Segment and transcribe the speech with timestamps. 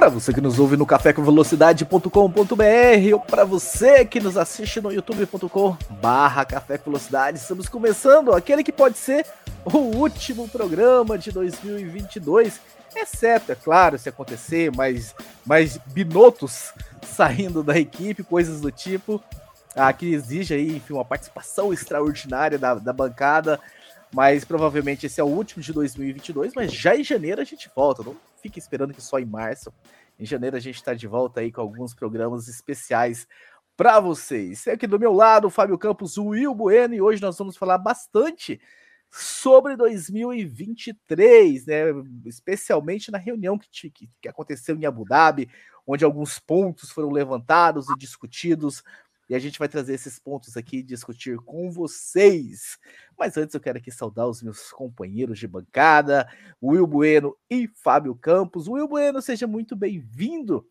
[0.00, 5.76] Para você que nos ouve no cafécomvelocidade.com.br ou para você que nos assiste no youtube.com
[6.00, 9.26] barra Café com Velocidade, estamos começando aquele que pode ser
[9.62, 12.62] o último programa de 2022,
[12.96, 15.14] exceto, é claro, se acontecer mais,
[15.44, 19.22] mais binotos saindo da equipe, coisas do tipo,
[19.76, 23.60] ah, que exige aí, enfim, uma participação extraordinária da, da bancada,
[24.10, 28.02] mas provavelmente esse é o último de 2022, mas já em janeiro a gente volta,
[28.02, 29.72] não fique esperando que só em março.
[30.18, 33.26] Em janeiro a gente está de volta aí com alguns programas especiais
[33.76, 34.66] para vocês.
[34.68, 38.60] Aqui do meu lado, Fábio Campos, Will Bueno, e hoje nós vamos falar bastante
[39.10, 41.84] sobre 2023, né?
[42.26, 45.48] Especialmente na reunião que, que, que aconteceu em Abu Dhabi,
[45.86, 48.82] onde alguns pontos foram levantados e discutidos
[49.30, 52.76] e a gente vai trazer esses pontos aqui e discutir com vocês.
[53.16, 56.28] Mas antes eu quero aqui saudar os meus companheiros de bancada,
[56.60, 58.66] Will Bueno e Fábio Campos.
[58.66, 60.66] Will Bueno, seja muito bem-vindo.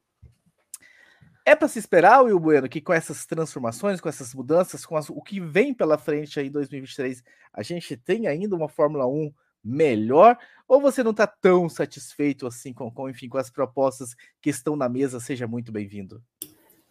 [1.46, 5.10] É para se esperar, Will Bueno, que com essas transformações, com essas mudanças, com as,
[5.10, 7.24] o que vem pela frente aí em 2023,
[7.54, 10.38] a gente tem ainda uma Fórmula 1 melhor?
[10.68, 14.76] Ou você não está tão satisfeito assim com, com, enfim, com as propostas que estão
[14.76, 15.18] na mesa?
[15.22, 16.22] Seja muito bem-vindo.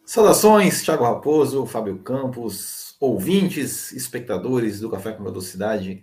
[0.08, 6.02] Saudações, Thiago Raposo, Fábio Campos, ouvintes, espectadores do Café com Velocidade.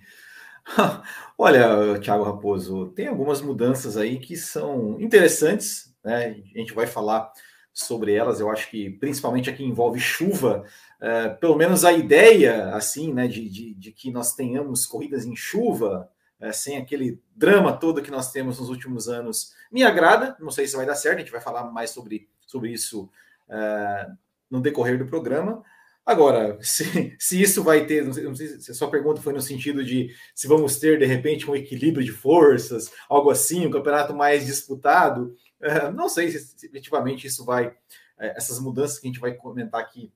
[1.36, 6.40] Olha, Thiago Raposo, tem algumas mudanças aí que são interessantes, né?
[6.54, 7.32] A gente vai falar
[7.74, 8.40] sobre elas.
[8.40, 10.66] Eu acho que principalmente aqui envolve chuva,
[11.02, 15.36] é, pelo menos a ideia, assim, né, de, de, de que nós tenhamos corridas em
[15.36, 16.08] chuva,
[16.40, 20.38] é, sem aquele drama todo que nós temos nos últimos anos, me agrada.
[20.40, 23.10] Não sei se vai dar certo, a gente vai falar mais sobre, sobre isso
[23.50, 24.18] uh,
[24.50, 25.64] no decorrer do programa.
[26.06, 29.34] Agora, se, se isso vai ter, não sei, não sei, se a sua pergunta foi
[29.34, 33.72] no sentido de se vamos ter de repente um equilíbrio de forças, algo assim, um
[33.72, 37.74] campeonato mais disputado, uh, não sei se, efetivamente isso vai, uh,
[38.18, 40.12] essas mudanças que a gente vai comentar aqui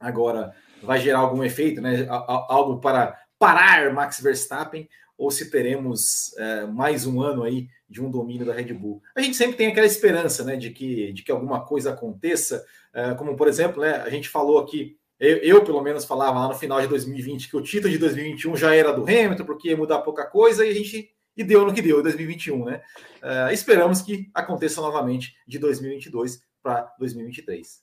[0.00, 2.06] agora, vai gerar algum efeito, né?
[2.08, 6.32] Algo para parar Max Verstappen, ou se teremos
[6.72, 9.02] mais um ano aí de um domínio da Red Bull.
[9.14, 12.64] A gente sempre tem aquela esperança, né, de que, de que alguma coisa aconteça,
[12.94, 16.48] uh, como por exemplo, né, a gente falou aqui, eu, eu, pelo menos falava lá
[16.48, 19.76] no final de 2020 que o título de 2021 já era do Hamilton, porque ia
[19.76, 22.82] mudar pouca coisa, e a gente e deu no que deu, 2021, né?
[23.22, 27.80] Uh, esperamos que aconteça novamente de 2022 para 2023.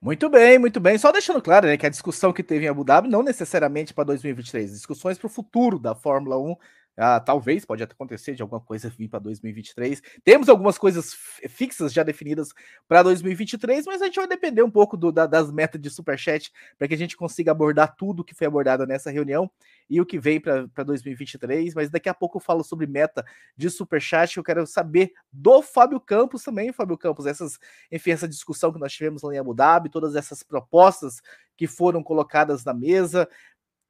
[0.00, 0.98] Muito bem, muito bem.
[0.98, 4.04] Só deixando claro né, que a discussão que teve em Abu Dhabi não necessariamente para
[4.04, 6.56] 2023, discussões para o futuro da Fórmula 1
[6.96, 10.00] ah, talvez pode acontecer de alguma coisa vir para 2023.
[10.22, 11.12] Temos algumas coisas
[11.48, 12.50] fixas já definidas
[12.86, 16.52] para 2023, mas a gente vai depender um pouco do, da, das metas de superchat
[16.78, 19.50] para que a gente consiga abordar tudo que foi abordado nessa reunião
[19.90, 21.74] e o que vem para 2023.
[21.74, 23.24] Mas daqui a pouco eu falo sobre meta
[23.56, 24.36] de superchat.
[24.36, 27.58] Eu quero saber do Fábio Campos também, Fábio Campos, essas,
[27.90, 31.20] enfim, essa discussão que nós tivemos lá em Abu Dhabi, todas essas propostas
[31.56, 33.28] que foram colocadas na mesa.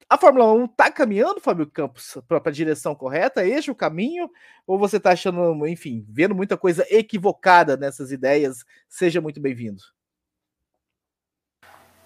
[0.09, 3.43] A Fórmula 1 está caminhando, Fábio Campos, para a direção correta?
[3.43, 4.31] É este o caminho?
[4.67, 8.65] Ou você está achando, enfim, vendo muita coisa equivocada nessas ideias?
[8.89, 9.83] Seja muito bem-vindo.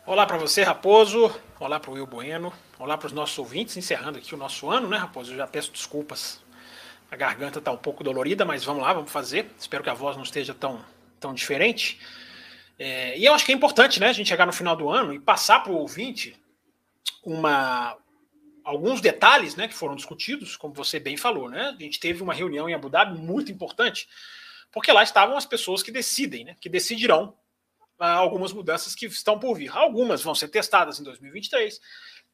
[0.06, 1.34] Olá para você, Raposo.
[1.58, 2.52] Olá para o Will Bueno.
[2.78, 3.76] Olá para os nossos ouvintes.
[3.76, 5.32] Encerrando aqui o nosso ano, né, Raposo?
[5.32, 6.40] Eu já peço desculpas.
[7.10, 9.50] A garganta está um pouco dolorida, mas vamos lá, vamos fazer.
[9.58, 10.84] Espero que a voz não esteja tão,
[11.18, 12.00] tão diferente.
[12.78, 15.12] É, e eu acho que é importante, né, a gente chegar no final do ano
[15.12, 16.40] e passar para o ouvinte
[17.22, 17.96] uma
[18.64, 21.74] alguns detalhes, né, que foram discutidos, como você bem falou, né?
[21.78, 24.06] A gente teve uma reunião em Abu Dhabi muito importante,
[24.70, 27.34] porque lá estavam as pessoas que decidem, né, que decidirão
[27.98, 29.74] ah, algumas mudanças que estão por vir.
[29.74, 31.80] Algumas vão ser testadas em 2023.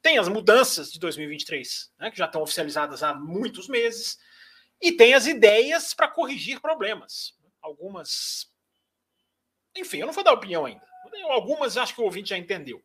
[0.02, 4.18] Tem as mudanças de 2023, né, que já estão oficializadas há muitos meses,
[4.82, 7.32] e tem as ideias para corrigir problemas.
[7.62, 8.52] Algumas
[9.76, 10.86] enfim, eu não vou dar opinião ainda.
[11.30, 12.82] Algumas acho que o ouvinte já entendeu.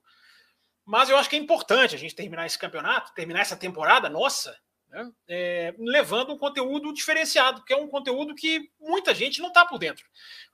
[0.90, 4.58] Mas eu acho que é importante a gente terminar esse campeonato, terminar essa temporada nossa,
[4.88, 9.64] né, é, levando um conteúdo diferenciado, que é um conteúdo que muita gente não está
[9.64, 10.04] por dentro.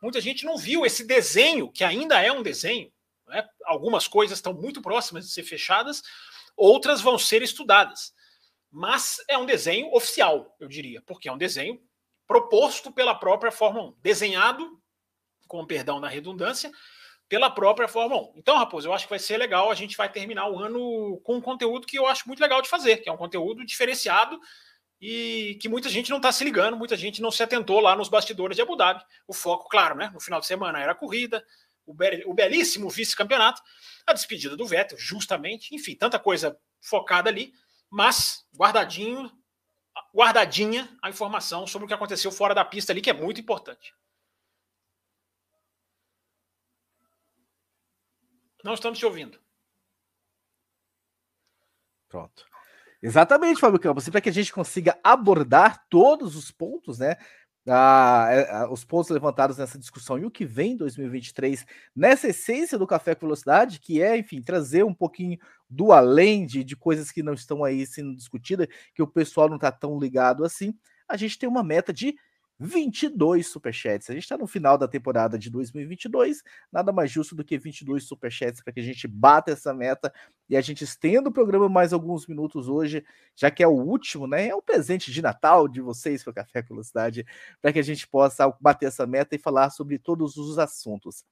[0.02, 2.92] Muita gente não viu esse desenho, que ainda é um desenho.
[3.28, 6.04] Né, algumas coisas estão muito próximas de ser fechadas,
[6.58, 8.14] outras vão ser estudadas.
[8.70, 11.82] Mas é um desenho oficial, eu diria, porque é um desenho
[12.28, 14.84] proposto pela própria Fórmula 1, desenhado,
[15.48, 16.70] com perdão na redundância,
[17.28, 18.34] pela própria Fórmula 1.
[18.36, 19.72] Então, Raposo, eu acho que vai ser legal.
[19.72, 22.70] A gente vai terminar o ano com um conteúdo que eu acho muito legal de
[22.70, 24.40] fazer, que é um conteúdo diferenciado
[25.02, 28.10] e que muita gente não está se ligando, muita gente não se atentou lá nos
[28.10, 29.04] bastidores de Abu Dhabi.
[29.28, 30.10] O foco, claro, né?
[30.14, 31.44] No final de semana era a corrida,
[31.86, 33.62] o, be o belíssimo vice-campeonato,
[34.06, 37.54] a despedida do Vettel, justamente, enfim, tanta coisa focada ali,
[37.90, 39.32] mas guardadinho,
[40.14, 43.94] guardadinha a informação sobre o que aconteceu fora da pista ali, que é muito importante.
[48.66, 49.38] Não estamos te ouvindo.
[52.10, 52.44] Pronto.
[53.00, 54.10] Exatamente, Fábio Campos.
[54.10, 57.16] Para que a gente consiga abordar todos os pontos, né?
[57.68, 61.64] Ah, os pontos levantados nessa discussão e o que vem em 2023,
[61.96, 65.38] nessa essência do Café com Velocidade, que é, enfim, trazer um pouquinho
[65.70, 69.58] do além de, de coisas que não estão aí sendo discutidas, que o pessoal não
[69.58, 70.74] está tão ligado assim.
[71.08, 72.16] A gente tem uma meta de
[72.60, 74.10] 22 superchats.
[74.10, 76.42] A gente está no final da temporada de 2022,
[76.72, 80.14] nada mais justo do que 22 superchats para que a gente bata essa meta
[80.50, 83.06] e a gente estenda o programa mais alguns minutos hoje,
[83.36, 84.48] já que é o último, né?
[84.48, 87.26] É o presente de Natal de vocês para o Café com Velocidade,
[87.62, 91.26] para que a gente possa bater essa meta e falar sobre todos os assuntos.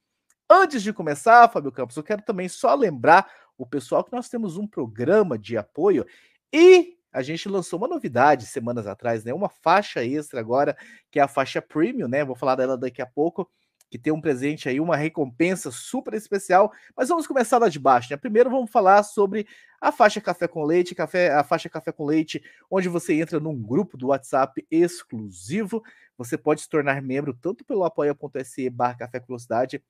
[0.48, 4.58] Antes de começar, Fábio Campos, eu quero também só lembrar o pessoal que nós temos
[4.58, 6.04] um programa de apoio
[6.52, 9.32] e a gente lançou uma novidade semanas atrás, né?
[9.32, 10.76] Uma faixa extra agora,
[11.12, 12.24] que é a faixa premium, né?
[12.24, 13.48] Vou falar dela daqui a pouco,
[13.88, 16.72] que tem um presente aí, uma recompensa super especial.
[16.96, 18.16] Mas vamos começar lá de baixo, né?
[18.16, 19.46] Primeiro vamos falar sobre
[19.80, 23.56] a faixa Café com Leite, café, a faixa Café com Leite, onde você entra num
[23.62, 25.84] grupo do WhatsApp exclusivo.
[26.18, 29.80] Você pode se tornar membro tanto pelo apoia.se barra Café Velocidade,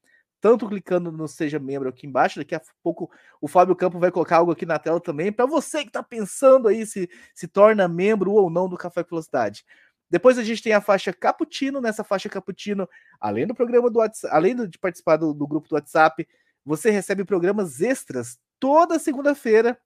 [0.44, 2.38] tanto clicando no Seja Membro aqui embaixo.
[2.38, 3.11] Daqui a pouco
[3.41, 6.69] o Fábio Campo vai colocar algo aqui na tela também, para você que está pensando
[6.69, 9.64] aí se se torna membro ou não do Café Velocidade.
[10.11, 11.81] Depois a gente tem a faixa Cappuccino.
[11.81, 12.87] Nessa faixa Cappuccino,
[13.19, 16.29] além do programa do WhatsApp, além de participar do, do grupo do WhatsApp,
[16.62, 19.79] você recebe programas extras toda segunda-feira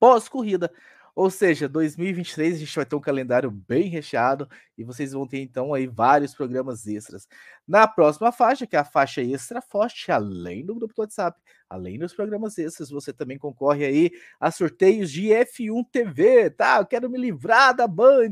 [0.00, 0.72] pós-corrida.
[1.14, 4.48] Ou seja, 2023 a gente vai ter um calendário bem recheado
[4.78, 7.28] e vocês vão ter então aí vários programas extras.
[7.68, 11.38] Na próxima faixa, que é a faixa extra forte, além do grupo do WhatsApp,
[11.68, 14.10] além dos programas extras, você também concorre aí
[14.40, 16.78] a sorteios de F1 TV, tá?
[16.78, 18.30] Eu quero me livrar da Band,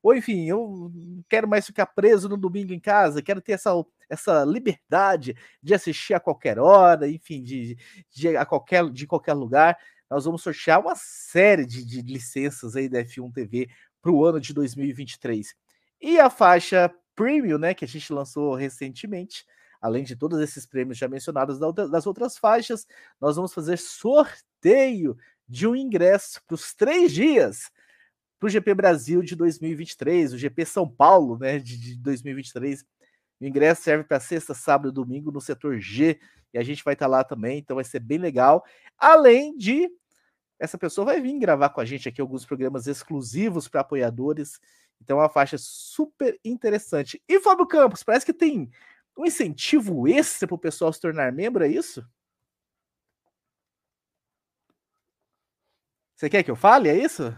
[0.00, 0.92] ou enfim, eu
[1.28, 3.72] quero mais ficar preso no domingo em casa, quero ter essa
[4.08, 7.78] essa liberdade de assistir a qualquer hora, enfim, de,
[8.10, 9.78] de, a qualquer, de qualquer lugar
[10.10, 13.68] nós vamos sortear uma série de, de licenças aí da F1 TV
[14.02, 15.54] para o ano de 2023.
[16.00, 19.44] E a faixa Premium, né, que a gente lançou recentemente,
[19.80, 22.86] além de todos esses prêmios já mencionados das outras faixas,
[23.20, 25.16] nós vamos fazer sorteio
[25.48, 27.70] de um ingresso para os três dias
[28.40, 32.82] para o GP Brasil de 2023, o GP São Paulo, né, de, de 2023.
[33.38, 36.18] O ingresso serve para sexta, sábado e domingo no setor G,
[36.52, 38.64] e a gente vai estar tá lá também, então vai ser bem legal.
[38.96, 39.90] Além de
[40.60, 44.60] essa pessoa vai vir gravar com a gente aqui alguns programas exclusivos para apoiadores.
[45.00, 47.20] Então, é uma faixa super interessante.
[47.26, 48.70] E Fábio Campos, parece que tem
[49.16, 52.06] um incentivo extra para o pessoal se tornar membro, é isso?
[56.14, 56.90] Você quer que eu fale?
[56.90, 57.34] É isso?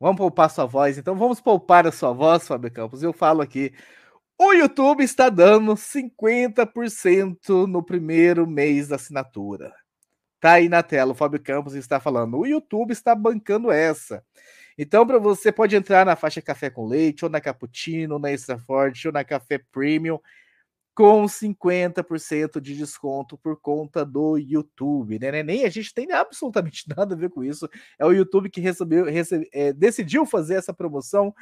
[0.00, 3.02] Vamos poupar sua voz, então vamos poupar a sua voz, Fábio Campos.
[3.02, 3.74] Eu falo aqui.
[4.38, 9.74] O YouTube está dando 50% no primeiro mês da assinatura.
[10.40, 12.38] Tá aí na tela, o Fábio Campos está falando.
[12.38, 14.22] O YouTube está bancando essa.
[14.78, 18.30] Então, para você pode entrar na faixa café com leite, ou na cappuccino, ou na
[18.30, 20.20] extra forte, ou na café premium,
[20.94, 25.42] com 50% de desconto por conta do YouTube, né?
[25.42, 27.68] Nem a gente tem absolutamente nada a ver com isso.
[27.98, 31.34] É o YouTube que recebeu, recebe, é, decidiu fazer essa promoção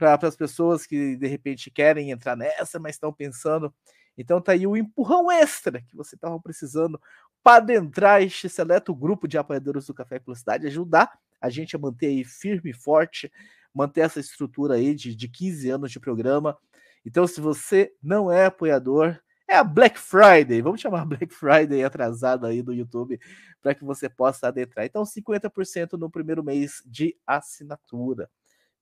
[0.00, 3.72] para as pessoas que de repente querem entrar nessa, mas estão pensando.
[4.16, 7.00] Então tá aí o empurrão extra que você estava precisando
[7.42, 12.06] para adentrar este seleto grupo de apoiadores do Café Velocidade, ajudar a gente a manter
[12.06, 13.30] aí firme e forte,
[13.74, 16.56] manter essa estrutura aí de, de 15 anos de programa.
[17.04, 22.48] Então, se você não é apoiador, é a Black Friday, vamos chamar Black Friday atrasada
[22.48, 23.18] aí do YouTube,
[23.62, 24.84] para que você possa adentrar.
[24.84, 28.30] Então, 50% no primeiro mês de assinatura.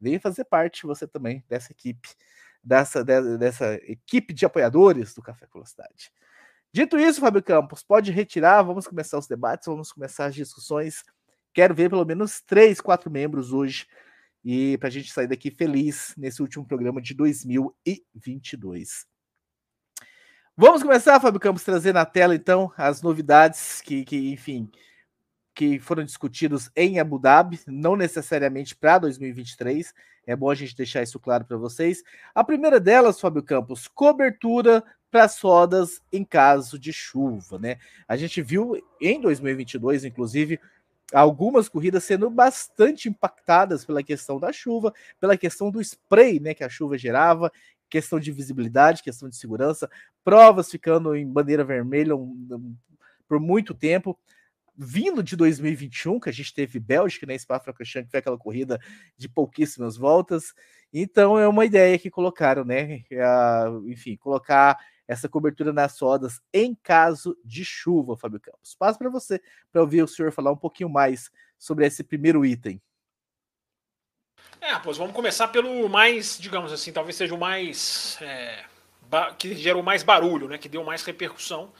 [0.01, 2.09] Venha fazer parte você também dessa equipe,
[2.63, 6.13] dessa, dessa equipe de apoiadores do Café Velocidade.
[6.73, 11.03] Dito isso, Fábio Campos, pode retirar, vamos começar os debates, vamos começar as discussões.
[11.53, 13.87] Quero ver pelo menos três, quatro membros hoje
[14.45, 19.07] e para a gente sair daqui feliz nesse último programa de 2022.
[20.57, 24.71] Vamos começar, Fábio Campos, trazer na tela então as novidades que, que enfim,
[25.59, 29.93] que foram discutidos em Abu Dhabi, não necessariamente para 2023.
[30.25, 32.05] É bom a gente deixar isso claro para vocês.
[32.33, 37.79] A primeira delas, Fábio Campos, cobertura para as rodas em caso de chuva, né?
[38.07, 40.61] A gente viu em 2022, inclusive,
[41.13, 46.63] algumas corridas sendo bastante impactadas pela questão da chuva, pela questão do spray, né, que
[46.63, 47.51] a chuva gerava,
[47.91, 49.91] questão de visibilidade, questão de segurança,
[50.23, 52.77] provas ficando em bandeira vermelha um, um,
[53.27, 54.17] por muito tempo.
[54.81, 58.79] Vindo de 2021, que a gente teve Bélgica, né, Spa-Francorchamps, que foi aquela corrida
[59.17, 60.55] de pouquíssimas voltas.
[60.93, 63.03] Então é uma ideia que colocaram, né?
[63.87, 68.75] enfim, colocar essa cobertura nas rodas em caso de chuva, Fábio Campos.
[68.75, 69.41] Passo para você
[69.73, 72.81] para ouvir o senhor falar um pouquinho mais sobre esse primeiro item.
[74.61, 78.19] É, pois vamos começar pelo mais, digamos assim, talvez seja o mais.
[78.21, 78.65] É,
[79.39, 81.73] que gerou mais barulho, né, que deu mais repercussão,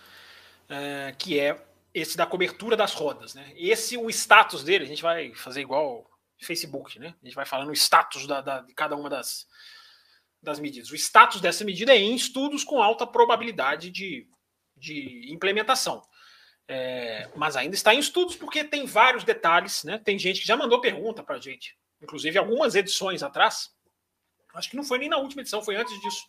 [0.69, 1.63] é, que é
[1.99, 3.35] esse da cobertura das rodas.
[3.35, 3.53] Né?
[3.57, 6.09] Esse, o status dele, a gente vai fazer igual
[6.41, 7.15] Facebook, né?
[7.23, 9.47] A gente vai falando o status da, da, de cada uma das,
[10.43, 10.91] das medidas.
[10.91, 14.27] O status dessa medida é em estudos com alta probabilidade de,
[14.77, 16.03] de implementação.
[16.71, 19.99] É, mas ainda está em estudos porque tem vários detalhes, né?
[19.99, 23.71] Tem gente que já mandou pergunta para a gente, inclusive algumas edições atrás.
[24.55, 26.25] Acho que não foi nem na última edição, foi antes disso.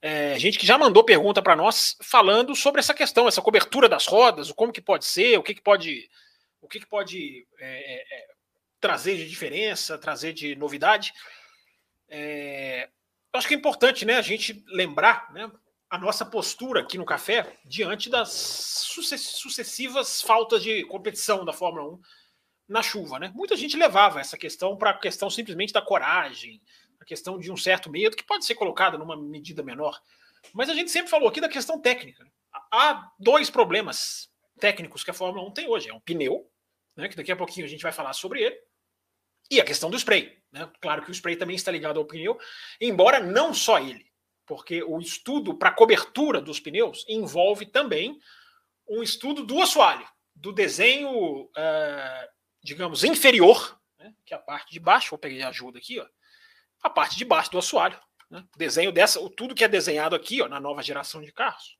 [0.00, 4.06] É, gente que já mandou pergunta para nós falando sobre essa questão, essa cobertura das
[4.06, 6.08] rodas, o como que pode ser, o que, que pode,
[6.60, 8.26] o que, que pode é, é, é
[8.80, 11.12] trazer de diferença, trazer de novidade.
[12.08, 12.88] É,
[13.32, 15.50] eu acho que é importante né, a gente lembrar né,
[15.88, 22.00] a nossa postura aqui no café diante das sucessivas faltas de competição da Fórmula 1
[22.68, 23.18] na chuva.
[23.18, 23.32] Né?
[23.34, 26.60] Muita gente levava essa questão para a questão simplesmente da coragem,
[27.06, 30.00] questão de um certo medo que pode ser colocada numa medida menor.
[30.52, 32.26] Mas a gente sempre falou aqui da questão técnica.
[32.72, 35.88] Há dois problemas técnicos que a Fórmula 1 tem hoje.
[35.88, 36.50] É um pneu,
[36.96, 38.58] né, que daqui a pouquinho a gente vai falar sobre ele,
[39.50, 40.36] e a questão do spray.
[40.50, 40.68] Né?
[40.80, 42.38] Claro que o spray também está ligado ao pneu,
[42.80, 44.10] embora não só ele,
[44.44, 48.18] porque o estudo para cobertura dos pneus envolve também
[48.88, 52.28] um estudo do assoalho, do desenho, uh,
[52.62, 54.14] digamos, inferior, né?
[54.24, 55.10] que é a parte de baixo.
[55.10, 56.06] Vou pegar ajuda aqui, ó,
[56.82, 57.98] a parte de baixo do assoalho.
[58.30, 58.44] Né?
[58.56, 61.78] Desenho dessa, tudo que é desenhado aqui ó, na nova geração de carros.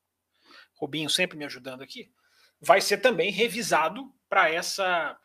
[0.75, 2.11] Rubinho sempre me ajudando aqui.
[2.61, 5.19] Vai ser também revisado para essa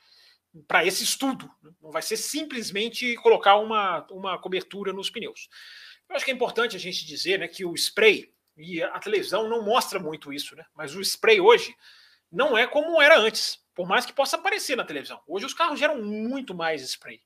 [0.68, 1.50] para esse estudo.
[1.62, 1.72] Né?
[1.82, 5.48] Não vai ser simplesmente colocar uma, uma cobertura nos pneus.
[6.10, 9.48] Eu acho que é importante a gente dizer né, que o spray, e a televisão
[9.48, 10.66] não mostra muito isso, né?
[10.76, 11.74] mas o spray hoje
[12.30, 15.22] não é como era antes, por mais que possa aparecer na televisão.
[15.26, 17.22] Hoje os carros geram muito mais spray.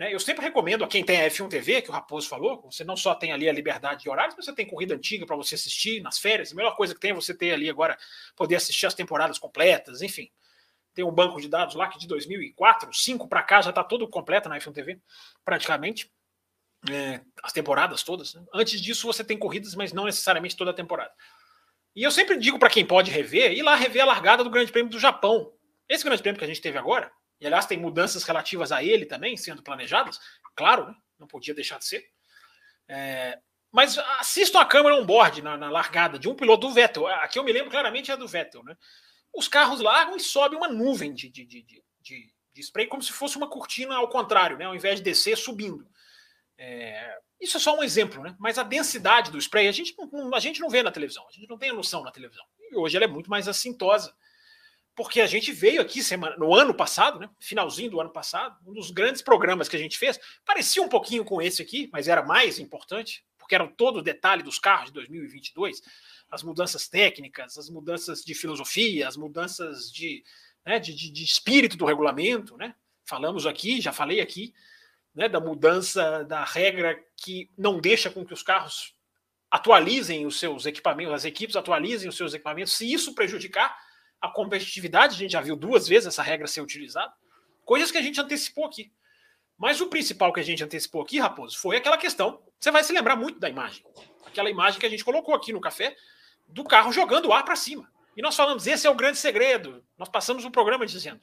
[0.00, 0.14] Né?
[0.14, 2.96] Eu sempre recomendo a quem tem a F1 TV, que o Raposo falou, você não
[2.96, 6.00] só tem ali a liberdade de horários, mas você tem corrida antiga para você assistir
[6.00, 6.52] nas férias.
[6.52, 7.98] A melhor coisa que tem é você ter ali agora,
[8.34, 10.30] poder assistir as temporadas completas, enfim
[10.92, 14.08] tem um banco de dados lá que de 2004, 5 para cá já está todo
[14.08, 15.00] completo na F1 TV,
[15.44, 16.10] praticamente.
[16.90, 18.34] É, as temporadas todas.
[18.34, 18.42] Né?
[18.54, 21.12] Antes disso, você tem corridas, mas não necessariamente toda a temporada.
[21.94, 24.72] E eu sempre digo para quem pode rever, ir lá rever a largada do Grande
[24.72, 25.52] Prêmio do Japão.
[25.88, 29.06] Esse Grande Prêmio que a gente teve agora, e aliás tem mudanças relativas a ele
[29.06, 30.20] também sendo planejadas,
[30.54, 30.94] claro, né?
[31.18, 32.04] não podia deixar de ser.
[32.88, 33.38] É,
[33.72, 37.06] mas assistam a câmera on-board na, na, largada de um piloto do Vettel.
[37.06, 38.76] Aqui eu me lembro claramente é do Vettel, né?
[39.32, 43.12] os carros largam e sobe uma nuvem de, de, de, de, de spray, como se
[43.12, 44.64] fosse uma cortina ao contrário, né?
[44.64, 45.86] ao invés de descer, subindo.
[46.58, 48.36] É, isso é só um exemplo, né?
[48.38, 51.32] mas a densidade do spray a gente, não, a gente não vê na televisão, a
[51.32, 52.44] gente não tem a noção na televisão.
[52.70, 54.14] E hoje ela é muito mais assintosa.
[54.94, 57.30] Porque a gente veio aqui semana, no ano passado, né?
[57.38, 61.24] finalzinho do ano passado, um dos grandes programas que a gente fez, parecia um pouquinho
[61.24, 64.92] com esse aqui, mas era mais importante, porque era todo o detalhe dos carros de
[64.94, 65.80] 2022
[66.30, 70.22] as mudanças técnicas, as mudanças de filosofia, as mudanças de,
[70.64, 72.56] né, de, de, de, espírito do regulamento.
[72.56, 72.74] Né?
[73.04, 74.54] Falamos aqui, já falei aqui,
[75.14, 78.94] né, da mudança da regra que não deixa com que os carros
[79.50, 83.76] atualizem os seus equipamentos, as equipes atualizem os seus equipamentos, se isso prejudicar
[84.20, 87.12] a competitividade, a gente já viu duas vezes essa regra ser utilizada,
[87.64, 88.92] coisas que a gente antecipou aqui.
[89.56, 92.42] Mas o principal que a gente antecipou aqui, Raposo, foi aquela questão.
[92.58, 93.84] Você vai se lembrar muito da imagem.
[94.26, 95.94] Aquela imagem que a gente colocou aqui no café,
[96.48, 97.90] do carro jogando o ar para cima.
[98.16, 99.84] E nós falamos, esse é o grande segredo.
[99.98, 101.20] Nós passamos um programa dizendo.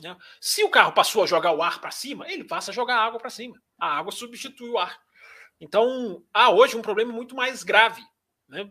[0.00, 0.16] Né?
[0.40, 3.18] Se o carro passou a jogar o ar para cima, ele passa a jogar água
[3.18, 3.60] para cima.
[3.78, 5.00] A água substitui o ar.
[5.60, 8.02] Então, há hoje um problema muito mais grave.
[8.48, 8.70] Né?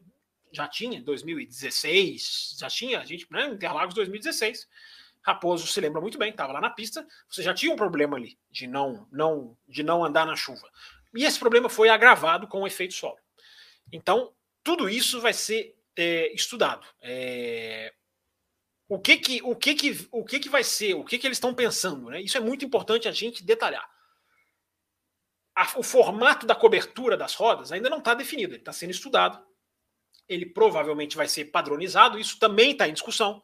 [0.51, 4.67] Já tinha em 2016, já tinha, a gente, né, Interlagos 2016.
[5.21, 8.39] Raposo se lembra muito bem, estava lá na pista, você já tinha um problema ali
[8.49, 10.69] de não, não, de não andar na chuva.
[11.13, 13.17] E esse problema foi agravado com o efeito solo.
[13.91, 16.85] Então, tudo isso vai ser é, estudado.
[17.01, 17.93] É,
[18.87, 21.37] o que que, o que que, o que que vai ser, o que que eles
[21.37, 22.21] estão pensando, né?
[22.21, 23.87] Isso é muito importante a gente detalhar.
[25.55, 29.43] A, o formato da cobertura das rodas ainda não está definido, ele está sendo estudado.
[30.29, 33.41] Ele provavelmente vai ser padronizado, isso também está em discussão.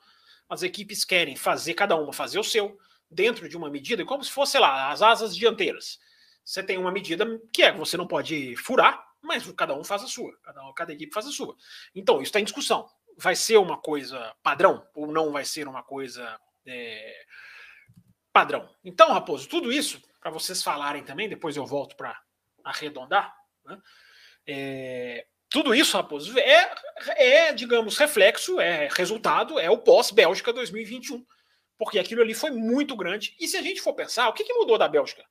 [0.48, 2.77] As equipes querem fazer, cada uma fazer o seu,
[3.10, 6.00] dentro de uma medida, como se fosse, sei lá, as asas dianteiras.
[6.44, 10.08] Você tem uma medida que é você não pode furar, mas cada um faz a
[10.08, 11.56] sua, cada, cada equipe faz a sua.
[11.96, 12.88] Então, isso está em discussão.
[13.18, 17.25] Vai ser uma coisa padrão ou não vai ser uma coisa é,
[18.32, 18.70] padrão?
[18.84, 22.22] Então, Raposo, tudo isso, para vocês falarem também, depois eu volto para
[22.63, 23.82] arredondar, né?
[24.46, 25.25] É,
[25.56, 26.76] tudo isso, Raposo, é,
[27.16, 31.26] é, digamos, reflexo, é resultado, é o pós-Bélgica 2021.
[31.78, 33.34] Porque aquilo ali foi muito grande.
[33.40, 35.24] E se a gente for pensar, o que, que mudou da Bélgica?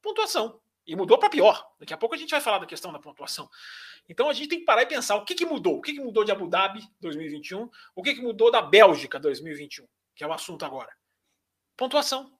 [0.00, 0.60] Pontuação.
[0.86, 1.68] E mudou para pior.
[1.80, 3.50] Daqui a pouco a gente vai falar da questão da pontuação.
[4.08, 5.78] Então a gente tem que parar e pensar o que, que mudou.
[5.78, 7.68] O que, que mudou de Abu Dhabi 2021?
[7.96, 9.84] O que, que mudou da Bélgica 2021?
[10.14, 10.92] Que é o assunto agora.
[11.76, 12.32] Pontuação.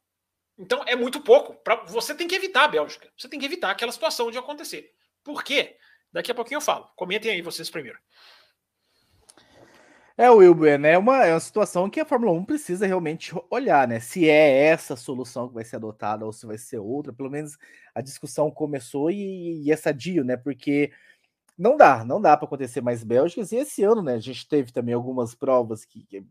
[0.56, 1.56] Então é muito pouco.
[1.64, 3.12] Pra, você tem que evitar a Bélgica.
[3.18, 4.92] Você tem que evitar aquela situação de acontecer.
[5.24, 5.76] Por quê?
[6.12, 6.88] Daqui a pouquinho eu falo.
[6.96, 7.98] Comentem aí vocês primeiro.
[10.20, 10.98] É, Wilber, né?
[10.98, 14.00] Uma, é uma situação que a Fórmula 1 precisa realmente olhar, né?
[14.00, 17.10] Se é essa solução que vai ser adotada ou se vai ser outra.
[17.10, 17.56] Pelo menos
[17.94, 20.36] a discussão começou e, e é sadio, né?
[20.36, 20.92] Porque
[21.56, 23.50] não dá, não dá para acontecer mais Bélgicas.
[23.50, 24.14] E esse ano, né?
[24.14, 26.22] A gente teve também algumas provas que, que,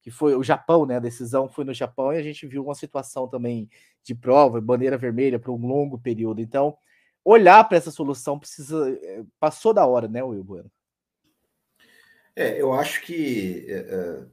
[0.00, 0.98] que foi o Japão, né?
[0.98, 3.68] A decisão foi no Japão e a gente viu uma situação também
[4.04, 6.40] de prova, bandeira vermelha para um longo período.
[6.40, 6.78] Então,
[7.28, 8.90] olhar para essa solução precisa.
[8.90, 10.70] Eh, passou da hora, né, Will Bueno?
[12.34, 14.26] É, eu acho que é,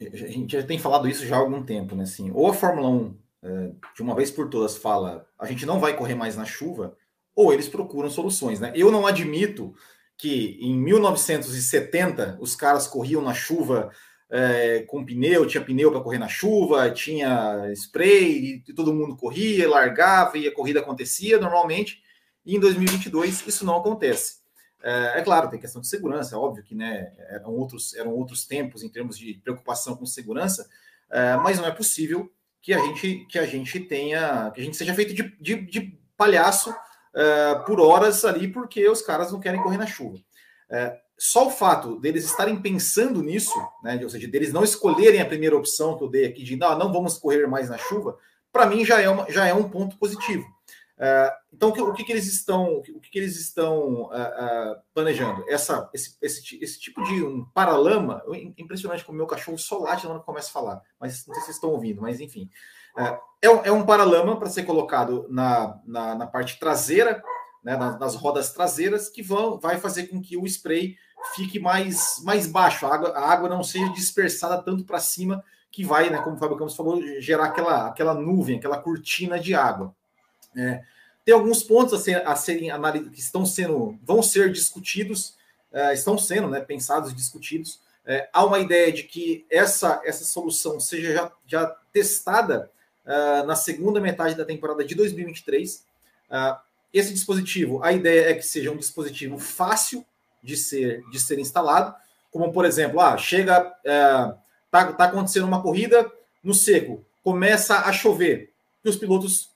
[0.00, 2.04] é, a gente já tem falado isso já há algum tempo, né?
[2.04, 5.80] Assim, ou a Fórmula 1, é, de uma vez por todas, fala a gente não
[5.80, 6.96] vai correr mais na chuva,
[7.34, 8.72] ou eles procuram soluções, né?
[8.76, 9.74] Eu não admito
[10.16, 13.90] que em 1970 os caras corriam na chuva
[14.30, 19.68] é, com pneu, tinha pneu para correr na chuva, tinha spray, e todo mundo corria,
[19.68, 22.03] largava e a corrida acontecia normalmente.
[22.44, 24.44] E em 2022 isso não acontece.
[24.82, 28.46] É, é, claro, tem questão de segurança, é óbvio que né, eram, outros, eram outros
[28.46, 30.68] tempos em termos de preocupação com segurança,
[31.10, 34.76] é, mas não é possível que a gente, que a gente tenha, que a gente
[34.76, 36.74] seja feito de, de, de palhaço
[37.14, 40.18] é, por horas ali, porque os caras não querem correr na chuva.
[40.70, 45.26] É, só o fato deles estarem pensando nisso, né, ou seja, deles não escolherem a
[45.26, 48.18] primeira opção que eu dei aqui de não, não vamos correr mais na chuva,
[48.52, 50.44] para mim já é, uma, já é um ponto positivo.
[50.96, 55.44] Uh, então, o que, que, eles estão, o que, eles estão uh, uh, planejando?
[55.48, 58.22] Essa, esse, esse, esse, tipo de um paralama,
[58.56, 61.46] impressionante como o meu cachorro só late quando começa a falar, mas não sei se
[61.46, 62.48] vocês estão ouvindo, mas enfim.
[63.42, 67.22] É, um, é um paralama para ser colocado na, na, na parte traseira,
[67.62, 70.96] né, nas, nas, rodas traseiras, que vão, vai fazer com que o spray
[71.34, 75.82] fique mais, mais baixo, a água, a água não seja dispersada tanto para cima, que
[75.82, 79.92] vai, né, como o Fábio Campos falou, gerar aquela, aquela nuvem, aquela cortina de água.
[80.56, 80.82] É,
[81.24, 82.70] tem alguns pontos a, ser, a serem
[83.10, 85.34] que estão sendo, vão ser discutidos,
[85.72, 87.80] é, estão sendo né, pensados e discutidos.
[88.06, 92.70] É, há uma ideia de que essa, essa solução seja já, já testada
[93.06, 95.84] é, na segunda metade da temporada de 2023.
[96.30, 96.56] É,
[96.92, 100.04] esse dispositivo, a ideia é que seja um dispositivo fácil
[100.42, 101.94] de ser, de ser instalado,
[102.30, 104.34] como por exemplo, ah, chega, é,
[104.70, 106.10] tá, acontecendo uma corrida
[106.42, 108.52] no seco, começa a chover,
[108.84, 109.50] e os pilotos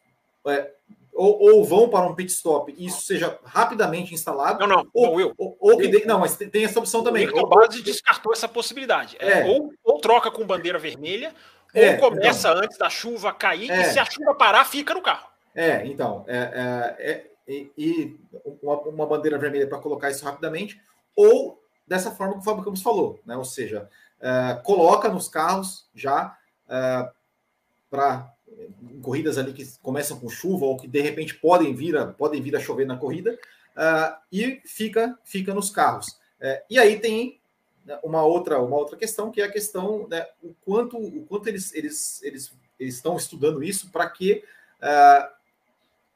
[1.19, 4.61] ou, ou, vão para um pit stop e isso seja rapidamente instalado.
[4.61, 5.35] Não, não, ou, não, Will.
[5.37, 7.29] Ou, ou que de, não, mas tem, essa opção também.
[7.29, 9.17] O base descartou essa possibilidade.
[9.19, 9.45] É, é.
[9.47, 11.35] Ou, ou, troca com bandeira vermelha,
[11.75, 13.81] ou é, começa então, antes da chuva cair, é.
[13.81, 15.27] e se a chuva parar, fica no carro.
[15.53, 16.25] É, então.
[16.29, 18.21] É, é, e, e
[18.63, 20.81] uma, uma, bandeira vermelha para colocar isso rapidamente,
[21.17, 23.37] ou dessa forma que o Fábio Campos falou, né?
[23.37, 23.89] Ou seja,
[24.63, 26.37] coloca nos carros já
[27.91, 28.33] para
[29.03, 32.57] corridas ali que começam com chuva ou que de repente podem vir a, podem vir
[32.57, 33.39] a chover na corrida
[33.77, 36.09] uh, e fica fica nos carros.
[36.41, 37.41] Uh, e aí tem
[37.85, 41.49] né, uma outra uma outra questão que é a questão né, o quanto o quanto
[41.49, 44.45] eles eles eles, eles estão estudando isso para que
[44.83, 45.39] uh,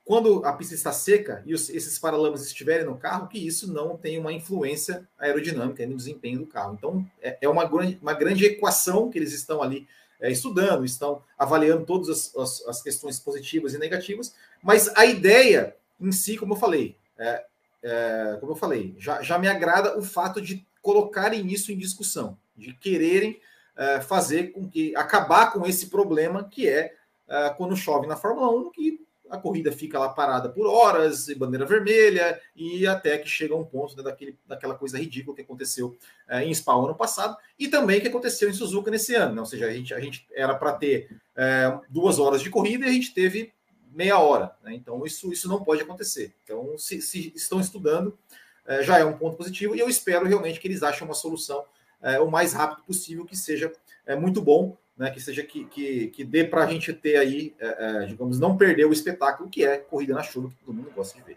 [0.04, 3.96] quando a pista está seca e os, esses paralamas estiverem no carro, que isso não
[3.96, 6.74] tem uma influência aerodinâmica no desempenho do carro.
[6.74, 9.86] Então, é, é uma, grande, uma grande equação que eles estão ali
[10.22, 15.76] é, estudando, estão avaliando todas as, as, as, questões positivas e negativas, mas a ideia
[16.00, 17.44] em si, como eu falei, é,
[17.82, 22.38] é, como eu falei, já, já me agrada o fato de colocarem isso em discussão,
[22.56, 23.40] de quererem
[23.76, 26.94] é, fazer com que acabar com esse problema que é,
[27.28, 31.64] é quando chove na Fórmula 1, que a corrida fica lá parada por horas, bandeira
[31.64, 35.96] vermelha, e até que chega um ponto né, daquele, daquela coisa ridícula que aconteceu
[36.28, 39.34] é, em Spa ano passado, e também que aconteceu em Suzuka nesse ano.
[39.34, 39.40] Né?
[39.40, 42.90] Ou seja, a gente, a gente era para ter é, duas horas de corrida e
[42.90, 43.54] a gente teve
[43.90, 44.54] meia hora.
[44.62, 44.74] Né?
[44.74, 46.34] Então, isso, isso não pode acontecer.
[46.44, 48.18] Então, se, se estão estudando,
[48.66, 51.64] é, já é um ponto positivo e eu espero realmente que eles achem uma solução
[52.02, 53.72] é, o mais rápido possível, que seja
[54.04, 57.52] é, muito bom, né, que seja que, que, que dê para a gente ter aí,
[57.58, 60.92] é, é, digamos, não perder o espetáculo que é corrida na chuva, que todo mundo
[60.94, 61.36] gosta de ver.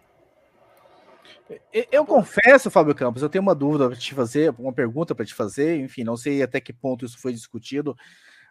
[1.92, 5.34] Eu confesso, Fábio Campos, eu tenho uma dúvida para te fazer, uma pergunta para te
[5.34, 7.98] fazer, enfim, não sei até que ponto isso foi discutido.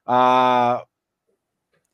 [0.04, 0.84] Ah,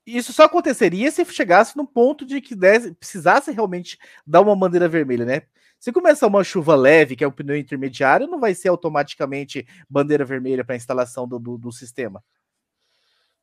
[0.07, 4.89] isso só aconteceria se chegasse no ponto de que desse, precisasse realmente dar uma bandeira
[4.89, 5.43] vermelha, né?
[5.79, 10.25] Se começar uma chuva leve, que é o pneu intermediário, não vai ser automaticamente bandeira
[10.25, 12.23] vermelha para a instalação do, do, do, sistema.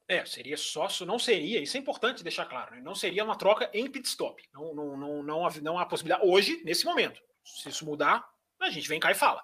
[0.08, 2.82] É, seria só, não seria, isso é importante deixar claro, né?
[2.82, 4.42] não seria uma troca em pit stop.
[4.54, 7.22] Não, não, não, não, não há possibilidade hoje, nesse momento.
[7.44, 8.26] Se isso mudar,
[8.58, 9.44] a gente vem cá e fala.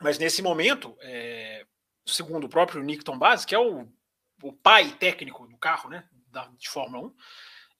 [0.00, 1.64] Mas nesse momento, é,
[2.04, 3.86] segundo o próprio Nickton Base, que é o,
[4.42, 7.14] o pai técnico do carro, né, da, de Fórmula 1,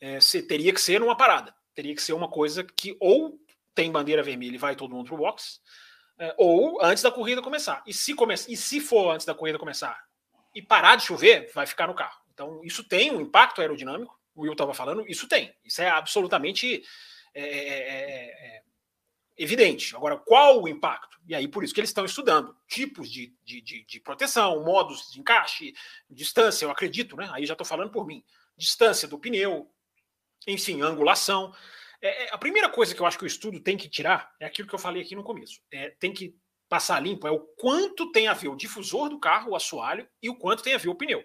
[0.00, 1.52] é, teria que ser uma parada.
[1.74, 3.40] Teria que ser uma coisa que ou
[3.74, 5.60] tem bandeira vermelha e vai todo mundo pro box,
[6.16, 7.82] é, ou antes da corrida começar.
[7.86, 10.12] E se, come e se for antes da corrida começar
[10.54, 12.20] e parar de chover, vai ficar no carro.
[12.32, 15.54] Então, isso tem um impacto aerodinâmico, o Will estava falando, isso tem.
[15.64, 16.82] Isso é absolutamente
[17.34, 18.62] é é, é, é,
[19.36, 19.94] evidente.
[19.96, 21.18] Agora, qual o impacto?
[21.26, 25.10] E aí, por isso que eles estão estudando tipos de, de, de, de proteção, modos
[25.10, 25.74] de encaixe,
[26.10, 27.28] distância, eu acredito, né?
[27.32, 28.24] Aí já estou falando por mim.
[28.56, 29.70] Distância do pneu,
[30.46, 31.54] enfim, angulação.
[32.00, 34.44] É, é, a primeira coisa que eu acho que o estudo tem que tirar é
[34.44, 35.60] aquilo que eu falei aqui no começo.
[35.70, 36.36] É, tem que
[36.72, 40.30] passar limpo é o quanto tem a ver o difusor do carro, o assoalho, e
[40.30, 41.22] o quanto tem a ver o pneu.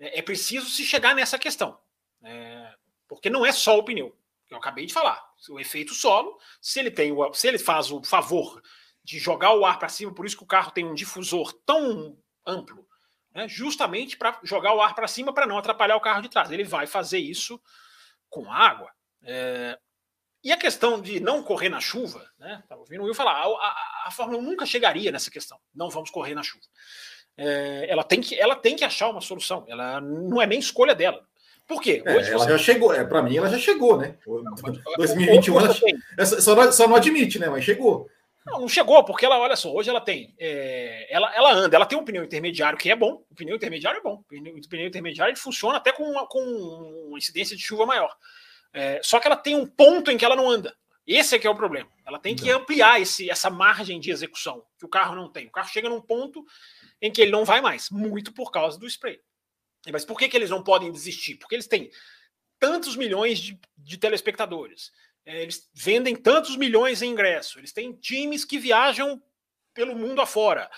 [0.00, 1.78] É, é preciso se chegar nessa questão.
[2.22, 2.74] É,
[3.06, 4.18] porque não é só o pneu.
[4.48, 5.22] Eu acabei de falar.
[5.50, 8.62] O efeito solo, se ele tem o, se ele faz o favor
[9.02, 12.16] de jogar o ar para cima, por isso que o carro tem um difusor tão
[12.46, 12.88] amplo,
[13.34, 16.50] né, justamente para jogar o ar para cima para não atrapalhar o carro de trás.
[16.50, 17.60] Ele vai fazer isso
[18.30, 18.90] com água.
[19.22, 19.78] É,
[20.44, 22.60] e a questão de não correr na chuva, né?
[22.62, 25.58] Estava ouvindo o Will falar, a, a, a, Fórmula 1 nunca chegaria nessa questão.
[25.74, 26.64] Não vamos correr na chuva.
[27.36, 29.64] É, ela, tem que, ela tem que achar uma solução.
[29.66, 31.26] Ela não é nem escolha dela.
[31.66, 32.02] Por quê?
[32.04, 32.50] É, Hoje ela você...
[32.50, 34.16] já chegou, é, para mim ela já chegou, né?
[34.98, 35.74] 2021 ela,
[36.26, 37.48] só, não, só não admite, né?
[37.48, 38.06] Mas chegou.
[38.46, 40.34] Não, não chegou, porque ela, olha só, hoje ela tem.
[40.38, 43.24] É, ela, ela anda, ela tem um pneu intermediário que é bom.
[43.30, 44.16] O pneu intermediário é bom.
[44.16, 46.38] O pneu, o pneu intermediário ele funciona até com uma, com
[47.08, 48.14] uma incidência de chuva maior.
[48.74, 50.76] É, só que ela tem um ponto em que ela não anda.
[51.06, 51.88] Esse é que é o problema.
[52.04, 55.46] Ela tem que ampliar esse, essa margem de execução que o carro não tem.
[55.46, 56.44] O carro chega num ponto
[57.00, 59.20] em que ele não vai mais, muito por causa do spray.
[59.92, 61.36] Mas por que, que eles não podem desistir?
[61.36, 61.90] Porque eles têm
[62.58, 64.90] tantos milhões de, de telespectadores,
[65.26, 69.22] é, eles vendem tantos milhões em ingresso, eles têm times que viajam
[69.74, 70.70] pelo mundo afora,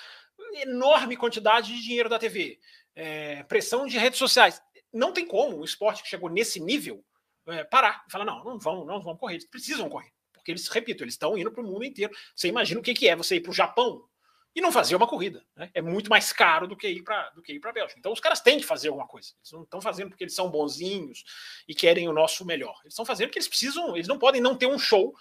[0.55, 2.59] enorme quantidade de dinheiro da TV,
[2.95, 4.61] é, pressão de redes sociais.
[4.93, 7.05] Não tem como um esporte que chegou nesse nível
[7.49, 10.13] é, parar e falar: não, não vão, não vão correr, eles precisam correr.
[10.33, 12.13] Porque eles, repito, eles estão indo para o mundo inteiro.
[12.35, 14.09] Você imagina o que, que é você ir para o Japão
[14.55, 15.45] e não fazer uma corrida.
[15.55, 15.71] Né?
[15.75, 17.99] É muito mais caro do que ir para do que ir para a Bélgica.
[17.99, 19.33] Então os caras têm que fazer alguma coisa.
[19.41, 21.25] Eles não estão fazendo porque eles são bonzinhos
[21.69, 22.79] e querem o nosso melhor.
[22.83, 25.15] Eles estão fazendo porque eles precisam, eles não podem não ter um show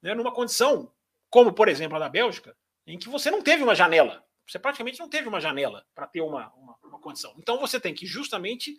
[0.00, 0.92] né, numa condição
[1.28, 4.24] como, por exemplo, a da Bélgica, em que você não teve uma janela.
[4.46, 7.34] Você praticamente não teve uma janela para ter uma, uma, uma condição.
[7.38, 8.76] Então você tem que justamente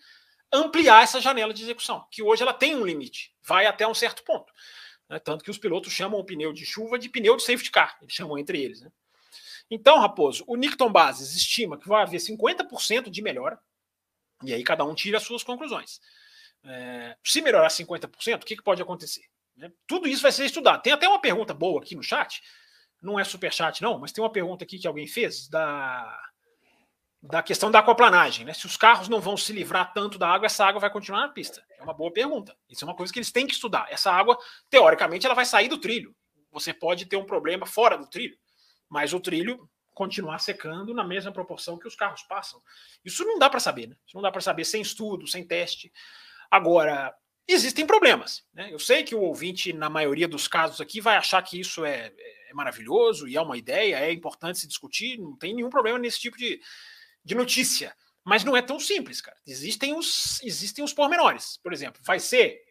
[0.51, 4.23] ampliar essa janela de execução, que hoje ela tem um limite, vai até um certo
[4.23, 4.51] ponto.
[5.09, 5.19] Né?
[5.19, 8.13] Tanto que os pilotos chamam o pneu de chuva de pneu de safety car, eles
[8.13, 8.81] chamam entre eles.
[8.81, 8.91] Né?
[9.69, 13.59] Então, Raposo, o Nickton Bases estima que vai haver 50% de melhora,
[14.43, 15.99] e aí cada um tira as suas conclusões.
[16.63, 19.23] É, se melhorar 50%, o que, que pode acontecer?
[19.55, 19.71] Né?
[19.85, 20.81] Tudo isso vai ser estudado.
[20.81, 22.41] Tem até uma pergunta boa aqui no chat,
[23.01, 26.26] não é super chat não, mas tem uma pergunta aqui que alguém fez da
[27.29, 28.53] da questão da aquaplanagem, né?
[28.53, 31.29] Se os carros não vão se livrar tanto da água, essa água vai continuar na
[31.29, 31.63] pista.
[31.77, 32.55] É uma boa pergunta.
[32.69, 33.87] Isso é uma coisa que eles têm que estudar.
[33.89, 34.37] Essa água,
[34.69, 36.15] teoricamente, ela vai sair do trilho.
[36.51, 38.37] Você pode ter um problema fora do trilho,
[38.89, 42.61] mas o trilho continuar secando na mesma proporção que os carros passam.
[43.03, 43.95] Isso não dá para saber, né?
[44.05, 45.91] Isso não dá para saber sem estudo, sem teste.
[46.49, 47.13] Agora,
[47.47, 48.45] existem problemas.
[48.53, 48.71] Né?
[48.71, 52.13] Eu sei que o ouvinte, na maioria dos casos aqui, vai achar que isso é,
[52.47, 56.19] é maravilhoso e é uma ideia, é importante se discutir, não tem nenhum problema nesse
[56.19, 56.61] tipo de,
[57.27, 57.93] de notícia.
[58.23, 59.37] Mas não é tão simples, cara.
[59.45, 61.57] Existem os, existem os pormenores.
[61.61, 62.61] Por exemplo, vai ser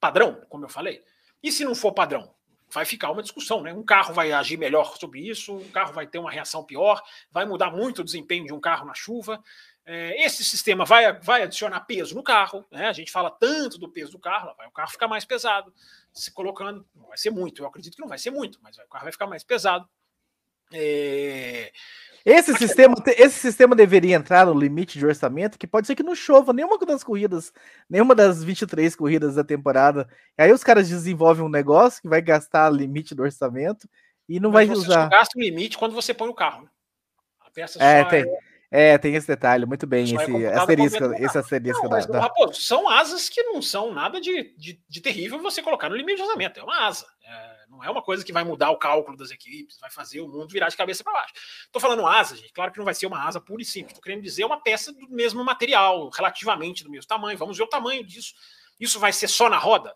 [0.00, 1.02] padrão, como eu falei?
[1.42, 2.34] E se não for padrão?
[2.72, 3.74] Vai ficar uma discussão, né?
[3.74, 7.44] Um carro vai agir melhor sobre isso, um carro vai ter uma reação pior, vai
[7.44, 9.42] mudar muito o desempenho de um carro na chuva.
[9.84, 12.86] É, esse sistema vai, vai adicionar peso no carro, né?
[12.86, 15.74] A gente fala tanto do peso do carro, vai o carro ficar mais pesado,
[16.12, 18.88] se colocando, não vai ser muito, eu acredito que não vai ser muito, mas o
[18.88, 19.88] carro vai ficar mais pesado.
[20.72, 21.72] É,
[22.24, 26.14] esse sistema, esse sistema deveria entrar no limite de orçamento, que pode ser que não
[26.14, 27.52] chova nenhuma das corridas,
[27.88, 30.08] nenhuma das 23 corridas da temporada.
[30.38, 33.88] E aí os caras desenvolvem um negócio que vai gastar limite do orçamento
[34.28, 35.04] e não Mas vai você usar.
[35.04, 36.62] Você gasta o limite quando você põe o carro.
[36.62, 36.68] Né?
[37.40, 38.24] A peça é, tem,
[38.70, 38.92] é...
[38.92, 42.20] é, tem esse detalhe, muito bem, só esse é asterisco, esse asterisco não, da...
[42.20, 46.18] Raposo, são asas que não são nada de, de, de, terrível você colocar no limite
[46.18, 47.06] de usamento, é uma asa.
[47.26, 50.48] É, é uma coisa que vai mudar o cálculo das equipes, vai fazer o mundo
[50.48, 51.34] virar de cabeça para baixo.
[51.66, 54.02] Estou falando asa, gente, claro que não vai ser uma asa pura e simples, estou
[54.02, 58.04] querendo dizer uma peça do mesmo material, relativamente do mesmo tamanho, vamos ver o tamanho
[58.04, 58.34] disso.
[58.78, 59.94] Isso vai ser só na roda?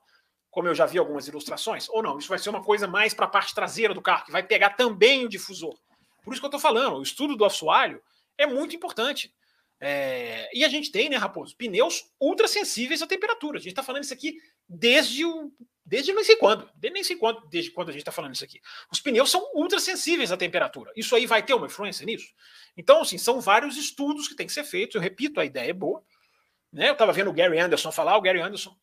[0.54, 3.26] como eu já vi algumas ilustrações, ou não, isso vai ser uma coisa mais para
[3.26, 5.76] a parte traseira do carro, que vai pegar também o difusor.
[6.22, 8.00] Por isso que eu estou falando, o estudo do assoalho
[8.38, 9.34] é muito importante.
[9.86, 13.58] É, e a gente tem, né, Raposo, pneus ultra sensíveis à temperatura.
[13.58, 15.52] A gente está falando isso aqui desde o.
[15.84, 16.66] Desde nem sei quando.
[16.74, 18.58] Desde nem sei quando, desde quando a gente está falando isso aqui.
[18.90, 20.90] Os pneus são ultra sensíveis à temperatura.
[20.96, 22.32] Isso aí vai ter uma influência nisso?
[22.74, 24.94] Então, assim, são vários estudos que têm que ser feitos.
[24.94, 26.02] Eu repito, a ideia é boa.
[26.72, 26.88] Né?
[26.88, 28.74] Eu estava vendo o Gary Anderson falar, o Gary Anderson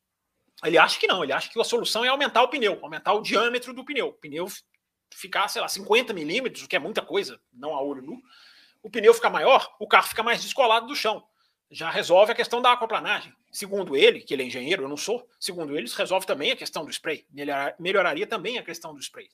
[0.64, 3.22] ele acha que não, ele acha que a solução é aumentar o pneu, aumentar o
[3.22, 4.10] diâmetro do pneu.
[4.10, 4.48] O pneu
[5.12, 8.22] ficar, sei lá, 50 milímetros, o que é muita coisa, não a olho nu.
[8.82, 11.24] O pneu fica maior, o carro fica mais descolado do chão.
[11.70, 13.34] Já resolve a questão da aquaplanagem.
[13.52, 16.84] Segundo ele, que ele é engenheiro, eu não sou, segundo ele, resolve também a questão
[16.84, 17.26] do spray.
[17.80, 19.30] melhoraria também a questão do spray.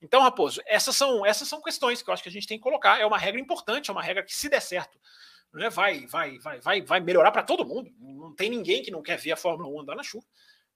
[0.00, 2.62] Então, Raposo, essas são, essas são questões que eu acho que a gente tem que
[2.62, 3.00] colocar.
[3.00, 4.98] É uma regra importante, é uma regra que, se der certo,
[5.52, 7.90] né, vai, vai, vai, vai, vai melhorar para todo mundo.
[7.98, 10.24] Não tem ninguém que não quer ver a Fórmula 1 andar na chuva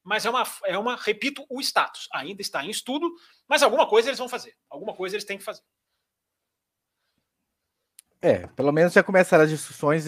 [0.02, 2.08] mas é uma, é uma, repito, o status.
[2.12, 3.08] Ainda está em estudo,
[3.48, 4.56] mas alguma coisa eles vão fazer.
[4.68, 5.62] Alguma coisa eles têm que fazer.
[8.22, 10.04] É, pelo menos já começaram as discussões,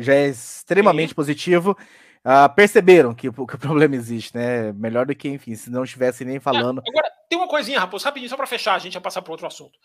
[0.00, 1.14] já é extremamente Sim.
[1.16, 1.76] positivo.
[2.24, 4.72] Uh, perceberam que, que, o problema existe, né?
[4.72, 6.80] Melhor do que, enfim, se não estivesse nem falando.
[6.84, 9.32] É, agora, tem uma coisinha, Raposo, rapidinho, só para fechar, a gente vai passar para
[9.32, 9.78] outro assunto,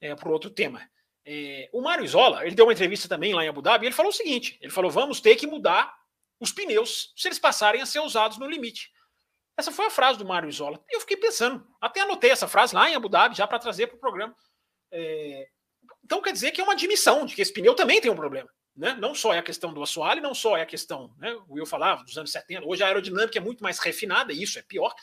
[0.00, 0.80] é, para outro tema.
[1.24, 3.94] É, o Mário Isola, ele deu uma entrevista também lá em Abu Dhabi, e ele
[3.94, 5.92] falou o seguinte: ele falou, vamos ter que mudar
[6.40, 8.90] os pneus se eles passarem a ser usados no limite.
[9.58, 10.78] Essa foi a frase do Mário Isola.
[10.90, 13.86] E eu fiquei pensando, até anotei essa frase lá em Abu Dhabi, já para trazer
[13.86, 14.34] para o programa.
[14.92, 15.48] É...
[16.06, 18.48] Então quer dizer que é uma admissão de que esse pneu também tem um problema.
[18.76, 18.96] Né?
[19.00, 21.34] Não só é a questão do assoalho, não só é a questão, né?
[21.48, 24.56] o Will falava, dos anos 70, hoje a aerodinâmica é muito mais refinada, e isso
[24.56, 24.94] é pior,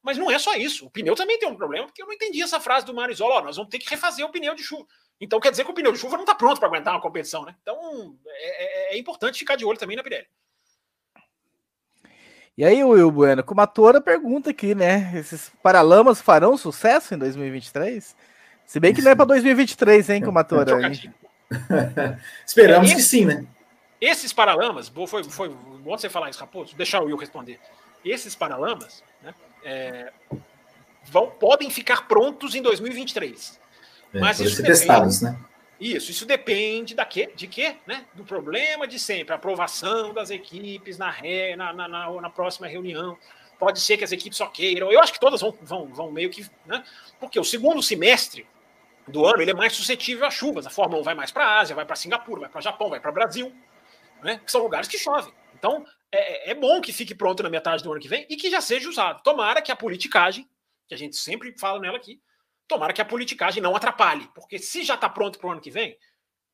[0.00, 0.86] mas não é só isso.
[0.86, 3.36] O pneu também tem um problema, porque eu não entendi essa frase do Mário Isola,
[3.36, 4.86] ó, nós vamos ter que refazer o pneu de chuva.
[5.20, 7.44] Então quer dizer que o pneu de chuva não está pronto para aguentar uma competição,
[7.44, 7.56] né?
[7.60, 10.28] Então é, é, é importante ficar de olho também na Pirelli.
[12.56, 15.10] E aí, Will Bueno, como atora, pergunta aqui, né?
[15.16, 18.14] Esses Paralamas farão sucesso em 2023?
[18.66, 20.90] Se bem que não é para 2023, hein, como atora.
[22.46, 23.44] Esperamos é, que sim, né?
[24.00, 27.60] Esses Paralamas, foi, foi bom você falar isso, Raposo, deixar o Will responder.
[28.04, 29.32] Esses Paralamas né,
[29.64, 30.12] é,
[31.04, 33.60] vão, podem ficar prontos em 2023.
[34.12, 35.38] É, mas isso ser testados, né?
[35.78, 37.30] Isso, isso depende da quê?
[37.34, 37.76] de quê?
[37.86, 38.04] Né?
[38.14, 43.18] Do problema de sempre, aprovação das equipes na, re, na, na, na, na, próxima reunião.
[43.58, 44.92] Pode ser que as equipes só queiram.
[44.92, 46.46] Eu acho que todas vão, vão, vão meio que.
[46.66, 46.84] Né?
[47.18, 48.46] Porque o segundo semestre
[49.08, 50.66] do ano ele é mais suscetível a chuvas.
[50.66, 53.00] A Fórmula 1 vai mais para a Ásia, vai para Singapura, vai para Japão, vai
[53.00, 53.54] para Brasil,
[54.22, 54.40] né?
[54.44, 55.32] que são lugares que chovem.
[55.54, 58.36] Então, é, é, é bom que fique pronto na metade do ano que vem e
[58.36, 59.22] que já seja usado.
[59.22, 60.48] Tomara que a politicagem,
[60.86, 62.20] que a gente sempre fala nela aqui,
[62.72, 65.70] Tomara que a politicagem não atrapalhe, porque se já está pronto para o ano que
[65.70, 65.94] vem,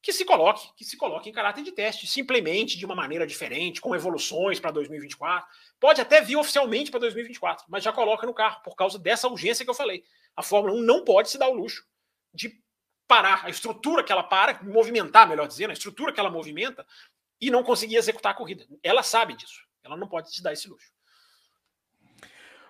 [0.03, 3.81] que se coloque, que se coloque em caráter de teste, simplesmente de uma maneira diferente,
[3.81, 5.49] com evoluções para 2024.
[5.79, 9.65] Pode até vir oficialmente para 2024, mas já coloca no carro por causa dessa urgência
[9.65, 10.03] que eu falei.
[10.35, 11.87] A Fórmula 1 não pode se dar o luxo
[12.33, 12.63] de
[13.07, 16.87] parar a estrutura que ela para, movimentar, melhor dizendo, a estrutura que ela movimenta
[17.41, 18.67] e não conseguir executar a corrida.
[18.83, 19.63] Ela sabe disso.
[19.83, 20.91] Ela não pode se dar esse luxo.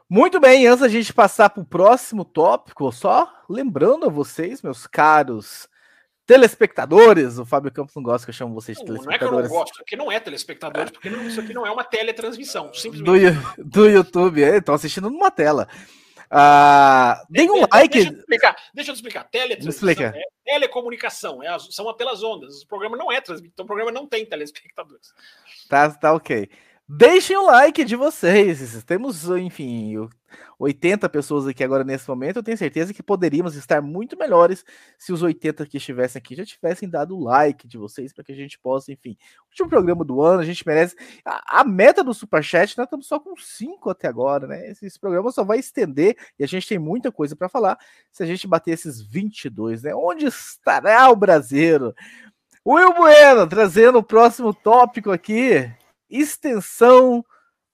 [0.09, 4.87] Muito bem, antes da gente passar para o próximo tópico, só lembrando a vocês, meus
[4.87, 5.69] caros
[6.25, 9.21] telespectadores, o Fábio Campos não gosta que eu chamo vocês de telespectadores.
[9.23, 11.67] Não é que eu não gosto, porque não é telespectadores, porque não, isso aqui não
[11.67, 13.35] é uma teletransmissão, simplesmente.
[13.57, 15.67] Do, do YouTube, estão assistindo numa tela.
[16.31, 17.89] Ah, deem um like.
[17.95, 18.57] Deixa eu explicar.
[18.75, 19.25] Deixa eu explicar.
[19.25, 20.17] Teletransmissão explica.
[20.17, 22.63] é telecomunicação, é, são pelas ondas.
[22.63, 25.13] O programa não é transmitido, então o programa não tem telespectadores.
[25.69, 26.49] Tá, tá ok.
[26.89, 28.83] Deixem o like de vocês.
[28.85, 30.09] Temos, enfim,
[30.59, 32.37] 80 pessoas aqui agora nesse momento.
[32.37, 34.65] Eu tenho certeza que poderíamos estar muito melhores
[34.99, 38.33] se os 80 que estivessem aqui já tivessem dado o like de vocês para que
[38.33, 39.17] a gente possa, enfim,
[39.49, 40.97] último programa do ano, a gente merece.
[41.25, 44.71] A, a meta do Superchat, nós estamos só com 5 até agora, né?
[44.71, 47.79] Esse, esse, programa só vai estender e a gente tem muita coisa para falar
[48.11, 49.95] se a gente bater esses 22, né?
[49.95, 51.95] Onde estará o brasileiro?
[52.67, 55.71] Will Bueno trazendo o próximo tópico aqui
[56.11, 57.25] extensão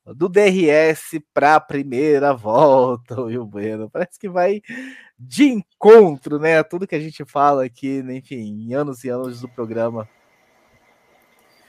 [0.07, 3.89] do DRS para a primeira volta, Will Bueno.
[3.89, 4.61] Parece que vai
[5.19, 6.63] de encontro, né?
[6.63, 8.17] Tudo que a gente fala aqui, né?
[8.17, 10.09] enfim, em anos e anos do programa.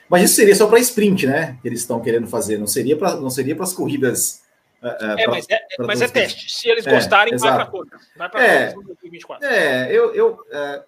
[0.09, 1.57] Mas isso seria só para sprint, né?
[1.61, 2.57] Que eles estão querendo fazer.
[2.57, 4.43] Não seria para não seria para as corridas
[4.83, 6.51] É, é, é mas, é, mas é teste.
[6.51, 8.01] Se eles gostarem, é, vai para todas.
[8.15, 9.47] Vai para é, 2024.
[9.47, 10.83] É, eu, eu é,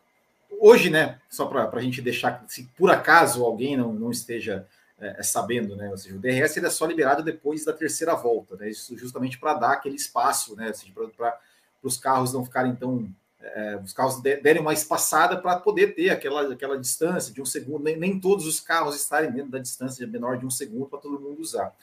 [0.60, 4.68] hoje, né, só para a gente deixar, se por acaso alguém não, não esteja
[5.00, 8.56] é, sabendo, né, ou seja, o DRS ele é só liberado depois da terceira volta,
[8.56, 10.72] né, isso justamente para dar aquele espaço, né,
[11.16, 11.40] para
[11.84, 16.54] os carros não ficarem tão é, os carros derem uma espaçada para poder ter aquela,
[16.54, 20.38] aquela distância de um segundo, nem, nem, todos os carros estarem dentro da distância menor
[20.38, 21.74] de um segundo para todo mundo usar.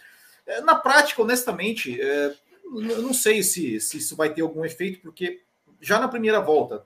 [0.46, 5.00] É, na prática, honestamente, é, eu não sei se, se isso vai ter algum efeito,
[5.00, 5.40] porque
[5.80, 6.84] já na primeira volta,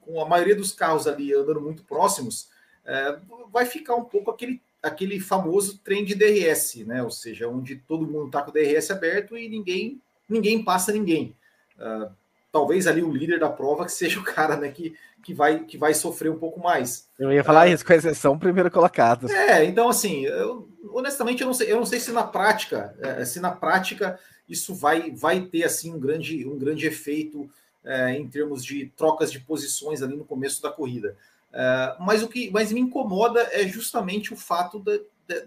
[0.00, 2.48] com a maioria dos carros ali andando muito próximos,
[2.84, 3.18] é,
[3.52, 7.02] vai ficar um pouco aquele, aquele famoso trem de DRS, né?
[7.02, 11.34] Ou seja, onde todo mundo está com o DRS aberto e ninguém ninguém passa ninguém.
[11.78, 12.10] Uh,
[12.52, 15.78] talvez ali o líder da prova que seja o cara né, que, que, vai, que
[15.78, 17.08] vai sofrer um pouco mais.
[17.18, 19.30] Eu ia falar uh, isso, com exceção primeiro colocado.
[19.30, 23.24] É, então assim, eu, honestamente eu não sei, eu não sei se na prática, é,
[23.24, 27.48] se na prática isso vai, vai ter assim um grande, um grande efeito
[27.84, 31.16] é, em termos de trocas de posições ali no começo da corrida.
[31.52, 35.02] É, mas o que mais me incomoda é justamente o fato de,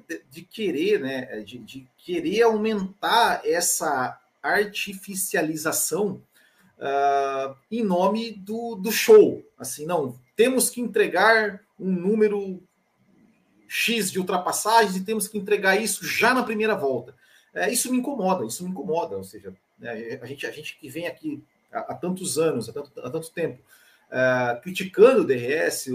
[0.08, 6.22] de, de querer, né, de, de querer aumentar essa artificialização
[6.78, 9.44] uh, em nome do, do show.
[9.58, 12.62] Assim, não, temos que entregar um número
[13.68, 17.16] X de ultrapassagens e temos que entregar isso já na primeira volta.
[17.54, 19.16] É, isso me incomoda, isso me incomoda.
[19.16, 22.74] Ou seja, né, a, gente, a gente que vem aqui há, há tantos anos, há
[22.74, 23.62] tanto, há tanto tempo,
[24.12, 25.88] uh, criticando o DRS,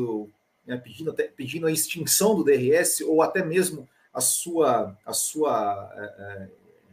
[0.67, 5.93] né, pedindo, até, pedindo a extinção do DRS, ou até mesmo a sua, a sua
[5.95, 6.51] uh,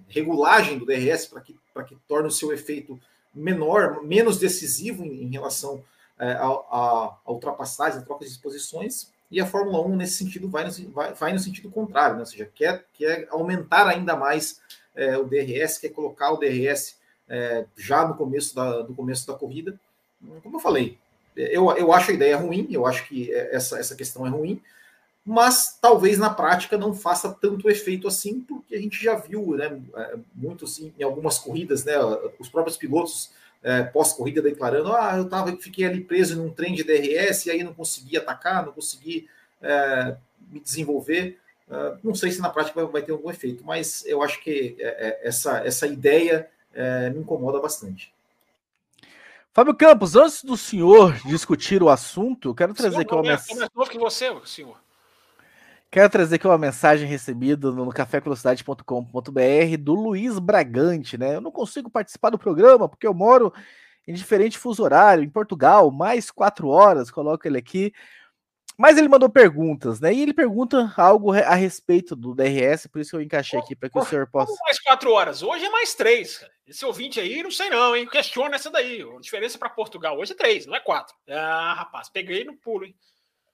[0.07, 1.55] regulagem do DRS para que,
[1.88, 2.99] que torne o seu efeito
[3.33, 5.83] menor, menos decisivo em, em relação
[6.17, 10.71] a, a, ultrapassagem, a troca de exposições, e a Fórmula 1, nesse sentido, vai no,
[10.91, 12.19] vai, vai no sentido contrário, né?
[12.21, 14.62] ou seja, quer, quer aumentar ainda mais
[14.95, 19.33] é, o DRS, quer colocar o DRS é, já no começo, da, no começo da
[19.33, 19.79] corrida.
[20.43, 20.99] Como eu falei,
[21.35, 24.61] eu, eu acho a ideia ruim, eu acho que essa, essa questão é ruim,
[25.25, 29.81] mas talvez na prática não faça tanto efeito assim, porque a gente já viu, né,
[29.95, 31.93] é, muito assim, em algumas corridas, né,
[32.37, 33.31] os próprios pilotos
[33.63, 37.63] é, pós-corrida declarando, ah, eu tava, fiquei ali preso num trem de DRS e aí
[37.63, 39.29] não consegui atacar, não consegui
[39.61, 40.17] é,
[40.51, 41.39] me desenvolver.
[41.71, 44.75] É, não sei se na prática vai, vai, ter algum efeito, mas eu acho que
[44.77, 46.49] é, é, essa, essa ideia
[47.13, 48.11] me incomoda bastante.
[49.53, 53.55] Fábio Campos, antes do senhor discutir o assunto, eu quero trazer aqui uma mensagem.
[53.55, 54.75] mais novo que você, senhor.
[55.91, 61.35] Quero trazer aqui uma mensagem recebida no cafévelocidade.com.br do Luiz Bragante, né?
[61.35, 63.53] Eu não consigo participar do programa porque eu moro
[64.07, 67.93] em diferente fuso horário, em Portugal, mais quatro horas, coloco ele aqui.
[68.77, 70.13] Mas ele mandou perguntas, né?
[70.13, 73.89] E ele pergunta algo a respeito do DRS, por isso que eu encaixei aqui para
[73.89, 74.53] que o senhor possa.
[74.63, 76.45] Mais quatro horas, hoje é mais três.
[76.65, 78.07] Esse ouvinte aí, não sei não, hein?
[78.07, 79.01] Questiona essa daí.
[79.01, 81.15] A diferença para Portugal hoje é três, não é quatro.
[81.29, 82.95] Ah, rapaz, peguei no pulo, hein?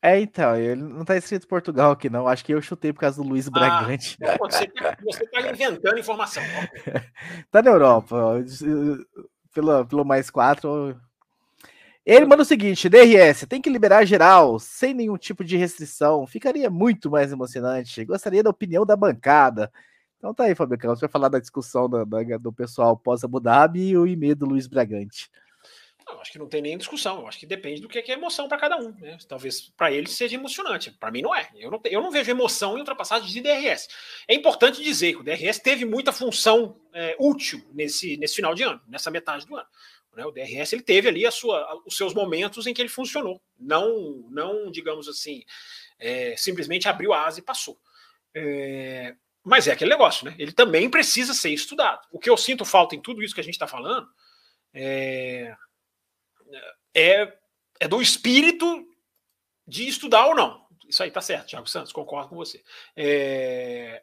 [0.02, 2.28] É, então, ele não tá escrito Portugal aqui, não.
[2.28, 4.18] Acho que eu chutei por causa do Luiz ah, Bragante.
[4.40, 6.42] Você, tá, você tá inventando informação.
[7.52, 8.16] tá na Europa,
[9.54, 10.98] pelo, pelo mais quatro.
[12.06, 16.26] Ele manda o seguinte: DRS, tem que liberar geral, sem nenhum tipo de restrição.
[16.26, 18.06] Ficaria muito mais emocionante.
[18.06, 19.72] Gostaria da opinião da bancada.
[20.18, 24.06] Então tá aí, Fábio Campos, vai falar da discussão do, pessoal pós-Abu Dhabi e o
[24.06, 25.30] e-mail do Luiz Bragante.
[26.06, 27.28] Não, acho que não tem nem discussão.
[27.28, 28.92] Acho que depende do que é emoção para cada um.
[29.00, 29.18] Né?
[29.28, 30.92] Talvez para ele seja emocionante.
[30.92, 31.48] Para mim não é.
[31.56, 33.88] Eu não, eu não vejo emoção em ultrapassagem de DRS.
[34.28, 38.64] É importante dizer que o DRS teve muita função é, útil nesse, nesse final de
[38.64, 39.68] ano, nessa metade do ano.
[40.16, 40.26] Né?
[40.26, 43.42] O DRS ele teve ali a sua, os seus momentos em que ele funcionou.
[43.60, 45.44] Não, não digamos assim,
[46.00, 47.80] é, simplesmente abriu a asa e passou.
[48.34, 50.36] É, mas é aquele negócio, né?
[50.38, 52.08] Ele também precisa ser estudado.
[52.12, 54.08] O que eu sinto falta em tudo isso que a gente está falando
[54.74, 55.56] é
[56.94, 57.34] é,
[57.80, 58.86] é do espírito
[59.68, 60.62] de estudar ou não.
[60.88, 62.64] Isso aí tá certo, Thiago Santos, concordo com você.
[62.96, 64.02] É,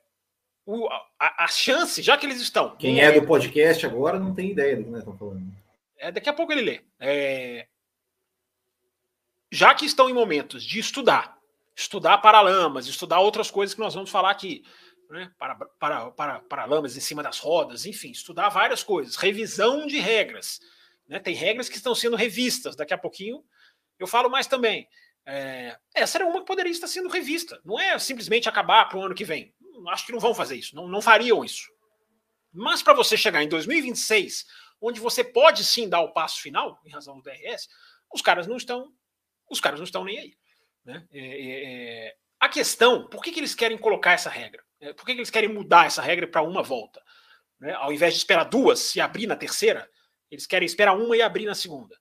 [0.65, 0.89] o,
[1.19, 2.77] a, a, chance, já que eles estão.
[2.77, 5.43] Quem é, do podcast agora não tem ideia do que nós estamos falando.
[5.99, 6.85] É, daqui a pouco ele lê.
[7.01, 7.69] É,
[9.51, 11.39] já que estão em momentos de estudar,
[11.75, 14.65] estudar paralamas, estudar outras coisas que nós vamos falar aqui,
[15.11, 15.33] né?
[15.39, 20.61] para, para, para, paralamas em cima das rodas, enfim, estudar várias coisas, revisão de regras
[21.09, 21.19] né?
[21.19, 22.77] Tem regras que estão sendo revistas.
[22.77, 23.45] Daqui a pouquinho
[23.99, 24.89] eu falo mais também.
[25.25, 27.61] É, essa era uma que poderia estar sendo revista.
[27.65, 29.55] Não é simplesmente acabar para o ano que vem.
[29.89, 30.75] Acho que não vão fazer isso.
[30.75, 31.71] Não, não fariam isso.
[32.53, 34.47] Mas para você chegar em 2026,
[34.81, 37.69] onde você pode sim dar o passo final, em razão do DRS,
[38.13, 38.93] os caras não estão.
[39.51, 40.37] Os caras não estão nem aí.
[40.85, 41.07] Né?
[41.13, 44.63] É, é, é, a questão, por que, que eles querem colocar essa regra?
[44.81, 47.03] É, por que, que eles querem mudar essa regra para uma volta?
[47.61, 49.89] né, ao invés de esperar duas e abrir na terceira,
[50.31, 51.99] eles querem esperar uma e abrir na segunda.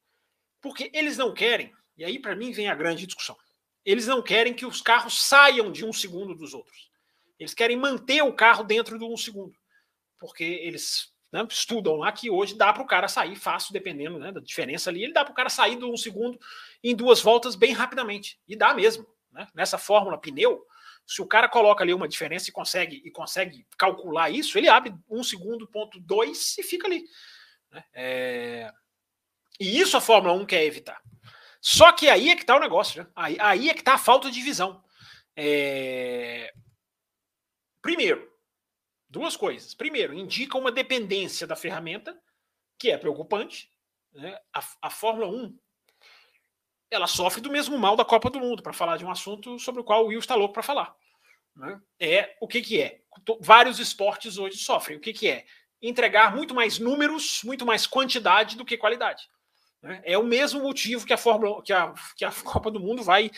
[0.61, 3.37] Porque eles não querem, e aí para mim vem a grande discussão,
[3.83, 6.89] eles não querem que os carros saiam de um segundo dos outros.
[7.37, 9.55] Eles querem manter o carro dentro de um segundo.
[10.17, 14.31] Porque eles né, estudam lá que hoje dá para o cara sair fácil, dependendo né,
[14.31, 16.39] da diferença ali, ele dá para o cara sair de um segundo
[16.81, 18.39] em duas voltas bem rapidamente.
[18.47, 19.05] E dá mesmo.
[19.33, 19.45] Né?
[19.53, 20.65] Nessa fórmula pneu,
[21.05, 24.95] se o cara coloca ali uma diferença e consegue, e consegue calcular isso, ele abre
[25.09, 27.03] um segundo, ponto dois e fica ali.
[27.69, 27.83] Né?
[27.93, 28.71] É...
[29.59, 31.01] E isso a Fórmula 1 quer evitar.
[31.59, 33.09] Só que aí é que está o negócio, né?
[33.15, 34.81] Aí, aí é que está a falta de visão.
[35.35, 36.53] É...
[37.81, 38.34] Primeiro,
[39.09, 39.73] duas coisas.
[39.73, 42.17] Primeiro, indica uma dependência da ferramenta,
[42.77, 43.71] que é preocupante.
[44.13, 44.37] Né?
[44.53, 45.57] A, a Fórmula 1
[46.89, 49.81] ela sofre do mesmo mal da Copa do Mundo, para falar de um assunto sobre
[49.81, 50.95] o qual o Will está louco para falar.
[51.55, 51.81] Né?
[51.99, 53.01] É o que, que é?
[53.39, 54.97] Vários esportes hoje sofrem.
[54.97, 55.45] O que, que é?
[55.81, 59.27] Entregar muito mais números, muito mais quantidade do que qualidade.
[59.81, 60.01] Né?
[60.03, 63.31] É o mesmo motivo que a Fórmula, que a, que a Copa do Mundo vai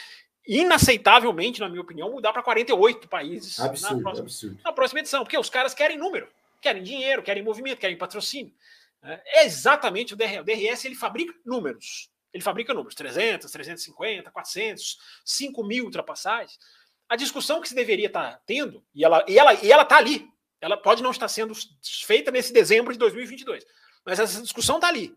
[0.48, 4.60] inaceitavelmente, na minha opinião, mudar para 48 países absurdo, na, próxima, absurdo.
[4.64, 6.28] na próxima edição, porque os caras querem número,
[6.62, 8.54] querem dinheiro, querem movimento, querem patrocínio.
[9.02, 9.22] Né?
[9.26, 10.40] É exatamente o DRS.
[10.40, 12.10] O DRS ele fabrica números.
[12.34, 16.58] Ele fabrica números, 300, 350, 400, 5 mil ultrapassagens.
[17.10, 19.86] A discussão que se deveria estar tá tendo, e ela está e ela, e ela
[19.86, 20.28] tá ali,
[20.60, 21.54] ela pode não estar sendo
[22.06, 23.66] feita nesse dezembro de 2022,
[24.06, 25.16] mas essa discussão está ali.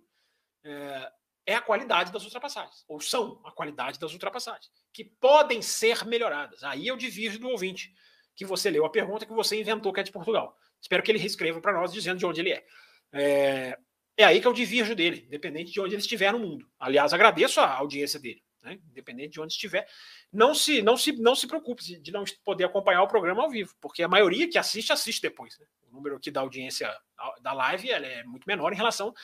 [0.62, 1.12] É,
[1.51, 6.62] é a qualidade das ultrapassagens, ou são a qualidade das ultrapassagens, que podem ser melhoradas.
[6.62, 7.92] Aí eu divirjo do ouvinte,
[8.36, 10.57] que você leu a pergunta que você inventou que é de Portugal.
[10.80, 12.64] Espero que ele reescreva para nós dizendo de onde ele é.
[13.12, 13.78] é.
[14.16, 16.68] É aí que eu divirjo dele, independente de onde ele estiver no mundo.
[16.78, 18.78] Aliás, agradeço a audiência dele, né?
[18.90, 19.88] independente de onde estiver.
[20.30, 23.74] Não se, não se, não se preocupe de não poder acompanhar o programa ao vivo,
[23.80, 25.59] porque a maioria que assiste, assiste depois.
[25.59, 25.66] Né?
[25.88, 26.94] O número aqui da audiência
[27.40, 29.14] da live é muito menor em relação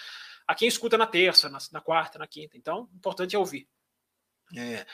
[0.47, 2.57] a quem escuta na terça, na, na quarta, na quinta.
[2.57, 3.68] Então, importante é ouvir.
[4.57, 4.86] É.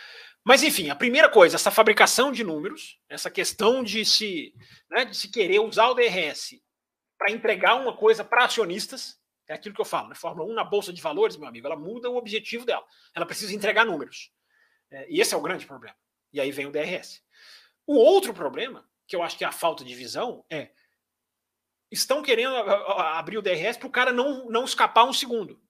[0.44, 4.54] Mas, enfim, a primeira coisa, essa fabricação de números, essa questão de se,
[4.90, 6.60] né, de se querer usar o DRS
[7.18, 10.14] para entregar uma coisa para acionistas, é aquilo que eu falo, né?
[10.14, 12.84] Fórmula 1 na Bolsa de Valores, meu amigo, ela muda o objetivo dela.
[13.14, 14.32] Ela precisa entregar números.
[14.90, 15.96] É, e esse é o grande problema.
[16.32, 17.22] E aí vem o DRS.
[17.86, 20.70] O outro problema, que eu acho que é a falta de visão, é
[21.92, 25.60] estão querendo abrir o DRS para o cara não, não escapar um segundo.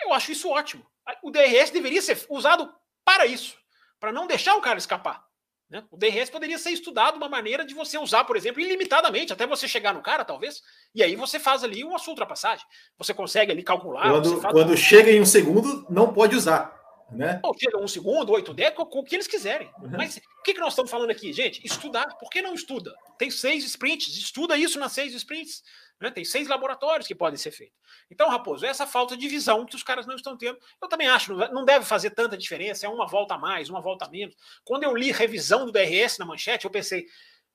[0.00, 0.86] Eu acho isso ótimo.
[1.22, 2.72] O DRS deveria ser usado
[3.04, 3.56] para isso,
[3.98, 5.24] para não deixar o cara escapar.
[5.68, 5.84] Né?
[5.90, 9.68] O DRS poderia ser estudado uma maneira de você usar, por exemplo, ilimitadamente, até você
[9.68, 10.62] chegar no cara, talvez,
[10.94, 12.66] e aí você faz ali uma sua ultrapassagem.
[12.98, 14.10] Você consegue ali calcular.
[14.10, 16.79] Quando, quando chega em um segundo, não pode usar.
[17.12, 17.40] Né?
[17.42, 19.70] Ou chega um segundo, oito décadas, o que eles quiserem.
[19.78, 19.90] Uhum.
[19.96, 21.64] Mas o que, que nós estamos falando aqui, gente?
[21.64, 22.06] Estudar.
[22.18, 22.94] Por que não estuda?
[23.18, 25.62] Tem seis sprints, estuda isso nas seis sprints.
[26.00, 26.10] Né?
[26.10, 27.76] Tem seis laboratórios que podem ser feitos.
[28.10, 31.34] Então, Raposo, essa falta de visão que os caras não estão tendo, eu também acho,
[31.52, 34.34] não deve fazer tanta diferença, é uma volta a mais, uma volta a menos.
[34.64, 37.06] Quando eu li revisão do DRS na manchete, eu pensei,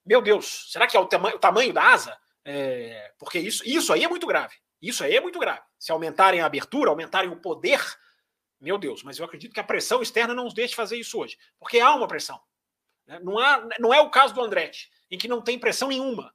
[0.05, 2.15] meu Deus, será que é o, tama o tamanho da asa?
[2.43, 4.55] É, porque isso, isso aí é muito grave.
[4.79, 5.61] Isso aí é muito grave.
[5.79, 7.81] Se aumentarem a abertura, aumentarem o poder,
[8.59, 11.37] meu Deus, mas eu acredito que a pressão externa não os deixe fazer isso hoje.
[11.59, 12.39] Porque há uma pressão.
[13.05, 13.19] Né?
[13.21, 16.33] Não, há, não é o caso do Andretti, em que não tem pressão nenhuma.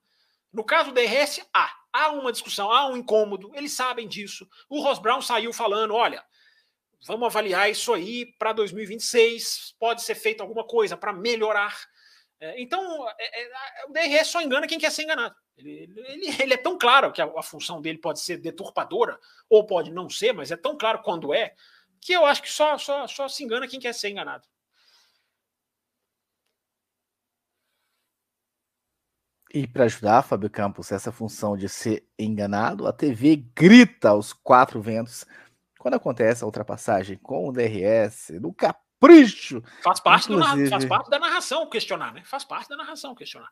[0.52, 1.76] No caso do DRS, há.
[1.92, 4.48] Há uma discussão, há um incômodo, eles sabem disso.
[4.68, 6.24] O Ross Brown saiu falando: olha,
[7.04, 11.76] vamos avaliar isso aí para 2026, pode ser feito alguma coisa para melhorar.
[12.40, 15.34] É, então, é, é, o DRS só engana quem quer ser enganado.
[15.58, 19.18] Ele, ele, ele é tão claro que a, a, função dele pode ser deturpadora,
[19.48, 21.54] ou pode não ser, mas é tão claro quando é,
[22.00, 24.46] que eu acho que só, só, só se engana quem quer ser enganado.
[29.52, 34.80] E para ajudar, Fábio Campos, essa função de ser enganado, a TV grita aos quatro
[34.80, 35.26] ventos
[35.76, 39.62] quando acontece a ultrapassagem com o DRS, no capricho.
[39.82, 40.38] Faz parte, do,
[40.68, 42.22] faz parte da narração questionar, né?
[42.24, 43.50] Faz parte da narração questionar.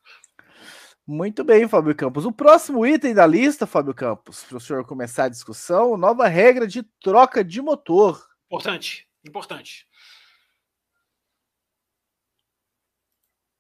[1.05, 2.27] Muito bem, Fábio Campos.
[2.27, 6.67] O próximo item da lista, Fábio Campos, para o senhor começar a discussão, nova regra
[6.67, 8.28] de troca de motor.
[8.51, 9.88] Importante, importante.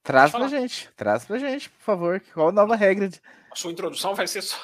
[0.08, 2.22] Traz pra gente, traz pra gente, por favor.
[2.32, 3.10] Qual a nova regra?
[3.10, 3.20] De...
[3.52, 4.56] A sua introdução vai ser só.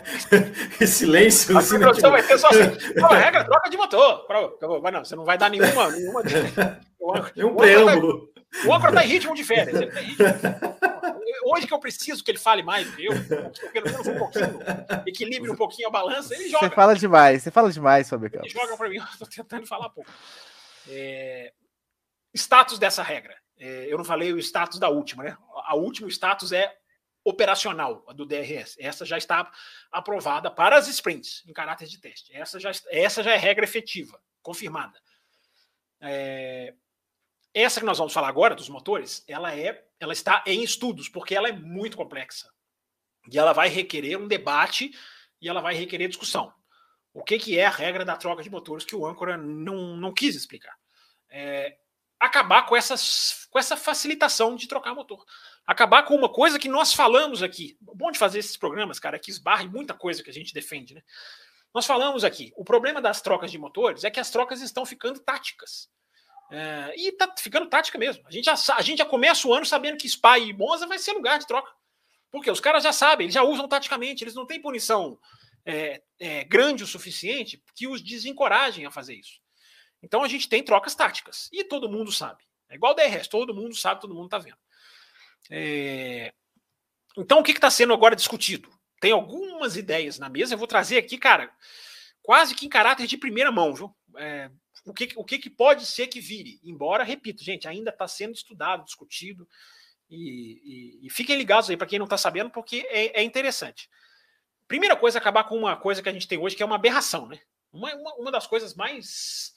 [0.88, 1.58] silêncio.
[1.58, 2.94] A sua introdução vai ser só assim.
[2.98, 4.26] Nova regra, troca de motor.
[4.82, 5.90] Mas não, você não vai dar nenhuma.
[5.90, 6.22] nenhuma...
[7.36, 8.32] É um preâmbulo.
[8.64, 9.78] O âncora tá em ritmo de férias.
[9.78, 10.24] Tá ritmo...
[11.44, 13.12] Hoje que eu preciso que ele fale mais do que eu,
[13.70, 14.60] pelo menos um pouquinho,
[15.06, 16.70] equilibre um pouquinho a balança, ele joga.
[16.70, 19.90] Você fala demais, você fala demais sobre Ele joga para mim, eu tô tentando falar
[19.90, 20.10] pouco.
[20.88, 21.52] É...
[22.34, 23.43] Status dessa regra.
[23.58, 25.36] É, eu não falei o status da última, né?
[25.64, 26.76] A última status é
[27.24, 28.76] operacional, a do DRS.
[28.78, 29.50] Essa já está
[29.90, 32.34] aprovada para as sprints, em caráter de teste.
[32.34, 35.00] Essa já, essa já é regra efetiva, confirmada.
[36.00, 36.74] É,
[37.54, 41.34] essa que nós vamos falar agora, dos motores, ela, é, ela está em estudos, porque
[41.34, 42.52] ela é muito complexa.
[43.32, 44.92] E ela vai requerer um debate
[45.40, 46.52] e ela vai requerer discussão.
[47.12, 50.12] O que, que é a regra da troca de motores que o âncora não, não
[50.12, 50.76] quis explicar?
[51.30, 51.78] É,
[52.18, 55.24] acabar com, essas, com essa facilitação de trocar motor.
[55.66, 57.76] Acabar com uma coisa que nós falamos aqui.
[57.86, 60.32] O bom de fazer esses programas, cara, é que esbarra em muita coisa que a
[60.32, 61.02] gente defende, né?
[61.74, 65.18] Nós falamos aqui, o problema das trocas de motores é que as trocas estão ficando
[65.18, 65.90] táticas.
[66.50, 68.22] É, e tá ficando tática mesmo.
[68.28, 70.98] A gente, já, a gente já começa o ano sabendo que Spa e Monza vai
[70.98, 71.72] ser lugar de troca.
[72.30, 75.18] Porque os caras já sabem, eles já usam taticamente, eles não têm punição
[75.64, 79.40] é, é, grande o suficiente que os desencorajem a fazer isso.
[80.04, 81.48] Então a gente tem trocas táticas.
[81.50, 82.44] E todo mundo sabe.
[82.68, 84.58] É igual o DRS, todo mundo sabe, todo mundo está vendo.
[85.50, 86.32] É...
[87.16, 88.70] Então o que está sendo agora discutido?
[89.00, 91.52] Tem algumas ideias na mesa, eu vou trazer aqui, cara,
[92.22, 93.94] quase que em caráter de primeira mão, viu?
[94.16, 94.50] É,
[94.84, 96.60] o que, o que, que pode ser que vire?
[96.62, 99.48] Embora, repito, gente, ainda está sendo estudado, discutido.
[100.08, 103.88] E, e, e fiquem ligados aí para quem não está sabendo, porque é, é, interessante.
[104.68, 107.26] Primeira coisa, acabar com uma coisa que a gente tem hoje, que é uma aberração,
[107.26, 107.40] né?
[107.72, 109.54] Uma, uma, uma das coisas mais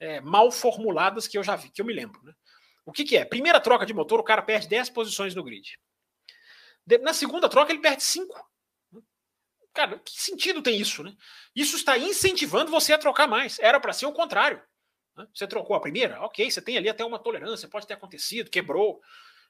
[0.00, 2.22] é, mal formuladas que eu já vi, que eu me lembro.
[2.22, 2.32] Né?
[2.84, 3.24] O que, que é?
[3.24, 5.78] Primeira troca de motor, o cara perde 10 posições no grid.
[7.00, 8.50] Na segunda troca, ele perde 5.
[9.72, 11.16] Cara, que sentido tem isso, né?
[11.54, 13.58] Isso está incentivando você a trocar mais.
[13.58, 14.62] Era para ser o contrário.
[15.16, 15.26] Né?
[15.34, 16.20] Você trocou a primeira?
[16.20, 19.00] Ok, você tem ali até uma tolerância, pode ter acontecido, quebrou,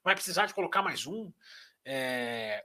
[0.03, 1.33] vai precisar de colocar mais um.
[1.85, 2.65] É...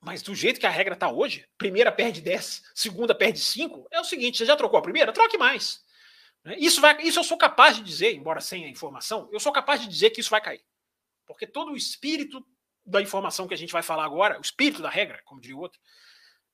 [0.00, 4.00] Mas do jeito que a regra está hoje, primeira perde 10, segunda perde 5, é
[4.00, 5.12] o seguinte: você já trocou a primeira?
[5.12, 5.84] Troque mais.
[6.44, 6.56] Né?
[6.58, 9.80] Isso, vai, isso eu sou capaz de dizer, embora sem a informação, eu sou capaz
[9.80, 10.64] de dizer que isso vai cair.
[11.26, 12.46] Porque todo o espírito
[12.84, 15.60] da informação que a gente vai falar agora, o espírito da regra, como diria o
[15.60, 15.80] outro,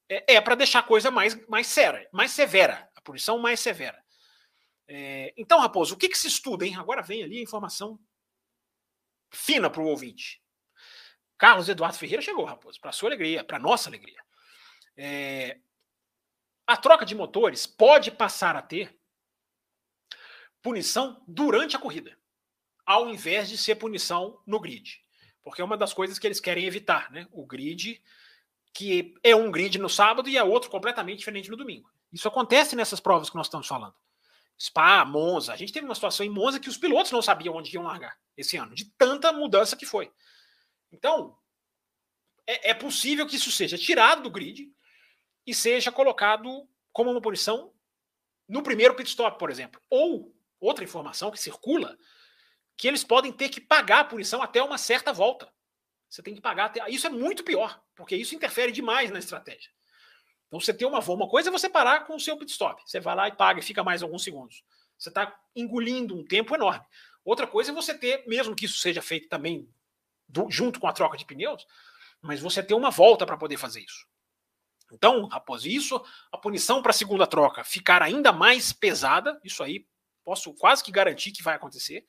[0.09, 4.03] é, é para deixar a coisa mais, mais séria, mais severa, a punição mais severa.
[4.87, 6.77] É, então, Raposo, o que, que se estuda, hein?
[6.77, 7.99] Agora vem ali a informação
[9.31, 10.43] fina para o ouvinte.
[11.39, 14.21] Carlos Eduardo Ferreira chegou, Raposo, para sua alegria, para nossa alegria.
[14.97, 15.59] É,
[16.67, 19.00] a troca de motores pode passar a ter
[20.63, 22.17] punição durante a corrida,
[22.85, 25.03] ao invés de ser punição no grid.
[25.43, 27.27] Porque é uma das coisas que eles querem evitar, né?
[27.33, 28.03] O grid,
[28.73, 31.91] que é um grid no sábado e é outro completamente diferente no domingo.
[32.13, 33.95] Isso acontece nessas provas que nós estamos falando.
[34.59, 35.53] Spa, Monza.
[35.53, 38.19] A gente teve uma situação em Monza que os pilotos não sabiam onde iam largar
[38.37, 40.13] esse ano, de tanta mudança que foi.
[40.93, 41.37] Então,
[42.47, 44.71] é, é possível que isso seja tirado do grid
[45.47, 47.73] e seja colocado como uma punição
[48.49, 49.81] no primeiro pit stop, por exemplo.
[49.89, 51.97] Ou outra informação que circula,
[52.77, 55.53] que eles podem ter que pagar a punição até uma certa volta.
[56.09, 56.89] Você tem que pagar até.
[56.91, 59.71] Isso é muito pior, porque isso interfere demais na estratégia.
[60.49, 62.83] Então, você tem uma, uma coisa é você parar com o seu pit stop.
[62.85, 64.65] Você vai lá e paga e fica mais alguns segundos.
[64.99, 66.85] Você está engolindo um tempo enorme.
[67.25, 69.69] Outra coisa é você ter, mesmo que isso seja feito também
[70.29, 71.65] do, junto com a troca de pneus,
[72.21, 74.07] mas você ter uma volta para poder fazer isso.
[74.93, 79.87] Então, após isso, a punição para a segunda troca ficar ainda mais pesada, isso aí
[80.25, 82.07] posso quase que garantir que vai acontecer.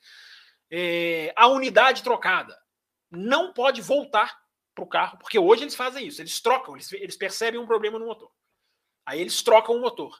[0.70, 2.58] É, a unidade trocada
[3.10, 4.40] não pode voltar
[4.74, 7.98] para o carro, porque hoje eles fazem isso, eles trocam, eles, eles percebem um problema
[7.98, 8.30] no motor.
[9.04, 10.18] Aí eles trocam o motor.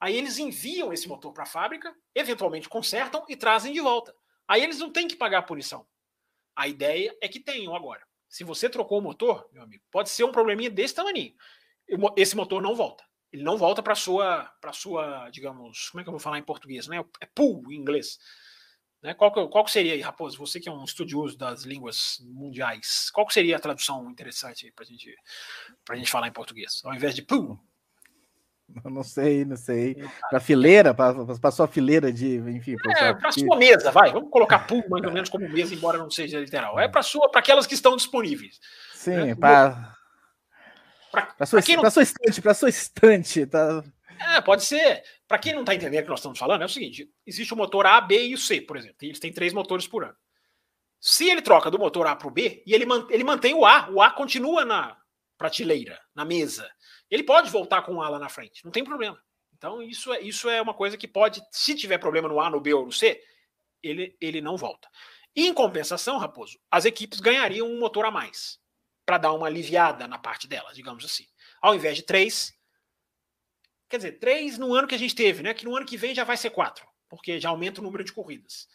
[0.00, 4.14] Aí eles enviam esse motor para a fábrica, eventualmente consertam e trazem de volta.
[4.48, 5.86] Aí eles não têm que pagar a punição.
[6.56, 8.02] A ideia é que tenham agora.
[8.28, 11.34] Se você trocou o motor, meu amigo, pode ser um probleminha desse tamanho.
[12.16, 16.08] Esse motor não volta ele não volta para sua para sua digamos como é que
[16.08, 18.18] eu vou falar em português né é pool em inglês
[19.02, 22.18] né qual que, qual que seria aí Raposo você que é um estudioso das línguas
[22.20, 25.14] mundiais qual que seria a tradução interessante para gente
[25.84, 27.58] para gente falar em português ao invés de pool
[28.84, 29.96] não sei, não sei.
[30.28, 32.76] Para fileira, para sua fileira de, enfim.
[32.96, 34.12] É, para sua mesa, vai.
[34.12, 36.78] Vamos colocar pool mais ou menos como mesa, embora não seja literal.
[36.78, 38.60] É para sua, para aquelas que estão disponíveis.
[38.94, 39.34] Sim, né?
[39.34, 39.96] para
[41.10, 41.90] para sua, não...
[41.90, 43.82] sua estante, para sua estante, tá?
[44.34, 45.02] É, pode ser.
[45.26, 47.56] Para quem não está entendendo o que nós estamos falando, é o seguinte: existe o
[47.56, 48.96] motor A, B e o C, por exemplo.
[49.02, 50.16] Eles têm três motores por ano.
[51.00, 53.64] Se ele troca do motor A para o B e ele, man, ele mantém o
[53.64, 54.96] A, o A continua na
[55.38, 56.70] prateleira, na mesa.
[57.10, 59.18] Ele pode voltar com o A lá na frente, não tem problema.
[59.56, 62.60] Então, isso é, isso é uma coisa que pode, se tiver problema no A, no
[62.60, 63.22] B ou no C,
[63.82, 64.88] ele, ele não volta.
[65.34, 68.58] Em compensação, Raposo, as equipes ganhariam um motor a mais
[69.10, 71.26] para dar uma aliviada na parte dela, digamos assim.
[71.60, 72.56] Ao invés de três,
[73.88, 75.52] quer dizer, três no ano que a gente teve, né?
[75.52, 78.12] Que no ano que vem já vai ser quatro, porque já aumenta o número de
[78.12, 78.68] corridas.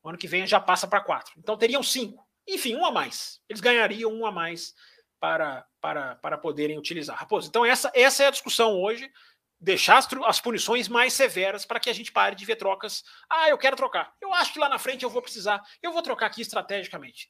[0.00, 1.32] No ano que vem já passa para quatro.
[1.36, 2.24] Então teriam cinco.
[2.46, 3.40] Enfim, um a mais.
[3.48, 4.72] Eles ganhariam um a mais
[5.18, 7.18] para, para, para poderem utilizar.
[7.18, 9.10] Raposo, então essa, essa é a discussão hoje.
[9.58, 13.02] Deixar as, as punições mais severas para que a gente pare de ver trocas.
[13.28, 14.14] Ah, eu quero trocar.
[14.20, 15.60] Eu acho que lá na frente eu vou precisar.
[15.82, 17.28] Eu vou trocar aqui estrategicamente.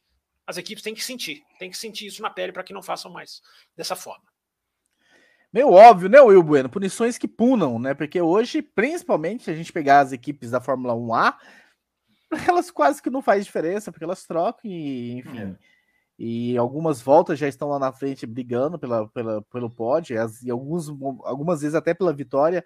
[0.51, 3.09] As equipes têm que sentir, têm que sentir isso na pele para que não façam
[3.09, 3.41] mais
[3.77, 4.25] dessa forma.
[5.53, 6.69] Meio óbvio, né, Will Bueno?
[6.69, 7.95] Punições que punam, né?
[7.95, 11.37] Porque hoje, principalmente, se a gente pegar as equipes da Fórmula 1A,
[12.49, 15.39] elas quase que não faz diferença, porque elas trocam e, enfim.
[15.39, 15.57] É.
[16.19, 20.51] E algumas voltas já estão lá na frente brigando pela, pela, pelo pódio, as, e
[20.51, 22.65] alguns, algumas vezes até pela vitória.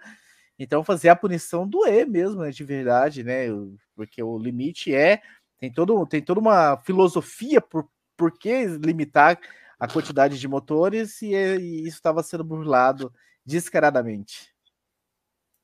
[0.59, 3.49] Então, fazer a punição doer mesmo, né, de verdade, né?
[3.95, 5.21] Porque o limite é.
[5.65, 7.89] Tem, todo, tem toda uma filosofia por,
[8.19, 9.41] por que limitar
[9.81, 13.11] a quantidade de motores e, e isso estava sendo burlado
[13.47, 14.53] descaradamente.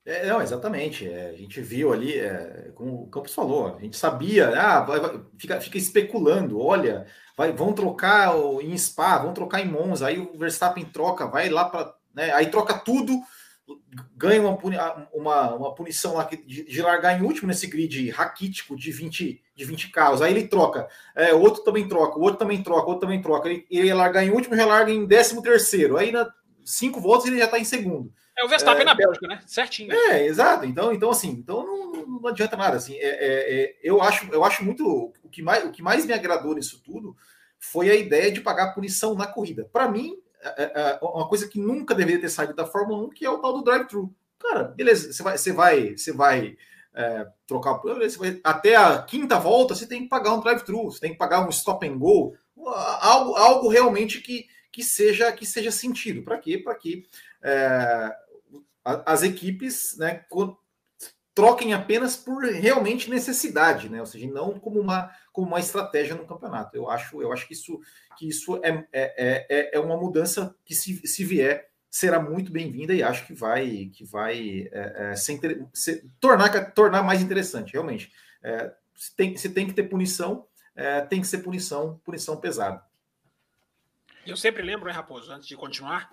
[0.03, 1.07] É, não, exatamente.
[1.07, 4.99] É, a gente viu ali, é, como o Campos falou, a gente sabia, ah, vai,
[4.99, 7.05] vai, fica, fica especulando, olha,
[7.37, 11.65] vai, vão trocar em Spa, vão trocar em Monza, aí o Verstappen troca, vai lá
[11.65, 11.93] para.
[12.11, 13.13] Né, aí troca tudo,
[14.15, 14.57] ganha uma,
[15.13, 19.65] uma, uma punição lá de, de, largar em último nesse grid raquítico de 20, de
[19.65, 20.21] 20 carros.
[20.21, 23.49] Aí ele troca, é, outro também troca, o outro também troca, outro também troca.
[23.49, 25.97] Ele, ele ia largar em último, já larga em 13 terceiro.
[25.97, 26.29] Aí na
[26.65, 28.13] cinco voltas ele já está em segundo.
[28.37, 29.41] É o Verstappen é, na Bélgica, né?
[29.45, 29.91] Certinho.
[29.91, 30.65] É, exato.
[30.65, 32.77] Então, então assim, então não, não adianta nada.
[32.77, 35.13] Assim, é, é, é, eu, acho, eu acho muito.
[35.23, 37.15] O que, mais, o que mais me agradou nisso tudo
[37.59, 39.69] foi a ideia de pagar punição na corrida.
[39.71, 43.25] Para mim, é, é, uma coisa que nunca deveria ter saído da Fórmula 1, que
[43.25, 44.13] é o tal do drive-thru.
[44.39, 46.57] Cara, beleza, você vai, você vai, você vai
[46.93, 50.99] é, trocar você vai, até a quinta volta, você tem que pagar um drive-thru, você
[50.99, 52.35] tem que pagar um stop and go,
[53.01, 56.23] algo, algo realmente que, que seja que seja sentido.
[56.23, 56.57] Para quê?
[56.57, 57.05] Para que
[57.43, 58.15] é,
[58.83, 60.25] as equipes né,
[61.33, 63.99] troquem apenas por realmente necessidade, né?
[63.99, 66.75] Ou seja, não como uma, como uma estratégia no campeonato.
[66.75, 67.79] Eu acho, eu acho que isso,
[68.17, 72.93] que isso é, é, é, é uma mudança que, se, se vier, será muito bem-vinda
[72.93, 75.39] e acho que vai, que vai é, é, se,
[75.73, 78.11] se, tornar, tornar mais interessante, realmente.
[78.43, 82.83] É, se, tem, se tem que ter punição, é, tem que ser punição, punição pesada.
[84.25, 86.11] Eu sempre lembro, né, Raposo, antes de continuar,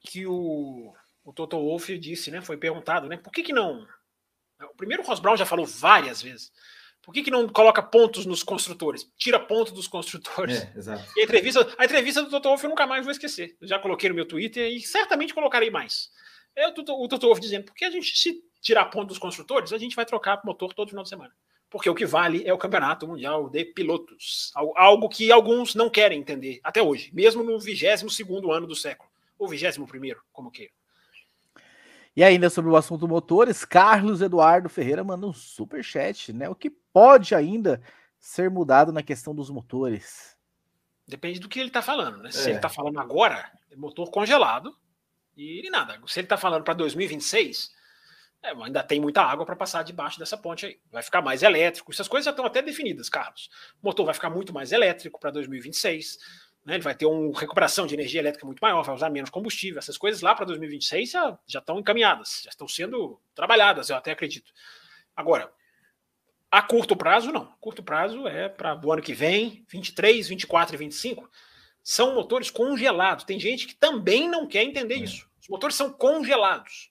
[0.00, 0.94] que o,
[1.24, 2.40] o Toto Wolff disse, né?
[2.40, 3.16] Foi perguntado, né?
[3.16, 3.86] Por que, que não?
[4.62, 6.52] O primeiro Ross Brown já falou várias vezes.
[7.04, 9.06] Por que, que não coloca pontos nos construtores?
[9.18, 10.62] Tira ponto dos construtores.
[10.62, 13.56] É, a entrevista, a entrevista do Toto Wolff eu nunca mais vou esquecer.
[13.60, 16.10] Eu já coloquei no meu Twitter e certamente colocarei mais.
[16.56, 19.94] É o Toto, Wolff dizendo, porque a gente, se tirar ponto dos construtores, a gente
[19.94, 21.34] vai trocar motor todo final de semana.
[21.68, 24.52] Porque o que vale é o campeonato mundial de pilotos.
[24.54, 29.10] Algo que alguns não querem entender até hoje, mesmo no 22 segundo ano do século.
[29.38, 30.72] Ou 21 primeiro, como queira.
[32.16, 36.48] E ainda sobre o assunto motores, Carlos Eduardo Ferreira manda um super chat, né?
[36.48, 37.82] O que pode ainda
[38.20, 40.36] ser mudado na questão dos motores?
[41.06, 42.28] Depende do que ele está falando, né?
[42.28, 42.32] É.
[42.32, 44.76] Se ele está falando agora, é motor congelado
[45.36, 46.00] e nada.
[46.06, 47.74] Se ele está falando para 2026,
[48.44, 50.78] é, ainda tem muita água para passar debaixo dessa ponte aí.
[50.92, 51.90] Vai ficar mais elétrico.
[51.90, 53.50] Essas coisas já estão até definidas, Carlos.
[53.82, 56.18] O motor vai ficar muito mais elétrico para 2026
[56.64, 59.78] né, ele vai ter uma recuperação de energia elétrica muito maior, vai usar menos combustível.
[59.78, 64.12] Essas coisas lá para 2026 já, já estão encaminhadas, já estão sendo trabalhadas, eu até
[64.12, 64.50] acredito.
[65.14, 65.52] Agora,
[66.50, 67.46] a curto prazo, não.
[67.60, 71.30] Curto prazo é para o ano que vem, 23, 24 e 25.
[71.82, 73.24] São motores congelados.
[73.24, 74.98] Tem gente que também não quer entender é.
[74.98, 75.28] isso.
[75.40, 76.90] Os motores são congelados.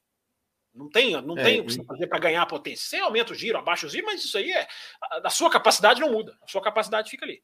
[0.73, 2.85] Não tem, não é, tem o que você fazer para ganhar potência.
[2.85, 4.67] Você aumenta o giro, abaixa o giro, mas isso aí é.
[5.01, 6.37] A, a sua capacidade não muda.
[6.41, 7.43] A sua capacidade fica ali.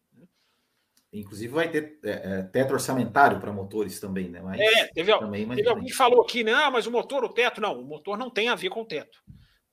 [1.12, 4.42] Inclusive vai ter é, é, teto orçamentário para motores também, né?
[4.42, 6.54] Mas é, teve, também, teve alguém que falou aqui, né?
[6.54, 8.86] Ah, mas o motor, o teto, não, o motor não tem a ver com o
[8.86, 9.18] teto.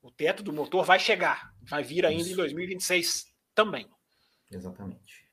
[0.00, 2.32] O teto do motor vai chegar, vai vir ainda Isso.
[2.32, 3.86] em 2026 também.
[4.50, 5.26] Exatamente.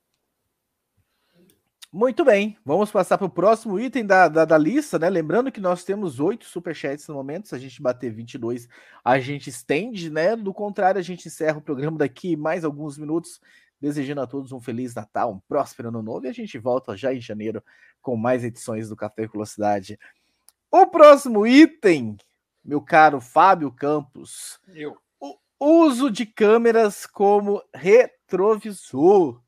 [1.93, 5.07] Muito bem, vamos passar para o próximo item da, da, da, lista, né?
[5.09, 7.47] Lembrando que nós temos oito superchats no momento.
[7.47, 8.67] Se a gente bater 22,
[9.05, 10.35] a gente estende, né?
[10.35, 13.39] Do contrário, a gente encerra o programa daqui mais alguns minutos
[13.83, 17.13] Desejando a todos um feliz Natal, um próspero ano novo e a gente volta já
[17.13, 17.61] em janeiro
[18.01, 19.99] com mais edições do Café Velocidade.
[20.71, 22.15] O próximo item,
[22.63, 24.57] meu caro Fábio Campos.
[24.73, 24.97] Eu.
[25.19, 29.41] O uso de câmeras como retrovisor.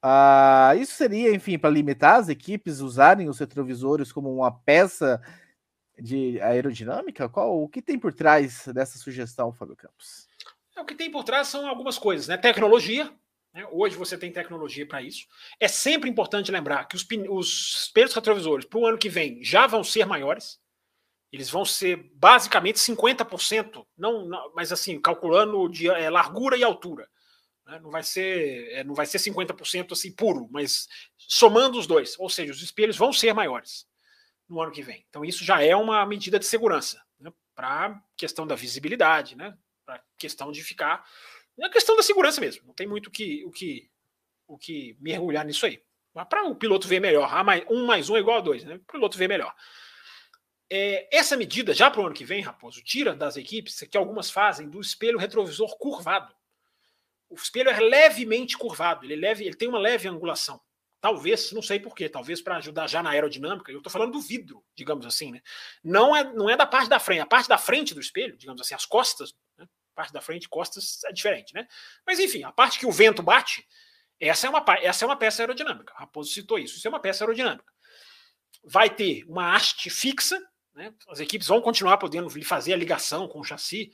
[0.00, 5.20] Ah, isso seria, enfim, para limitar as equipes usarem os retrovisores como uma peça
[5.98, 7.28] de aerodinâmica?
[7.28, 10.28] Qual o que tem por trás dessa sugestão, Fábio Campos?
[10.76, 12.36] É, o que tem por trás são algumas coisas, né?
[12.36, 13.12] Tecnologia,
[13.52, 13.66] né?
[13.70, 15.26] Hoje você tem tecnologia para isso.
[15.60, 19.66] É sempre importante lembrar que os, os espelhos retrovisores para o ano que vem já
[19.66, 20.60] vão ser maiores.
[21.30, 27.08] Eles vão ser basicamente 50%, não, não mas assim, calculando de é, largura e altura.
[27.66, 27.78] Né?
[27.80, 30.86] Não vai ser é, não vai ser 50% assim puro, mas
[31.16, 33.86] somando os dois, ou seja, os espelhos vão ser maiores
[34.46, 35.06] no ano que vem.
[35.08, 37.32] Então isso já é uma medida de segurança né?
[37.54, 39.56] para questão da visibilidade, né?
[39.86, 41.02] Para questão de ficar
[41.60, 42.66] é questão da segurança mesmo.
[42.66, 43.90] Não tem muito que, o que
[44.52, 45.82] o que mergulhar nisso aí.
[46.14, 48.74] Mas para o piloto ver melhor, ah, um mais um é igual a dois, né?
[48.74, 49.54] O piloto ver melhor.
[50.70, 54.30] É, essa medida, já para o ano que vem, Raposo, tira das equipes, que algumas
[54.30, 56.34] fazem, do espelho retrovisor curvado.
[57.28, 60.60] O espelho é levemente curvado, ele, é leve, ele tem uma leve angulação.
[61.00, 63.72] Talvez, não sei porquê, talvez para ajudar já na aerodinâmica.
[63.72, 65.42] Eu estou falando do vidro, digamos assim, né?
[65.82, 68.60] Não é, não é da parte da frente, a parte da frente do espelho, digamos
[68.60, 69.34] assim, as costas?
[69.94, 71.66] Parte da frente, costas é diferente, né?
[72.06, 73.66] Mas enfim, a parte que o vento bate,
[74.18, 75.94] essa é uma, essa é uma peça aerodinâmica.
[75.96, 77.72] Raposo citou isso, isso é uma peça aerodinâmica.
[78.64, 80.40] Vai ter uma haste fixa
[80.74, 80.92] né?
[81.08, 83.92] As equipes vão continuar podendo fazer a ligação com o chassi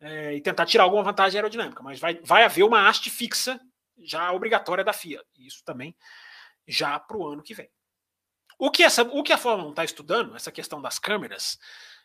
[0.00, 3.60] é, e tentar tirar alguma vantagem aerodinâmica, mas vai, vai haver uma haste fixa
[3.98, 5.22] já obrigatória da FIA.
[5.38, 5.96] Isso também
[6.66, 7.70] já para o ano que vem.
[8.58, 11.58] O que, essa, o que a Fórmula 1 está estudando, essa questão das câmeras,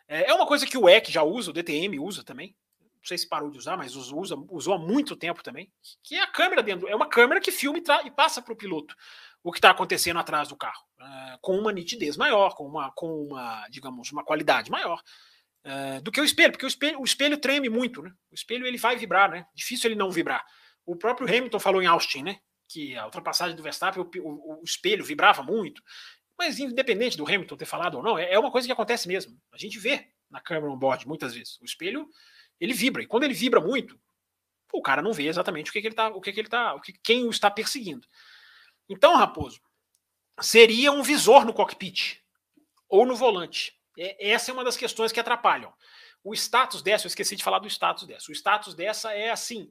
[0.07, 2.55] é, é uma coisa que o EC já usa, o DTM usa também.
[2.98, 5.72] Não sei se parou de usar, mas usa, usou há muito tempo também.
[6.04, 6.88] Que é a câmera dentro.
[6.88, 8.95] É uma câmera que filma e, e passa para o piloto
[9.43, 13.28] o que está acontecendo atrás do carro, uh, com uma nitidez maior, com uma, com
[13.28, 15.02] uma, digamos, uma qualidade maior
[15.66, 18.12] uh, do que o espelho, porque o espelho, o espelho treme muito, né?
[18.30, 19.45] O espelho ele vai vibrar, né?
[19.56, 20.43] Difícil ele não vibrar.
[20.86, 22.39] O próprio Hamilton falou em Austin, né?
[22.68, 25.82] Que a ultrapassagem do Verstappen, o, o, o espelho vibrava muito.
[26.38, 29.39] Mas independente do Hamilton ter falado ou não, é, é uma coisa que acontece mesmo.
[29.52, 31.60] A gente vê na câmera on-board muitas vezes.
[31.62, 32.08] O espelho
[32.60, 33.99] ele vibra e quando ele vibra muito,
[34.74, 36.74] o cara não vê exatamente o que, que ele tá, o que, que ele tá,
[36.74, 38.08] o que, quem o está perseguindo.
[38.89, 39.60] Então, Raposo,
[40.41, 42.22] seria um visor no cockpit
[42.88, 43.78] ou no volante.
[43.97, 45.74] É, essa é uma das questões que atrapalham.
[46.24, 48.32] O status dessa, eu esqueci de falar do status dessa.
[48.32, 49.70] O status dessa é assim,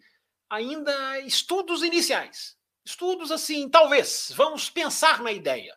[0.49, 2.57] ainda estudos iniciais.
[2.85, 5.77] Estudos assim, talvez, vamos pensar na ideia.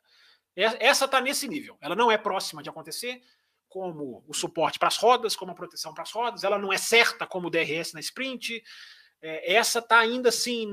[0.55, 1.77] Essa está nesse nível.
[1.81, 3.21] Ela não é próxima de acontecer,
[3.69, 6.43] como o suporte para as rodas, como a proteção para as rodas.
[6.43, 8.61] Ela não é certa como o DRS na sprint.
[9.21, 10.67] É, essa está ainda assim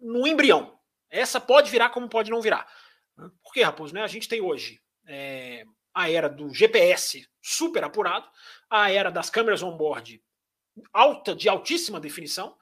[0.00, 0.78] no embrião.
[1.08, 2.66] Essa pode virar como pode não virar.
[3.42, 3.94] Por quê, Raposo?
[3.94, 4.02] Né?
[4.02, 5.64] A gente tem hoje é,
[5.94, 8.28] a era do GPS super apurado,
[8.68, 10.22] a era das câmeras on-board
[10.92, 12.56] alta, de altíssima definição,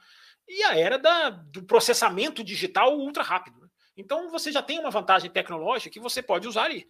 [0.46, 3.60] e a era da, do processamento digital ultra rápido.
[3.60, 3.68] Né?
[3.96, 6.88] Então você já tem uma vantagem tecnológica que você pode usar ali.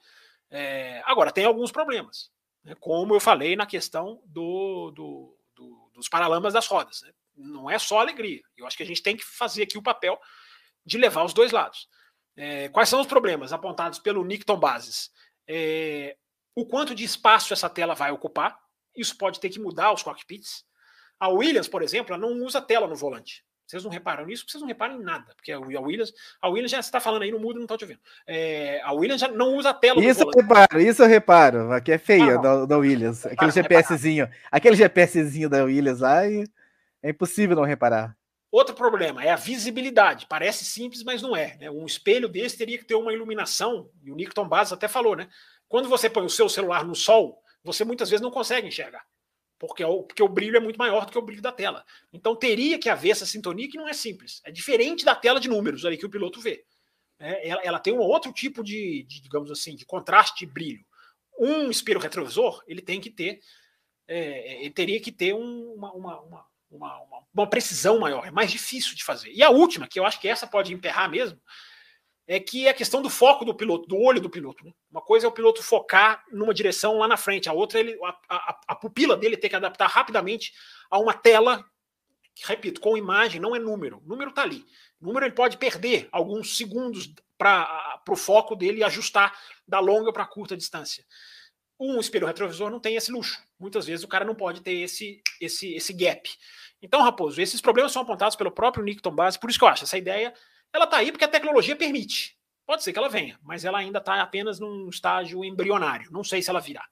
[0.50, 2.30] É, agora, tem alguns problemas,
[2.64, 2.74] né?
[2.80, 7.02] como eu falei na questão do, do, do, dos paralamas das rodas.
[7.02, 7.12] Né?
[7.36, 8.42] Não é só alegria.
[8.56, 10.18] Eu acho que a gente tem que fazer aqui o papel
[10.84, 11.88] de levar os dois lados.
[12.36, 15.10] É, quais são os problemas apontados pelo Nicton Bases?
[15.46, 16.16] É,
[16.54, 18.58] o quanto de espaço essa tela vai ocupar,
[18.96, 20.64] isso pode ter que mudar os cockpits.
[21.18, 23.44] A Williams, por exemplo, não usa tela no volante.
[23.66, 24.44] Vocês não reparam nisso?
[24.46, 27.38] Vocês não reparam em nada, porque a Williams, a Williams já está falando aí no
[27.38, 28.00] mudo, não está te ouvindo.
[28.26, 30.04] É, a Williams já não usa tela.
[30.04, 31.72] Isso eu reparo, isso eu reparo.
[31.72, 37.10] Aqui é feia ah, da, da, Williams, aquele GPSzinho, aquele GPSzinho da Williams lá, é
[37.10, 38.16] impossível não reparar.
[38.50, 40.26] Outro problema é a visibilidade.
[40.28, 41.56] Parece simples, mas não é.
[41.56, 41.70] Né?
[41.70, 45.28] Um espelho desse teria que ter uma iluminação, e o Nickton Bass até falou, né?
[45.68, 49.04] Quando você põe o seu celular no sol, você muitas vezes não consegue enxergar,
[49.66, 51.84] porque o, porque o brilho é muito maior do que o brilho da tela.
[52.12, 54.40] Então teria que haver essa sintonia que não é simples.
[54.44, 56.64] É diferente da tela de números ali que o piloto vê.
[57.18, 60.84] É, ela, ela, tem um outro tipo de, de, digamos assim, de contraste de brilho.
[61.38, 63.40] Um espelho retrovisor, ele tem que ter,
[64.06, 68.32] é, ele teria que ter um, uma, uma, uma uma, uma, uma, precisão maior, é
[68.32, 69.30] mais difícil de fazer.
[69.30, 71.40] E a última, que eu acho que essa pode emperrar mesmo,
[72.26, 74.64] é que é a questão do foco do piloto, do olho do piloto.
[74.64, 74.72] Né?
[74.90, 78.18] Uma coisa é o piloto focar numa direção lá na frente, a outra ele, a,
[78.28, 80.52] a, a pupila dele ter que adaptar rapidamente
[80.90, 81.64] a uma tela,
[82.34, 83.98] que, repito, com imagem, não é número.
[83.98, 84.64] O número está ali.
[85.00, 90.26] O número ele pode perder alguns segundos para o foco dele ajustar da longa para
[90.26, 91.04] curta distância.
[91.78, 93.42] Um espelho retrovisor não tem esse luxo.
[93.58, 96.30] Muitas vezes o cara não pode ter esse, esse, esse gap.
[96.80, 99.84] Então, Raposo, esses problemas são apontados pelo próprio Nickton Base, por isso que eu acho
[99.84, 100.34] essa ideia,
[100.74, 102.36] ela está aí porque a tecnologia permite.
[102.66, 106.10] Pode ser que ela venha, mas ela ainda está apenas num estágio embrionário.
[106.10, 106.84] Não sei se ela virá.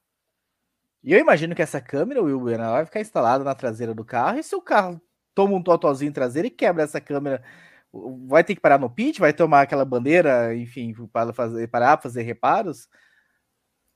[1.03, 4.39] E eu imagino que essa câmera, Will ela vai ficar instalada na traseira do carro,
[4.39, 5.01] e se o carro
[5.35, 7.43] toma um totozinho traseiro e quebra essa câmera,
[8.25, 12.21] vai ter que parar no pit, vai tomar aquela bandeira, enfim, para fazer, parar, fazer
[12.21, 12.87] reparos.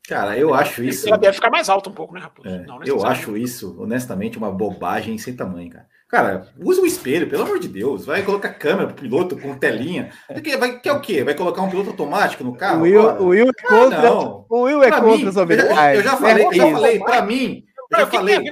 [0.05, 1.07] Cara, eu acho isso.
[1.07, 2.47] Ela deve ficar mais alta um pouco, né, Raposo?
[2.47, 5.88] É, eu acho isso, honestamente, uma bobagem sem tamanho, cara.
[6.09, 8.05] Cara, usa o espelho, pelo amor de Deus.
[8.05, 10.11] Vai colocar câmera pro piloto com telinha.
[10.57, 11.23] Vai, quer o quê?
[11.23, 12.79] Vai colocar um piloto automático no carro?
[12.79, 16.03] O Will, o Will é contra, ah, o Will é contra mim, os eu, eu
[16.03, 18.51] já falei, eu já falei, para mim, Eu já falei.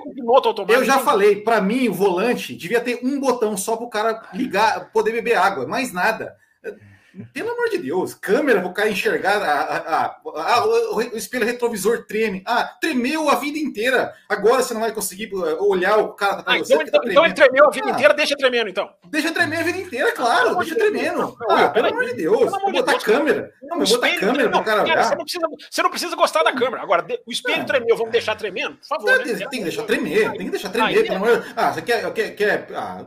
[0.68, 4.22] Eu já falei, para mim, o volante devia ter um botão só para o cara
[4.34, 6.36] ligar, poder beber água, mais nada.
[7.34, 9.42] Pelo amor de Deus, câmera para o cara enxergar.
[9.42, 12.44] A, a, o espelho retrovisor treme.
[12.46, 14.14] Ah, tremeu a vida inteira.
[14.28, 17.68] Agora você não vai conseguir uh, olhar o cara ah, então, tá então, ele tremeu
[17.68, 18.90] a vida ah, inteira, deixa tremendo então.
[19.06, 21.38] Deixa tremer a vida inteira, claro, deixa tremendo.
[21.50, 23.54] Ah, pelo amor de Deus, vou botar câmera.
[23.64, 25.04] Não, vou botar câmera para o cara olhar.
[25.04, 26.82] Você não, precisa, você não precisa gostar da câmera.
[26.82, 27.66] Agora, o espelho ah.
[27.66, 28.76] tremeu, vamos deixar tremendo?
[28.78, 29.24] Por favor.
[29.24, 29.48] Tem, né?
[29.50, 31.04] tem que deixar tremer, tem que deixar tremer.
[31.04, 32.14] Pelo amor Ah, você quer.
[32.14, 33.06] quer, quer ah,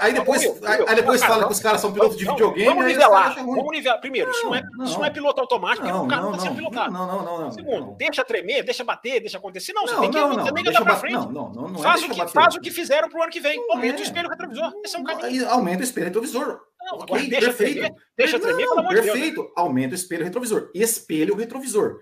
[0.00, 0.42] aí depois,
[0.86, 2.66] aí depois fala que os caras são pilotos de videogame.
[2.66, 3.45] Vamos nivelar.
[3.54, 4.00] Vamos nivelar.
[4.00, 4.84] Primeiro, Primeiro, isso, não é, não.
[4.84, 6.92] isso não é piloto automático, não, o carro está sendo pilotado.
[6.92, 7.52] Não, não, não, não.
[7.52, 9.72] Segundo, deixa tremer, deixa bater, deixa acontecer.
[9.72, 11.14] Não, você tem que, tem que andar para frente.
[11.14, 13.40] Não, não, não, não faz, o que, faz o que fizeram para o ano que
[13.40, 13.60] vem.
[13.70, 14.72] Aumenta o espelho retrovisor.
[14.84, 15.48] Esse é um caminho.
[15.48, 16.60] Aumenta o espelho retrovisor.
[16.86, 17.80] Não, okay, deixa perfeito.
[17.80, 19.06] Tremer, deixa tremer, pelo amor Deus.
[19.06, 19.52] Perfeito.
[19.56, 20.70] Aumenta o espelho retrovisor.
[20.74, 21.98] Espelho retrovisor.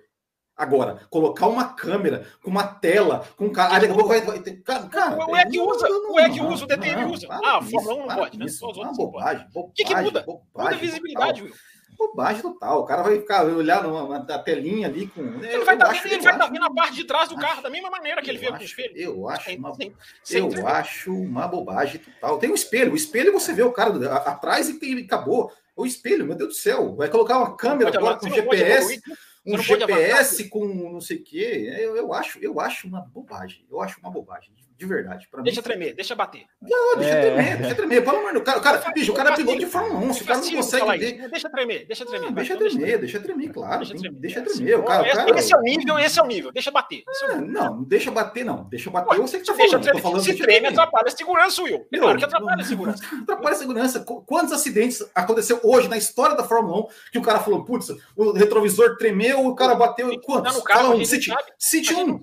[0.56, 3.78] Agora, colocar uma câmera com uma tela, com um cara.
[3.78, 4.20] daqui a pouco vai.
[4.20, 7.26] vai ter, cara, cara, o é que usa, o é que usa, o DTM usa.
[7.28, 8.48] Ah, a Fórmula 1 não pode, né?
[8.48, 8.96] Só os outros.
[8.96, 9.70] Bobagem, bobagem.
[9.70, 10.22] O que, que muda?
[10.22, 11.54] Bobagem, muda a visibilidade, Will.
[11.98, 12.80] Bobagem total.
[12.80, 15.20] O cara vai ficar olhar numa, numa telinha ali com.
[15.20, 18.30] Ele vai estar ele vai na parte de trás do carro, da mesma maneira que
[18.30, 18.96] ele vê com o espelho.
[18.96, 19.72] Eu acho uma,
[20.30, 22.38] eu acho uma bobagem total.
[22.38, 22.92] Tem um espelho.
[22.92, 25.52] O espelho você vê o cara atrás e acabou.
[25.76, 26.94] O espelho, meu Deus do céu.
[26.94, 29.00] Vai colocar uma câmera agora com GPS.
[29.46, 31.70] Um GPS com não sei o quê.
[31.78, 33.66] Eu, eu, acho, eu acho uma bobagem.
[33.70, 35.28] Eu acho uma bobagem de verdade.
[35.42, 36.44] deixa mim, tremer, deixa bater.
[36.60, 37.20] Não, deixa é.
[37.20, 38.04] tremer, deixa tremer.
[38.04, 38.44] Pelo amor de Deus.
[38.44, 40.12] Cara, cara, bicho, o cara é piloto de Fórmula 1.
[40.14, 41.28] Se o cara não consegue ver.
[41.28, 42.28] Deixa tremer, deixa tremer.
[42.28, 43.78] Ah, deixa, tremer deixa tremer, claro.
[43.78, 44.78] Deixa tremer, deixa tremer.
[44.78, 45.38] O cara, esse, cara...
[45.38, 46.52] esse é o nível, esse é o nível.
[46.52, 47.04] Deixa bater.
[47.22, 48.64] É não, não deixa bater, não.
[48.64, 49.18] Deixa bater.
[49.18, 50.00] Eu sei que você tá falando.
[50.00, 51.86] falando se treme, atrapalha a segurança, Will.
[51.92, 53.04] É claro que atrapalha a segurança.
[53.22, 54.00] Atrapalha a segurança.
[54.00, 58.32] Quantos acidentes aconteceu hoje na história da Fórmula 1 que o cara falou, putz, o
[58.32, 60.10] retrovisor tremeu, o cara bateu.
[60.20, 60.62] Quantos?
[60.62, 62.20] Fala um, City 1.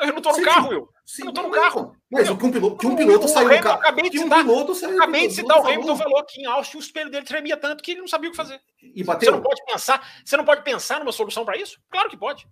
[0.00, 0.88] Eu não tô no carro, Will.
[1.12, 1.94] Sim, eu tô no carro.
[2.10, 3.80] Mas o que um piloto, que um piloto saiu do carro.
[3.80, 6.78] Acabei de citar, um piloto saiu acabei de citar o Hamilton falou que em Austin
[6.78, 8.58] o espelho dele tremia tanto que ele não sabia o que fazer.
[8.82, 9.30] E bateu.
[9.30, 11.78] Você não pode pensar, você não pode pensar numa solução para isso?
[11.90, 12.48] Claro que pode.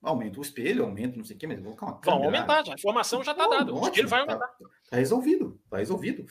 [0.00, 2.70] Aumenta o espelho, aumenta não sei o que, mas vou colocar uma Vão aumentar, já.
[2.70, 3.74] a informação já está dada.
[3.74, 4.52] O espelho vai tá aumentar.
[4.52, 6.24] Tá, tá resolvido, tá resolvido.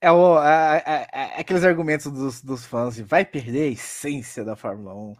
[0.00, 4.44] É, o, é, é, é, aqueles argumentos dos, dos fãs de vai perder a essência
[4.44, 5.14] da Fórmula 1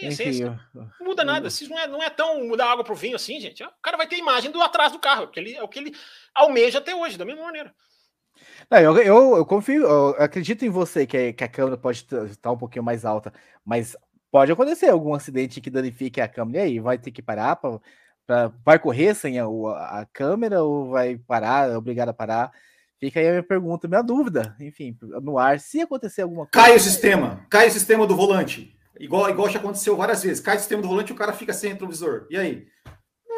[0.00, 0.60] tem essência.
[0.74, 1.50] Não muda nada.
[1.50, 3.62] Se não é, não é tão mudar água pro vinho assim, gente.
[3.62, 5.94] O cara vai ter imagem do atrás do carro, que ele, é o que ele
[6.34, 7.74] almeja até hoje, da mesma maneira.
[8.70, 12.52] Não, eu, eu, eu confio, eu acredito em você que, que a câmera pode estar
[12.52, 13.32] um pouquinho mais alta,
[13.64, 13.96] mas
[14.30, 16.58] pode acontecer algum acidente que danifique a câmera.
[16.58, 17.80] E aí, vai ter que parar pra,
[18.26, 22.52] pra vai correr sem a, a, câmera ou vai parar, é obrigado a parar?
[23.00, 26.66] Fica aí a minha pergunta, minha dúvida, enfim, no ar, se acontecer alguma coisa.
[26.66, 28.77] Cai o sistema, cai o sistema do volante.
[28.98, 30.42] Igual, igual já aconteceu várias vezes.
[30.42, 32.26] Cai o sistema do volante e o cara fica sem retrovisor.
[32.30, 32.66] E aí?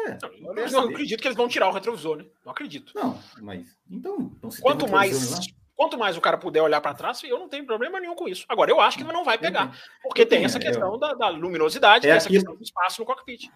[0.07, 2.25] É, não, eu não acredito que eles vão tirar o retrovisor, né?
[2.43, 2.91] Não acredito.
[2.95, 4.31] Não, mas então.
[4.37, 5.37] então quanto mais,
[5.75, 8.45] quanto mais o cara puder olhar para trás, eu não tenho problema nenhum com isso.
[8.49, 12.11] Agora, eu acho que não vai pegar, porque tem essa questão da, da, luminosidade, é
[12.11, 12.39] essa aquilo...
[12.39, 13.51] questão do espaço no cockpit.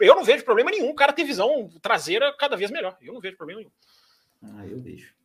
[0.00, 0.88] Eu não vejo problema nenhum.
[0.88, 2.96] O cara ter visão traseira cada vez melhor.
[3.02, 3.72] Eu não vejo problema nenhum.
[4.42, 5.17] Ah, eu vejo.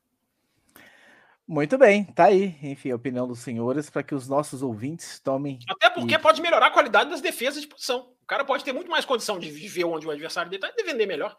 [1.53, 5.59] Muito bem, tá aí, enfim, a opinião dos senhores para que os nossos ouvintes tomem.
[5.69, 6.17] Até porque e...
[6.17, 8.11] pode melhorar a qualidade das defesas de posição.
[8.23, 10.83] O cara pode ter muito mais condição de ver onde o adversário dele está e
[10.83, 11.37] de vender melhor.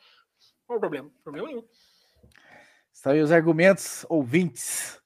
[0.68, 1.64] Não é problema, problema nenhum.
[2.92, 5.00] Estão aí os argumentos ouvintes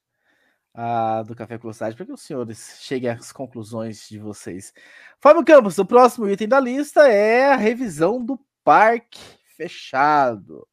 [0.74, 4.74] ah, do Café Velocidade para que os senhores cheguem às conclusões de vocês.
[5.22, 9.22] Fábio Campos, o próximo item da lista é a revisão do parque
[9.56, 10.68] fechado.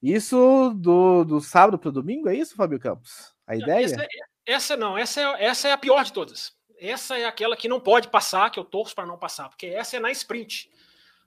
[0.00, 3.33] Isso do, do sábado para o domingo, é isso, Fábio Campos?
[3.46, 3.84] A ideia?
[3.84, 4.06] Essa,
[4.46, 6.52] essa não, essa é, essa é a pior de todas.
[6.78, 9.96] Essa é aquela que não pode passar, que eu torço para não passar, porque essa
[9.96, 10.70] é na sprint.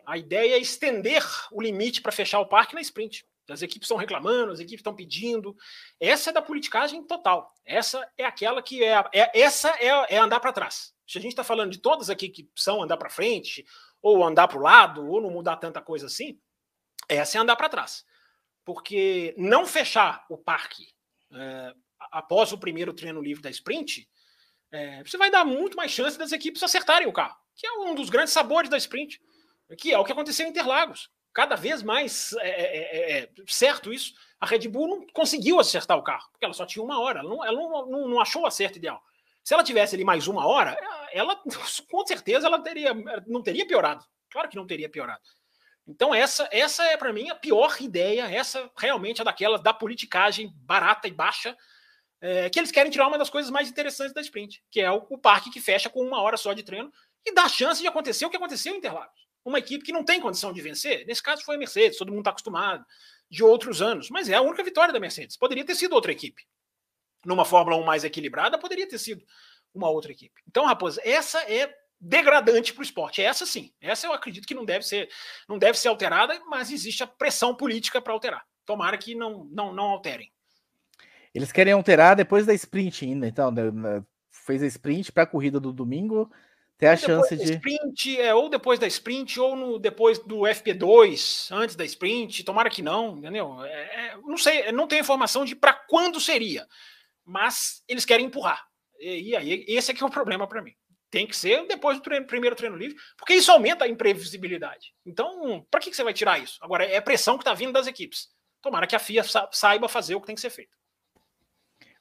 [0.06, 3.26] A ideia é estender o limite para fechar o parque na sprint.
[3.50, 5.56] As equipes estão reclamando, as equipes estão pedindo.
[6.00, 7.54] Essa é da politicagem total.
[7.66, 9.04] Essa é aquela que é.
[9.14, 10.94] é essa é, é andar para trás.
[11.08, 13.66] Se a gente está falando de todas aqui que são andar para frente,
[14.02, 16.40] ou andar para o lado, ou não mudar tanta coisa assim,
[17.08, 18.06] essa é andar para trás.
[18.66, 20.90] Porque não fechar o parque
[21.32, 21.74] é,
[22.12, 24.08] após o primeiro treino livre da sprint,
[24.72, 27.96] é, você vai dar muito mais chance das equipes acertarem o carro, que é um
[27.96, 29.22] dos grandes sabores da sprint,
[29.78, 31.10] que é o que aconteceu em Interlagos.
[31.34, 34.14] Cada vez mais é é, é, é, certo isso.
[34.40, 37.30] A Red Bull não conseguiu acertar o carro, porque ela só tinha uma hora, ela
[37.30, 39.02] não, ela não, não, não achou o acerto ideal.
[39.44, 40.78] Se ela tivesse ali mais uma hora,
[41.12, 41.36] ela
[41.90, 42.94] com certeza ela teria,
[43.26, 44.04] não teria piorado.
[44.30, 45.22] Claro que não teria piorado.
[45.88, 50.52] Então essa essa é para mim a pior ideia, essa realmente é daquelas da politicagem
[50.54, 51.56] barata e baixa
[52.22, 55.06] é, que eles querem tirar uma das coisas mais interessantes da sprint, que é o,
[55.10, 56.92] o, parque que fecha com uma hora só de treino
[57.26, 59.28] e dá chance de acontecer o que aconteceu em Interlagos.
[59.46, 61.06] uma equipe que não tem condição de vencer.
[61.06, 62.86] Nesse caso foi a Mercedes, todo mundo está acostumado
[63.30, 65.38] de outros anos, mas é a única vitória da Mercedes.
[65.38, 66.44] Poderia ter sido outra equipe.
[67.26, 69.24] Numa Fórmula 1 mais equilibrada, poderia ter sido
[69.74, 70.42] uma outra equipe.
[70.48, 73.22] Então, Raposa, essa é degradante para o esporte.
[73.22, 75.10] Essa sim, essa eu acredito que não deve ser,
[75.48, 78.46] não deve ser alterada, mas existe a pressão política para alterar.
[78.66, 80.32] Tomara que não, não, não alterem.
[81.38, 83.54] Eles querem alterar depois da sprint ainda, então
[84.32, 86.32] fez a sprint para a corrida do domingo,
[86.78, 91.50] tem a chance de sprint, é, ou depois da sprint ou no, depois do FP2,
[91.52, 92.44] antes da sprint.
[92.44, 93.64] Tomara que não, entendeu?
[93.64, 93.70] É,
[94.10, 96.68] é, não sei, não tenho informação de para quando seria,
[97.26, 98.64] mas eles querem empurrar.
[99.00, 100.74] E, e aí esse aqui é o problema para mim.
[101.10, 104.94] Tem que ser depois do treino, primeiro treino livre, porque isso aumenta a imprevisibilidade.
[105.06, 106.60] Então, para que, que você vai tirar isso?
[106.62, 108.28] Agora, é pressão que está vindo das equipes.
[108.62, 110.76] Tomara que a FIA saiba fazer o que tem que ser feito.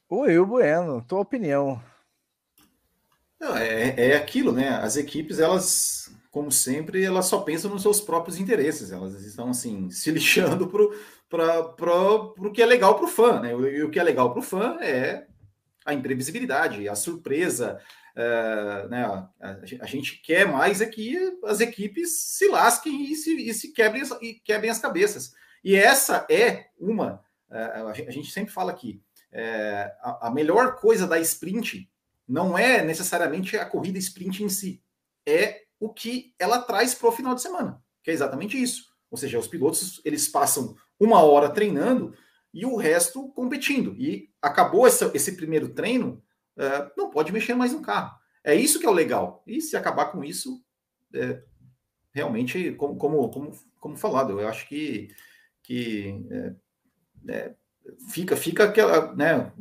[0.09, 1.83] O Bueno, tua opinião.
[3.41, 4.69] Não, é, é aquilo, né?
[4.69, 8.93] As equipes, elas, como sempre, elas só pensam nos seus próprios interesses.
[8.93, 10.83] Elas estão, assim, se lixando para
[12.39, 13.51] o que é legal para o fã, né?
[13.51, 15.27] E o que é legal para o fã é
[15.85, 17.81] a imprevisibilidade, a surpresa,
[18.17, 19.05] Uh, né,
[19.39, 23.75] a, a, gente quer mais é que as equipes se lasquem e se, e se
[23.75, 25.35] quebrem, e quebrem as cabeças.
[25.63, 29.03] E essa é uma, uh, a gente sempre fala aqui,
[29.33, 31.91] uh, a, a, melhor coisa da sprint
[32.27, 34.83] não é necessariamente a corrida sprint em si,
[35.27, 38.87] é o que ela traz para o final de semana, que é exatamente isso.
[39.11, 42.15] Ou seja, os pilotos eles passam uma hora treinando
[42.53, 43.95] e o resto competindo.
[43.99, 46.23] E acabou essa, esse primeiro treino,
[46.57, 48.17] é, não pode mexer mais no carro.
[48.43, 49.43] É isso que é o legal.
[49.47, 50.65] E se acabar com isso,
[51.15, 51.43] é,
[52.13, 55.09] realmente, como, como, como, como falado, eu acho que,
[55.63, 56.55] que é,
[57.29, 57.55] é
[58.09, 59.53] fica, fica aquela, né,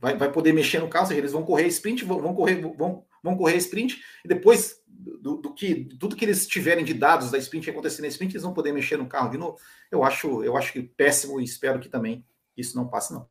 [0.00, 3.04] vai, vai poder mexer no carro, seja, eles vão correr sprint, vão, vão correr, vão,
[3.22, 7.38] vão correr sprint, e depois do, do, que tudo que eles tiverem de dados da
[7.38, 9.58] sprint acontecer na sprint, eles vão poder mexer no carro de novo.
[9.90, 12.24] Eu acho, eu acho que péssimo e espero que também
[12.56, 13.26] isso não passe, não.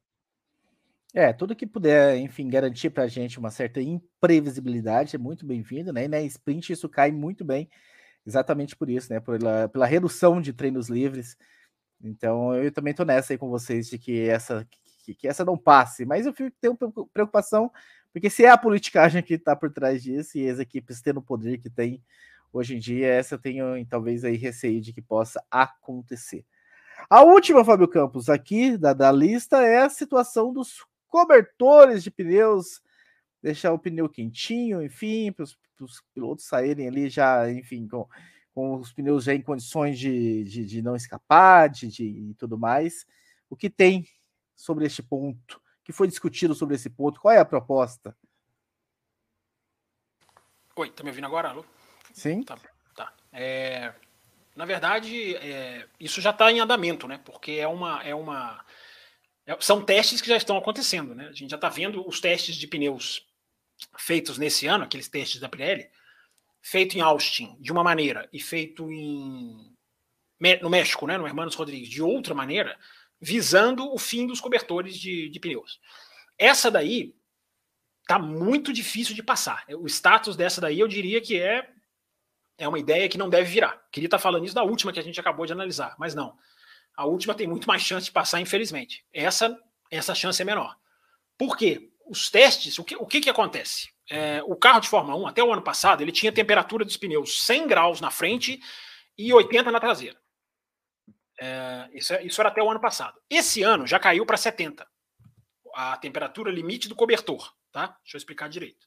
[1.13, 5.91] É, tudo que puder, enfim, garantir para a gente uma certa imprevisibilidade é muito bem-vindo,
[5.91, 6.05] né?
[6.05, 7.69] E na sprint isso cai muito bem,
[8.25, 9.19] exatamente por isso, né?
[9.19, 11.35] Pela, pela redução de treinos livres.
[12.03, 14.67] Então eu também estou nessa aí com vocês de que essa,
[15.03, 16.77] que, que essa não passe, mas eu fico, tenho
[17.13, 17.71] preocupação,
[18.13, 21.23] porque se é a politicagem que está por trás disso e as equipes tendo o
[21.23, 22.03] poder que tem
[22.51, 26.45] hoje em dia, essa eu tenho talvez aí receio de que possa acontecer.
[27.09, 32.81] A última, Fábio Campos, aqui da, da lista é a situação dos cobertores de pneus,
[33.41, 38.07] deixar o pneu quentinho, enfim, para os pilotos saírem ali já, enfim, com,
[38.53, 42.57] com os pneus já em condições de, de, de não escapar, de, de e tudo
[42.57, 43.05] mais.
[43.49, 44.05] O que tem
[44.55, 45.57] sobre este ponto?
[45.57, 47.19] O que foi discutido sobre esse ponto?
[47.19, 48.15] Qual é a proposta?
[50.75, 51.65] Oi, tá me ouvindo agora, Alô?
[52.13, 52.43] Sim.
[52.43, 52.57] Tá.
[52.95, 53.13] tá.
[53.31, 53.93] É,
[54.55, 57.19] na verdade, é, isso já está em andamento, né?
[57.23, 58.63] Porque é uma, é uma
[59.45, 61.27] é, são testes que já estão acontecendo, né?
[61.27, 63.25] A gente já está vendo os testes de pneus
[63.97, 65.89] feitos nesse ano, aqueles testes da Pirelli,
[66.61, 69.71] feito em Austin de uma maneira e feito em
[70.61, 72.75] no México, né, no Hermanos Rodrigues, de outra maneira,
[73.19, 75.79] visando o fim dos cobertores de, de pneus.
[76.35, 77.13] Essa daí
[78.07, 79.63] tá muito difícil de passar.
[79.69, 81.69] O status dessa daí eu diria que é
[82.57, 83.81] é uma ideia que não deve virar.
[83.91, 86.37] Queria estar tá falando isso da última que a gente acabou de analisar, mas não.
[86.95, 89.05] A última tem muito mais chance de passar, infelizmente.
[89.11, 89.57] Essa,
[89.89, 90.77] essa chance é menor.
[91.37, 91.91] Por quê?
[92.05, 93.90] Os testes, o que, o que, que acontece?
[94.13, 97.45] É, o carro de Fórmula 1, até o ano passado, ele tinha temperatura dos pneus
[97.45, 98.59] 100 graus na frente
[99.17, 100.19] e 80 na traseira.
[101.39, 103.17] É, isso, é, isso era até o ano passado.
[103.29, 104.85] Esse ano já caiu para 70.
[105.73, 107.53] A temperatura limite do cobertor.
[107.71, 107.97] Tá?
[108.03, 108.85] Deixa eu explicar direito.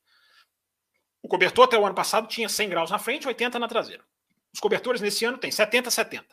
[1.22, 4.04] O cobertor até o ano passado tinha 100 graus na frente e 80 na traseira.
[4.52, 6.26] Os cobertores nesse ano têm 70, 70.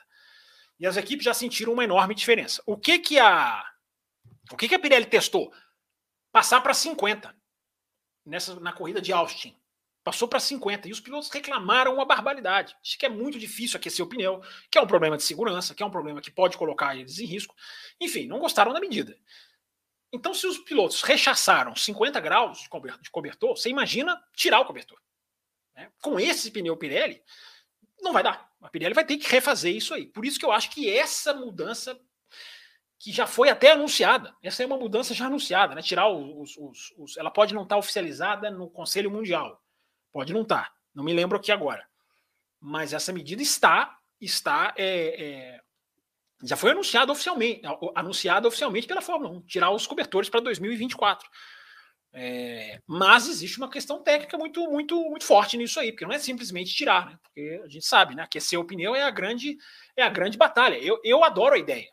[0.77, 2.61] E as equipes já sentiram uma enorme diferença.
[2.65, 3.65] O que que a
[4.51, 5.49] o que que a Pirelli testou?
[6.29, 7.33] Passar para 50
[8.31, 9.55] nessa na corrida de Austin.
[10.03, 12.75] Passou para 50 e os pilotos reclamaram uma barbaridade.
[12.81, 15.83] Diz que é muito difícil aquecer o pneu, que é um problema de segurança, que
[15.83, 17.55] é um problema que pode colocar eles em risco.
[17.99, 19.15] Enfim, não gostaram da medida.
[20.11, 22.67] Então, se os pilotos rechaçaram 50 graus
[23.01, 24.99] de cobertor, você imagina tirar o cobertor.
[25.75, 25.91] Né?
[26.01, 27.21] Com esse pneu Pirelli,
[28.01, 28.51] não vai dar.
[28.59, 30.07] A Pirelli vai ter que refazer isso aí.
[30.07, 31.99] Por isso que eu acho que essa mudança,
[33.01, 35.81] que já foi até anunciada, essa é uma mudança já anunciada, né?
[35.81, 36.55] Tirar os.
[36.55, 39.59] os, os ela pode não estar oficializada no Conselho Mundial.
[40.11, 40.71] Pode não estar.
[40.93, 41.83] Não me lembro aqui agora.
[42.59, 43.97] Mas essa medida está.
[44.19, 45.61] está é, é,
[46.43, 47.61] já foi anunciada oficialmente,
[47.95, 51.27] anunciada oficialmente pela Fórmula 1, tirar os cobertores para 2024.
[52.13, 56.19] É, mas existe uma questão técnica muito, muito, muito forte nisso aí, porque não é
[56.19, 57.17] simplesmente tirar, né?
[57.23, 58.21] Porque a gente sabe, né?
[58.21, 59.57] Aquecer o pneu é a grande,
[59.97, 60.77] é a grande batalha.
[60.77, 61.89] Eu, eu adoro a ideia.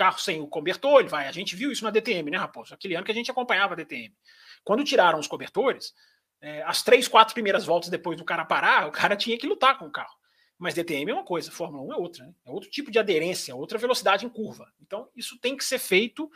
[0.00, 1.28] Carro sem o cobertor, ele vai.
[1.28, 2.72] A gente viu isso na DTM, né, Raposo?
[2.72, 4.16] Aquele ano que a gente acompanhava a DTM.
[4.64, 5.92] Quando tiraram os cobertores,
[6.40, 9.76] é, as três, quatro primeiras voltas depois do cara parar, o cara tinha que lutar
[9.78, 10.16] com o carro.
[10.58, 12.32] Mas DTM é uma coisa, Fórmula 1 é outra, né?
[12.46, 14.72] É outro tipo de aderência, outra velocidade em curva.
[14.80, 16.30] Então, isso tem que ser feito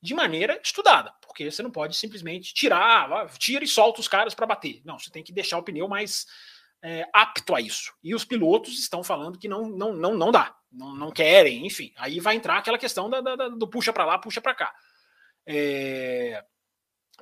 [0.00, 4.46] de maneira estudada, porque você não pode simplesmente tirar, tira e solta os caras para
[4.46, 4.80] bater.
[4.86, 6.24] Não, você tem que deixar o pneu mais
[6.82, 7.92] é, apto a isso.
[8.02, 11.92] E os pilotos estão falando que não, não, não, não dá, não, não querem, enfim.
[11.96, 14.74] Aí vai entrar aquela questão da, da, do puxa para lá, puxa para cá.
[15.46, 16.42] É,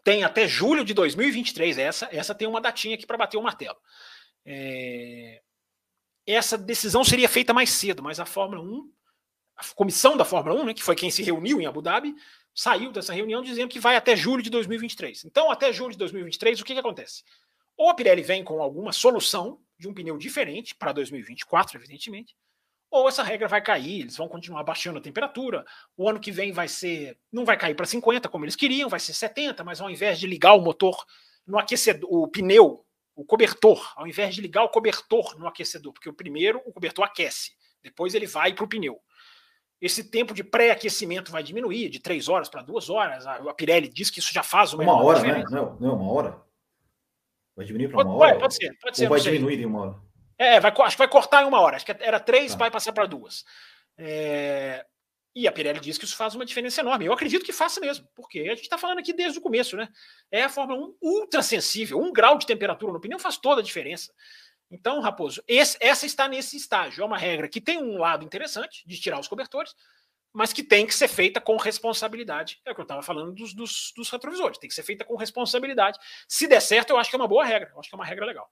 [0.05, 3.76] tem até julho de 2023, essa, essa tem uma datinha aqui para bater o martelo.
[4.44, 5.42] É,
[6.26, 8.92] essa decisão seria feita mais cedo, mas a Fórmula 1,
[9.57, 12.14] a comissão da Fórmula 1, né, que foi quem se reuniu em Abu Dhabi,
[12.55, 15.24] saiu dessa reunião dizendo que vai até julho de 2023.
[15.24, 17.24] Então, até julho de 2023, o que, que acontece?
[17.76, 22.36] Ou a Pirelli vem com alguma solução de um pneu diferente para 2024, evidentemente,
[22.91, 25.64] ou essa regra vai cair, eles vão continuar baixando a temperatura.
[25.97, 28.99] O ano que vem vai ser, não vai cair para 50 como eles queriam, vai
[28.99, 31.05] ser 70, mas ao invés de ligar o motor
[31.47, 32.84] no aquecedor, o pneu,
[33.14, 37.05] o cobertor, ao invés de ligar o cobertor no aquecedor, porque o primeiro o cobertor
[37.05, 39.01] aquece, depois ele vai para o pneu.
[39.80, 43.26] Esse tempo de pré-aquecimento vai diminuir de três horas para duas horas.
[43.26, 45.45] A Pirelli diz que isso já faz uma, uma hora, né?
[45.49, 46.43] Não, não, uma hora.
[47.57, 48.38] Vai diminuir para uma hora?
[48.38, 49.05] Pode ser, pode ser.
[49.05, 50.09] Ou vai diminuir em uma hora?
[50.41, 51.76] É, vai, acho que vai cortar em uma hora.
[51.76, 52.59] Acho que era três, tá.
[52.59, 53.45] vai passar para duas.
[53.99, 54.86] É,
[55.36, 57.05] e a Pirelli diz que isso faz uma diferença enorme.
[57.05, 59.86] Eu acredito que faça mesmo, porque a gente está falando aqui desde o começo, né?
[60.32, 62.01] É a Fórmula 1 ultra sensível.
[62.01, 64.11] Um grau de temperatura no pneu faz toda a diferença.
[64.70, 67.03] Então, Raposo, esse, essa está nesse estágio.
[67.03, 69.74] É uma regra que tem um lado interessante de tirar os cobertores,
[70.32, 72.62] mas que tem que ser feita com responsabilidade.
[72.64, 74.57] É o que eu estava falando dos, dos, dos, retrovisores.
[74.57, 75.99] Tem que ser feita com responsabilidade.
[76.26, 77.70] Se der certo, eu acho que é uma boa regra.
[77.74, 78.51] Eu acho que é uma regra legal.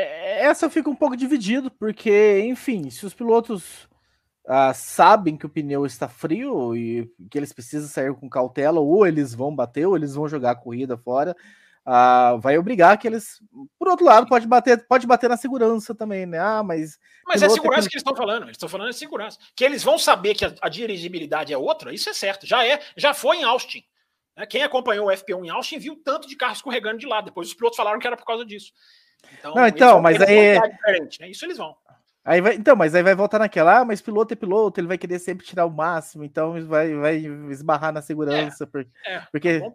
[0.00, 3.88] É, essa fica um pouco dividido, porque, enfim, se os pilotos
[4.46, 9.06] ah, sabem que o pneu está frio e que eles precisam sair com cautela, ou
[9.06, 11.36] eles vão bater, ou eles vão jogar a corrida fora
[11.88, 13.40] uh, vai obrigar que eles.
[13.78, 16.38] Por outro lado, pode bater, pode bater na segurança também, né?
[16.38, 16.98] Ah, mas.
[17.26, 17.88] Mas é segurança que...
[17.88, 19.38] que eles estão falando, eles estão falando de segurança.
[19.56, 22.46] Que eles vão saber que a, a, dirigibilidade é outra, isso é certo.
[22.46, 23.82] Já é, já foi em Austin.
[24.36, 24.46] Né?
[24.46, 27.26] Quem acompanhou o FP1 em Austin viu tanto de carro escorregando de lado.
[27.26, 28.72] Depois os pilotos falaram que era por causa disso.
[29.38, 30.58] Então, Não, então mas aí.
[31.20, 31.28] Né?
[31.28, 31.76] Isso eles vão.
[32.24, 34.98] Aí vai, então, mas aí vai voltar naquela, ah, mas piloto é piloto, ele vai
[34.98, 37.16] querer sempre tirar o máximo, então vai, vai
[37.50, 38.64] esbarrar na segurança.
[38.64, 39.48] É, porque, é, porque...
[39.48, 39.72] É um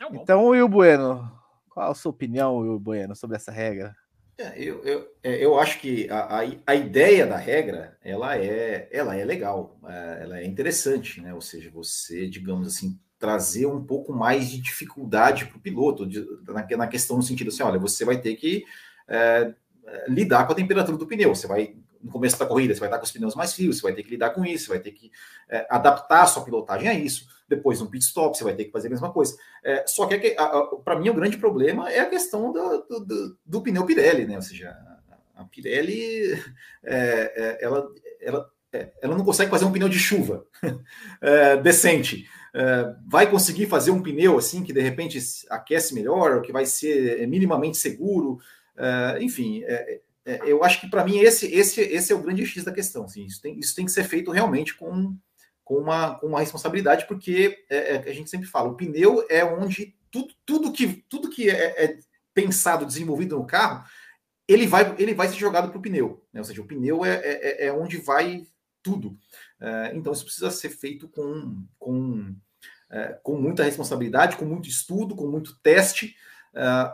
[0.00, 1.32] é um então, Will Bueno,
[1.70, 3.96] qual a sua opinião, Will Bueno, sobre essa regra?
[4.36, 8.88] É, eu, eu, é, eu acho que a, a, a, ideia da regra ela é,
[8.92, 11.34] ela é legal, é, ela é interessante, né?
[11.34, 16.24] Ou seja, você, digamos assim, trazer um pouco mais de dificuldade para o piloto, de,
[16.46, 18.64] na, na, questão no sentido assim, olha, você vai ter que
[19.08, 19.54] é,
[20.06, 22.98] lidar com a temperatura do pneu, você vai no começo da corrida, você vai estar
[22.98, 24.92] com os pneus mais frios, você vai ter que lidar com isso, você vai ter
[24.92, 25.10] que
[25.48, 27.26] é, adaptar a sua pilotagem a isso.
[27.48, 29.36] Depois, no pit stop, você vai ter que fazer a mesma coisa.
[29.64, 30.36] É, só que, é
[30.84, 34.36] para mim, o grande problema é a questão do, do, do pneu Pirelli, né?
[34.36, 34.76] Ou seja,
[35.34, 36.40] a, Pirelli,
[36.84, 37.88] é, ela,
[38.20, 38.50] ela,
[39.00, 40.44] ela não consegue fazer um pneu de chuva
[41.62, 42.26] decente.
[43.06, 45.18] vai conseguir fazer um pneu assim que de repente
[45.50, 48.38] aquece melhor, que vai ser minimamente seguro,
[49.20, 49.62] enfim,
[50.28, 53.04] é, eu acho que para mim esse, esse, esse é o grande X da questão.
[53.04, 55.16] Assim, isso, tem, isso tem que ser feito realmente com,
[55.64, 59.42] com, uma, com uma responsabilidade, porque é, é, a gente sempre fala, o pneu é
[59.42, 61.98] onde tudo, tudo que, tudo que é, é
[62.34, 63.82] pensado, desenvolvido no carro,
[64.46, 66.22] ele vai, ele vai ser jogado para o pneu.
[66.30, 66.40] Né?
[66.40, 68.46] Ou seja, o pneu é, é, é onde vai
[68.90, 69.18] tudo.
[69.94, 72.34] então isso precisa ser feito com, com,
[73.22, 76.16] com muita responsabilidade, com muito estudo, com muito teste,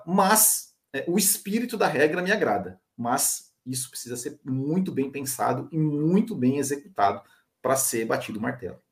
[0.06, 0.74] mas
[1.06, 6.34] o espírito da regra me agrada mas isso precisa ser muito bem pensado e muito
[6.34, 7.22] bem executado
[7.62, 8.82] para ser batido o martelo.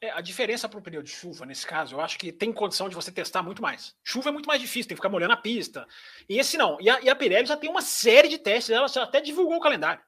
[0.00, 2.88] É, a diferença para o pneu de chuva, nesse caso, eu acho que tem condição
[2.88, 3.94] de você testar muito mais.
[4.02, 5.86] Chuva é muito mais difícil, tem que ficar molhando a pista.
[6.28, 6.78] E esse não.
[6.80, 9.60] E a, e a Pirelli já tem uma série de testes, ela até divulgou o
[9.60, 10.02] calendário.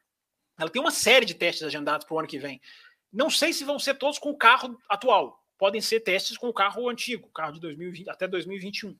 [0.58, 2.60] Ela tem uma série de testes agendados para o ano que vem.
[3.12, 5.42] Não sei se vão ser todos com o carro atual.
[5.58, 8.96] Podem ser testes com o carro antigo, carro de 2020 até 2021.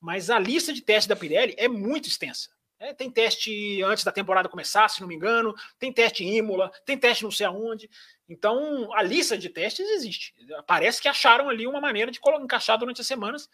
[0.00, 2.50] Mas a lista de testes da Pirelli é muito extensa.
[2.78, 6.70] É, tem teste antes da temporada começar, se não me engano, tem teste em Imola,
[6.84, 7.88] tem teste não sei aonde.
[8.28, 10.34] Então, a lista de testes existe.
[10.66, 13.48] Parece que acharam ali uma maneira de encaixar durante as semanas.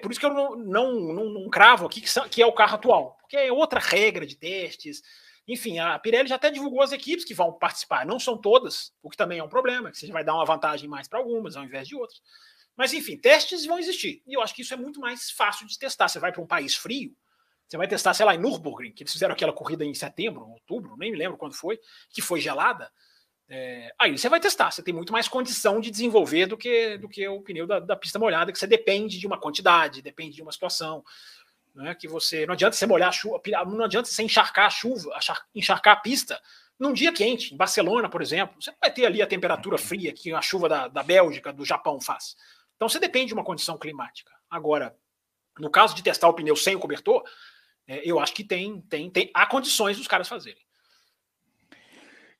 [0.00, 2.00] Por isso que eu não, não, não, não cravo aqui
[2.30, 5.02] que é o carro atual, porque é outra regra de testes.
[5.46, 8.06] Enfim, a Pirelli já até divulgou as equipes que vão participar.
[8.06, 10.88] Não são todas, o que também é um problema, que você vai dar uma vantagem
[10.88, 12.20] mais para algumas ao invés de outras.
[12.76, 14.22] Mas, enfim, testes vão existir.
[14.26, 16.08] E eu acho que isso é muito mais fácil de testar.
[16.08, 17.14] Você vai para um país frio,
[17.72, 20.94] você vai testar, sei lá, em Nürburgring, que eles fizeram aquela corrida em setembro, outubro,
[20.98, 21.78] nem me lembro quando foi,
[22.10, 22.90] que foi gelada.
[23.48, 27.08] É, aí você vai testar, você tem muito mais condição de desenvolver do que, do
[27.08, 30.42] que o pneu da, da pista molhada, que você depende de uma quantidade, depende de
[30.42, 31.02] uma situação.
[31.74, 35.10] Né, que você não adianta você molhar a chuva, não adianta você encharcar a chuva,
[35.54, 36.38] encharcar a pista
[36.78, 38.60] num dia quente, em Barcelona, por exemplo.
[38.60, 41.64] Você não vai ter ali a temperatura fria que a chuva da, da Bélgica, do
[41.64, 42.36] Japão faz.
[42.76, 44.32] Então você depende de uma condição climática.
[44.50, 44.94] Agora,
[45.58, 47.22] no caso de testar o pneu sem o cobertor,
[47.86, 50.62] é, eu acho que tem, tem, tem, há condições dos caras fazerem.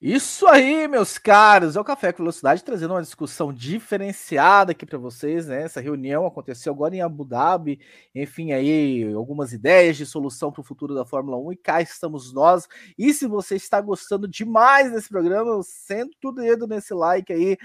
[0.05, 4.99] Isso aí, meus caros, é o Café com Velocidade trazendo uma discussão diferenciada aqui para
[4.99, 5.63] vocês, né?
[5.63, 7.79] Essa reunião aconteceu agora em Abu Dhabi,
[8.13, 12.33] enfim, aí algumas ideias de solução para o futuro da Fórmula 1 e cá estamos
[12.33, 12.67] nós.
[12.99, 17.57] E se você está gostando demais desse programa, senta o dedo nesse like aí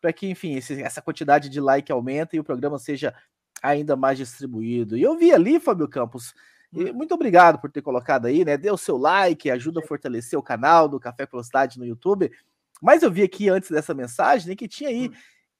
[0.00, 3.14] para que, enfim, esse, essa quantidade de like aumente e o programa seja
[3.62, 4.96] ainda mais distribuído.
[4.96, 6.34] E eu vi ali, Fábio Campos,
[6.74, 8.56] e muito obrigado por ter colocado aí, né?
[8.56, 12.30] Dê o seu like, ajuda a fortalecer o canal do Café Velocidade no YouTube.
[12.82, 15.12] Mas eu vi aqui antes dessa mensagem né, que tinha aí hum.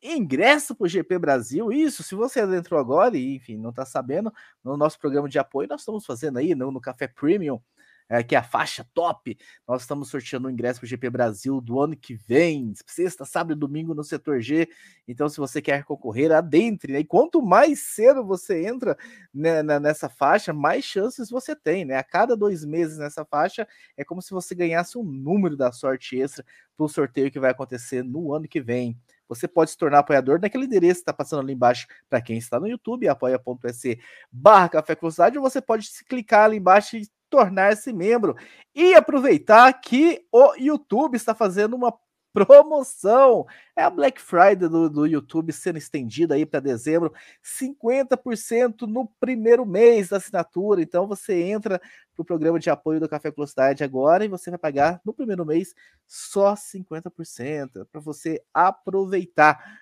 [0.03, 1.73] ingresso para o GP Brasil.
[1.73, 4.32] Isso, se você entrou agora e, enfim, não está sabendo,
[4.62, 7.61] no nosso programa de apoio, nós estamos fazendo aí no, no Café Premium
[8.09, 9.36] é, que é a faixa top.
[9.66, 13.52] Nós estamos sorteando o ingresso para o GP Brasil do ano que vem, sexta, sábado
[13.52, 14.68] e domingo no setor G.
[15.06, 16.93] Então, se você quer concorrer, adentre.
[16.93, 17.01] Né?
[17.01, 18.97] E quanto mais cedo você entra
[19.32, 21.85] né, nessa faixa, mais chances você tem.
[21.85, 21.97] Né?
[21.97, 23.66] A cada dois meses nessa faixa,
[23.97, 26.44] é como se você ganhasse um número da sorte extra
[26.76, 28.98] para o sorteio que vai acontecer no ano que vem.
[29.28, 32.60] Você pode se tornar apoiador naquele endereço que está passando ali embaixo para quem está
[32.60, 33.98] no YouTube, apoia.se
[34.31, 38.36] barra Café ou você pode clicar ali embaixo e tornar-se membro.
[38.74, 41.92] E aproveitar que o YouTube está fazendo uma
[42.34, 43.46] promoção.
[43.76, 49.64] É a Black Friday do, do YouTube sendo estendida aí para dezembro, 50% no primeiro
[49.64, 50.82] mês da assinatura.
[50.82, 54.59] Então você entra para o programa de apoio do Café Velocidade agora e você vai
[54.59, 55.74] pagar no primeiro mês
[56.06, 59.80] só 50% para você aproveitar.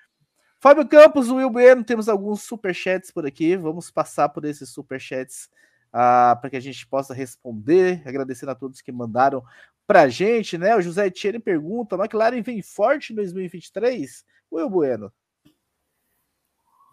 [0.61, 3.57] Fábio Campos, Will Bueno, temos alguns superchats por aqui.
[3.57, 5.49] Vamos passar por esses superchats
[5.93, 9.45] ah, para que a gente possa responder, agradecendo a todos que mandaram
[9.87, 10.75] para a gente, né?
[10.75, 14.25] O José Etienne pergunta: McLaren vem forte em 2023?
[14.51, 15.13] Will Bueno.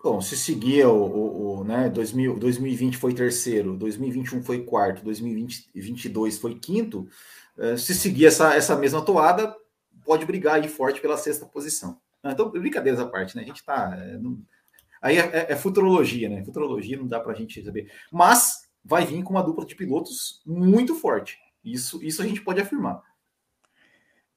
[0.01, 6.37] Bom, se seguir o, o, o né, 2000, 2020 foi terceiro, 2021 foi quarto, 2022
[6.37, 7.05] foi quinto,
[7.57, 9.53] uh, se seguir essa, essa mesma toada,
[10.05, 11.99] pode brigar aí forte pela sexta posição.
[12.23, 13.43] Então, brincadeiras à parte, né?
[13.43, 13.93] A gente tá.
[13.97, 14.39] É, não...
[15.01, 16.43] Aí é, é, é, futurologia, né?
[16.43, 17.91] Futurologia não dá para a gente saber.
[18.11, 21.37] Mas vai vir com uma dupla de pilotos muito forte.
[21.63, 23.03] Isso, isso a gente pode afirmar.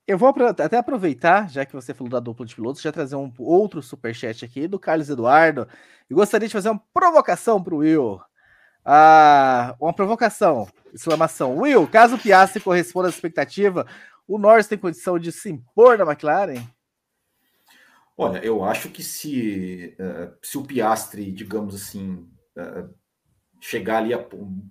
[0.06, 3.32] Eu vou até aproveitar, já que você falou da dupla de pilotos, já trazer um
[3.38, 5.66] outro superchat aqui do Carlos Eduardo.
[6.10, 8.20] E gostaria de fazer uma provocação para o Will.
[8.84, 11.56] Ah, uma provocação, exclamação.
[11.56, 13.86] Will, caso o Piastri corresponda à expectativa,
[14.28, 16.62] o Norris tem condição de se impor na McLaren?
[18.18, 22.92] Olha, eu acho que se, uh, se o Piastri, digamos assim, uh,
[23.62, 24.10] chegar ali,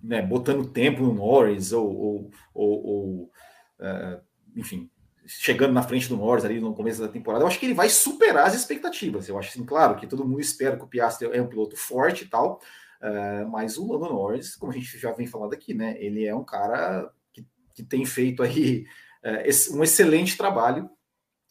[0.04, 3.32] né, botando tempo no Norris, ou, ou, ou, ou
[3.80, 4.22] uh,
[4.54, 4.92] enfim,
[5.26, 7.88] chegando na frente do Norris ali no começo da temporada, eu acho que ele vai
[7.88, 9.30] superar as expectativas.
[9.30, 12.26] Eu acho assim, claro, que todo mundo espera que o Piastri é um piloto forte
[12.26, 12.60] e tal,
[13.02, 16.36] uh, mas o Lando Norris, como a gente já vem falando aqui, né, ele é
[16.36, 18.86] um cara que, que tem feito aí
[19.24, 20.90] uh, um excelente trabalho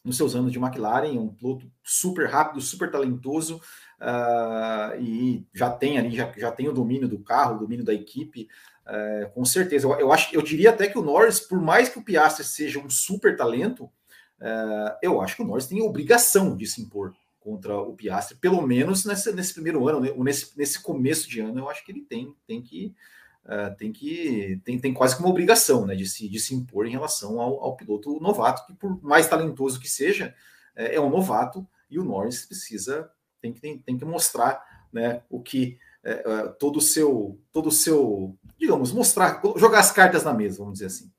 [0.03, 3.57] nos seus anos de McLaren, um piloto super rápido, super talentoso,
[3.99, 7.93] uh, e já tem ali, já, já tem o domínio do carro, o domínio da
[7.93, 8.47] equipe,
[8.87, 9.87] uh, com certeza.
[9.87, 12.79] Eu, eu, acho, eu diria até que o Norris, por mais que o Piastri seja
[12.79, 17.75] um super talento, uh, eu acho que o Norris tem obrigação de se impor contra
[17.77, 21.69] o Piastri, pelo menos nesse, nesse primeiro ano, né, nesse, nesse começo de ano, eu
[21.69, 22.93] acho que ele tem, tem que
[23.43, 26.85] Uh, tem que tem, tem quase que uma obrigação né, de, se, de se impor
[26.85, 30.35] em relação ao, ao piloto novato, que por mais talentoso que seja,
[30.75, 33.09] é, é um novato e o Norris precisa
[33.41, 34.63] tem que, tem, tem que mostrar
[34.93, 39.91] né, o que é, é, todo o seu, todo o seu, digamos, mostrar, jogar as
[39.91, 41.11] cartas na mesa, vamos dizer assim.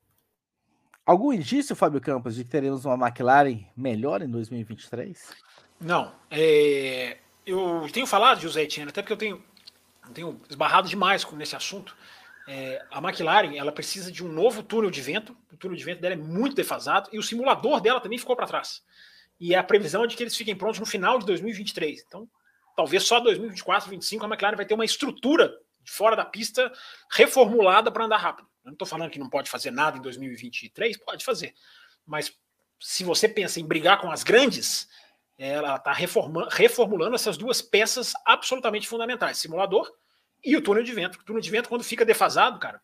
[1.04, 5.30] Algum indício, Fábio Campos, de que teremos uma McLaren melhor em 2023?
[5.80, 6.12] Não.
[6.30, 9.42] É, eu tenho falado, José Etienne, até porque eu tenho,
[10.10, 11.96] tenho esbarrado demais nesse assunto.
[12.48, 15.36] É, a McLaren ela precisa de um novo túnel de vento.
[15.52, 18.46] O túnel de vento dela é muito defasado e o simulador dela também ficou para
[18.46, 18.82] trás
[19.42, 22.04] e a previsão é de que eles fiquem prontos no final de 2023.
[22.06, 22.30] Então,
[22.76, 25.52] talvez só 2024, 2025 a McLaren vai ter uma estrutura
[25.84, 26.72] fora da pista
[27.10, 28.46] reformulada para andar rápido.
[28.64, 31.54] Eu não estou falando que não pode fazer nada em 2023, pode fazer.
[32.06, 32.32] Mas
[32.78, 34.88] se você pensa em brigar com as grandes,
[35.38, 39.90] ela está reformulando essas duas peças absolutamente fundamentais: simulador
[40.44, 41.18] e o túnel de vento.
[41.18, 42.80] O túnel de vento, quando fica defasado, cara,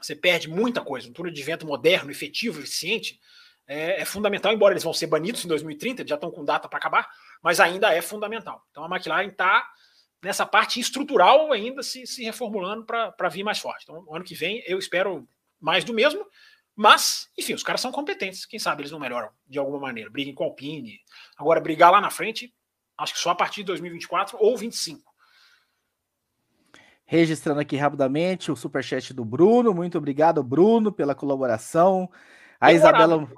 [0.00, 1.08] você perde muita coisa.
[1.08, 3.18] Um túnel de vento moderno, efetivo, eficiente,
[3.66, 6.78] é, é fundamental, embora eles vão ser banidos em 2030, já estão com data para
[6.78, 7.08] acabar,
[7.42, 8.62] mas ainda é fundamental.
[8.70, 9.66] Então a McLaren está
[10.22, 13.84] nessa parte estrutural ainda se, se reformulando para vir mais forte.
[13.84, 15.28] Então, ano que vem eu espero
[15.60, 16.26] mais do mesmo,
[16.76, 18.44] mas, enfim, os caras são competentes.
[18.44, 20.10] Quem sabe eles não melhoram de alguma maneira.
[20.10, 21.00] Briguem com a Alpine.
[21.36, 22.52] Agora, brigar lá na frente,
[22.98, 25.14] acho que só a partir de 2024 ou 2025.
[27.06, 29.72] Registrando aqui rapidamente o superchat do Bruno.
[29.72, 32.10] Muito obrigado, Bruno, pela colaboração.
[32.58, 33.30] A Isabela.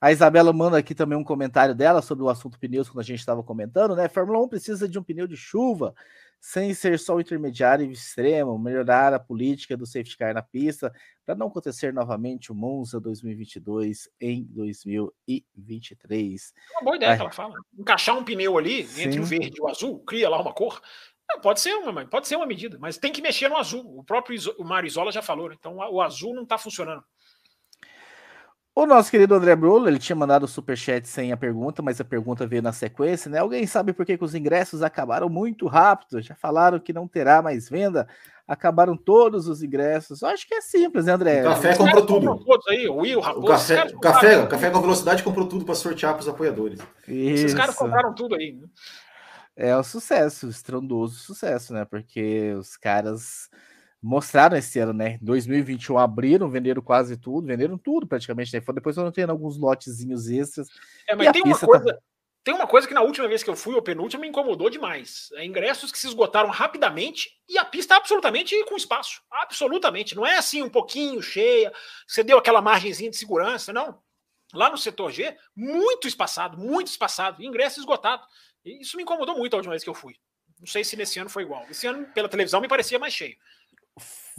[0.00, 3.18] A Isabela manda aqui também um comentário dela sobre o assunto pneus, quando a gente
[3.18, 4.08] estava comentando, né?
[4.08, 5.94] Fórmula 1 precisa de um pneu de chuva
[6.40, 10.90] sem ser só o intermediário e extremo, melhorar a política do safety car na pista,
[11.24, 16.54] para não acontecer novamente o Monza 2022 em 2023.
[16.56, 17.54] É uma boa ideia que ela fala.
[17.78, 19.02] Encaixar um pneu ali Sim.
[19.02, 20.80] entre o verde e o azul, cria lá uma cor.
[21.28, 23.98] Não, pode ser uma, pode ser uma medida, mas tem que mexer no azul.
[23.98, 25.56] O próprio o Mário Isola já falou, né?
[25.58, 27.04] então o azul não está funcionando.
[28.80, 32.04] O nosso querido André Brulo, ele tinha mandado o superchat sem a pergunta, mas a
[32.04, 33.38] pergunta veio na sequência, né?
[33.38, 36.22] Alguém sabe por que, que os ingressos acabaram muito rápido?
[36.22, 38.08] Já falaram que não terá mais venda,
[38.48, 40.22] acabaram todos os ingressos.
[40.22, 41.42] Eu acho que é simples, né, André?
[41.42, 42.42] O café comprou tudo.
[42.70, 45.74] Aí, o Will, Raposo, o café, o café, o café com velocidade comprou tudo para
[45.74, 46.80] sortear para os apoiadores.
[47.06, 47.44] Isso.
[47.44, 48.54] Esses caras compraram tudo aí.
[48.54, 48.66] Né?
[49.56, 51.84] É o um sucesso, estrondoso sucesso, né?
[51.84, 53.50] Porque os caras
[54.02, 55.18] mostraram esse ano, né?
[55.20, 58.62] 2021 abriram, venderam quase tudo, venderam tudo praticamente, né?
[58.74, 60.68] Depois foram tendo alguns lotezinhos extras.
[61.08, 61.84] É, mas tem uma tá coisa.
[61.84, 61.98] Tá...
[62.42, 65.28] Tem uma coisa que na última vez que eu fui, ou penúltima, me incomodou demais.
[65.34, 69.20] É ingressos que se esgotaram rapidamente e a pista absolutamente com espaço.
[69.30, 70.16] Absolutamente.
[70.16, 71.70] Não é assim um pouquinho cheia,
[72.06, 74.00] você deu aquela margenzinha de segurança, não.
[74.54, 78.22] Lá no setor G, muito espaçado, muito espaçado, ingresso esgotado.
[78.64, 80.14] E isso me incomodou muito a última vez que eu fui.
[80.58, 81.66] Não sei se nesse ano foi igual.
[81.70, 83.36] Esse ano, pela televisão, me parecia mais cheio.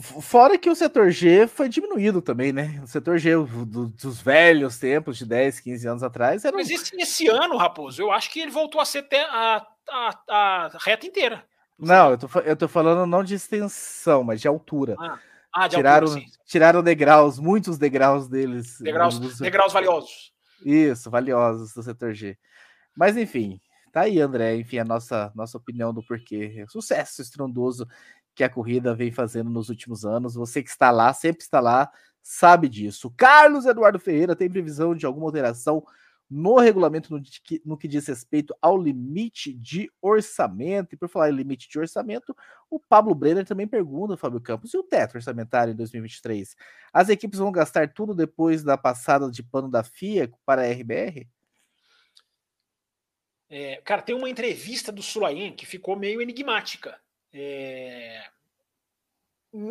[0.02, 2.80] Fora que o setor G foi diminuído também, né?
[2.84, 6.44] O setor G do, dos velhos tempos, de 10, 15 anos atrás.
[6.44, 10.20] Era Mas esse, esse ano, Raposo, eu acho que ele voltou a ser a, a,
[10.30, 11.46] a reta inteira.
[11.78, 14.96] Não, eu tô, eu tô falando não de extensão, mas de altura.
[15.00, 15.20] Ah,
[15.54, 16.32] ah de tiraram, altura, sim.
[16.46, 18.80] tiraram degraus, muitos degraus deles.
[18.80, 20.32] Degraus, degraus valiosos.
[20.66, 22.38] Isso, valiosos do setor G.
[22.96, 23.60] Mas enfim,
[23.92, 24.56] tá aí, André.
[24.56, 26.66] Enfim, a nossa, nossa opinião do porquê.
[26.70, 27.88] Sucesso estrondoso
[28.42, 30.34] que a corrida vem fazendo nos últimos anos.
[30.34, 31.92] Você que está lá, sempre está lá,
[32.24, 33.14] sabe disso.
[33.16, 35.86] Carlos Eduardo Ferreira tem previsão de alguma alteração
[36.28, 37.22] no regulamento no,
[37.64, 40.96] no, que diz respeito ao limite de orçamento.
[40.96, 42.36] E por falar em limite de orçamento,
[42.68, 46.56] o Pablo Brenner também pergunta, Fábio Campos, e o teto orçamentário em 2023?
[46.92, 51.28] As equipes vão gastar tudo depois da passada de pano da FIA para a RBR?
[53.48, 57.00] É, cara, tem uma entrevista do Sulayen que ficou meio enigmática
[57.34, 58.24] é,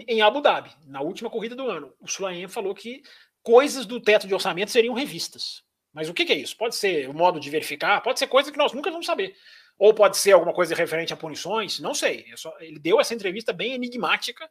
[0.07, 1.95] em Abu Dhabi, na última corrida do ano.
[2.01, 3.03] O Sulaim falou que
[3.43, 5.63] coisas do teto de orçamento seriam revistas.
[5.93, 6.57] Mas o que, que é isso?
[6.57, 9.35] Pode ser o modo de verificar, pode ser coisa que nós nunca vamos saber.
[9.79, 12.27] Ou pode ser alguma coisa referente a punições, não sei.
[12.31, 14.49] É só, ele deu essa entrevista bem enigmática.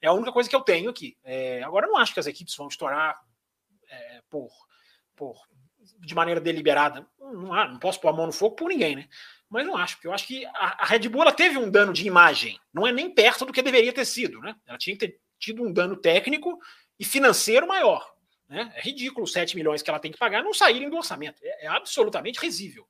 [0.00, 1.18] É a única coisa que eu tenho aqui.
[1.24, 3.20] É, agora, eu não acho que as equipes vão estourar
[3.88, 4.48] é, por,
[5.16, 5.36] por,
[5.98, 7.06] de maneira deliberada.
[7.18, 9.08] Não, não posso pôr a mão no fogo por ninguém, né?
[9.50, 12.58] Mas não acho, porque eu acho que a, Red Bull teve um dano de imagem,
[12.72, 14.54] não é nem perto do que deveria ter sido, né?
[14.64, 16.56] Ela tinha que ter tido um dano técnico
[16.98, 18.14] e financeiro maior.
[18.48, 18.72] Né?
[18.76, 21.40] É ridículo os 7 milhões que ela tem que pagar não saírem do orçamento.
[21.42, 22.86] É, é absolutamente risível.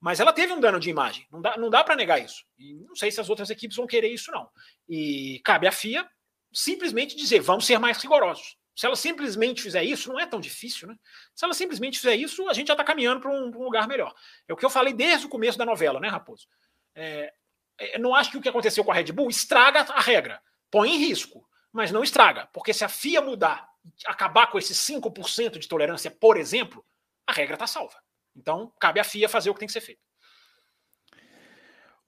[0.00, 1.26] Mas ela teve um dano de imagem.
[1.30, 2.44] Não dá, não dá para negar isso.
[2.58, 4.48] E não sei se as outras equipes vão querer isso, não.
[4.88, 6.08] E cabe à FIA
[6.52, 8.56] simplesmente dizer: vamos ser mais rigorosos.
[8.74, 10.96] Se ela simplesmente fizer isso, não é tão difícil, né?
[11.34, 14.14] Se ela simplesmente fizer isso, a gente já está caminhando para um, um, lugar melhor.
[14.48, 16.46] É o que eu falei desde o começo da novela, né, Raposo?
[16.94, 17.32] É,
[17.78, 20.40] é, não acho que o que aconteceu com a Red Bull estraga a regra,
[20.70, 23.68] põe em risco, mas não estraga, porque se a FIA mudar,
[24.06, 26.84] acabar com esses 5% de tolerância, por exemplo,
[27.26, 27.96] a regra está salva.
[28.34, 30.00] Então, cabe à FIA fazer o que tem que ser feito.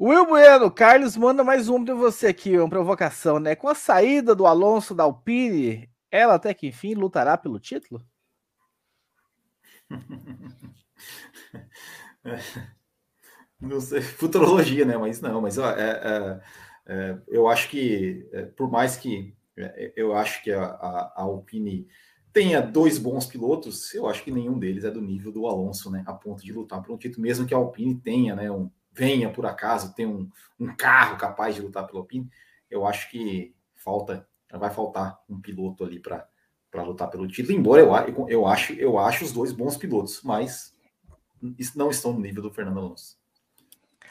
[0.00, 3.54] Will Bueno, Carlos manda mais um de você aqui, uma provocação, né?
[3.54, 8.04] Com a saída do Alonso da Alpine, ela até que enfim lutará pelo título?
[13.60, 14.96] não sei, futurologia, né?
[14.96, 16.40] Mas não, mas é, é,
[16.86, 21.22] é, eu acho que, é, por mais que é, eu acho que a, a, a,
[21.22, 21.86] Alpine
[22.32, 26.02] tenha dois bons pilotos, eu acho que nenhum deles é do nível do Alonso, né?
[26.06, 28.50] A ponto de lutar por um título, mesmo que a Alpine tenha, né?
[28.50, 30.28] Um, venha por acaso ter um,
[30.58, 32.28] um carro capaz de lutar pela Alpine,
[32.70, 34.26] eu acho que falta
[34.58, 38.98] vai faltar um piloto ali para lutar pelo título, embora eu, eu, eu, acho, eu
[38.98, 40.74] acho os dois bons pilotos, mas
[41.74, 43.20] não estão no nível do Fernando Alonso.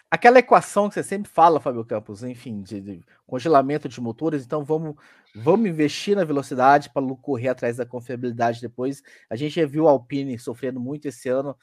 [0.10, 4.62] Aquela equação que você sempre fala, Fábio Campos, enfim, de, de congelamento de motores, então
[4.62, 4.96] vamos,
[5.34, 9.02] vamos investir na velocidade para correr atrás da confiabilidade depois.
[9.30, 11.56] A gente já viu a Alpine sofrendo muito esse ano.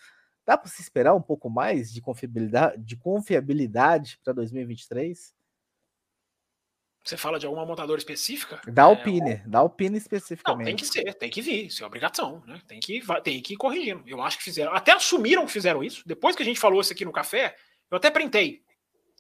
[0.47, 5.35] Dá para se esperar um pouco mais de confiabilidade, de confiabilidade para 2023?
[7.09, 8.61] Você fala de alguma montadora específica?
[8.67, 10.59] Da é, Alpine, é, da Alpine especificamente.
[10.59, 12.61] Não, tem que ser, tem que vir, isso é obrigação, né?
[12.69, 14.05] Tem que, tem que ir corrigindo.
[14.07, 16.03] Eu acho que fizeram, até assumiram que fizeram isso.
[16.05, 17.57] Depois que a gente falou isso aqui no café,
[17.91, 18.63] eu até printei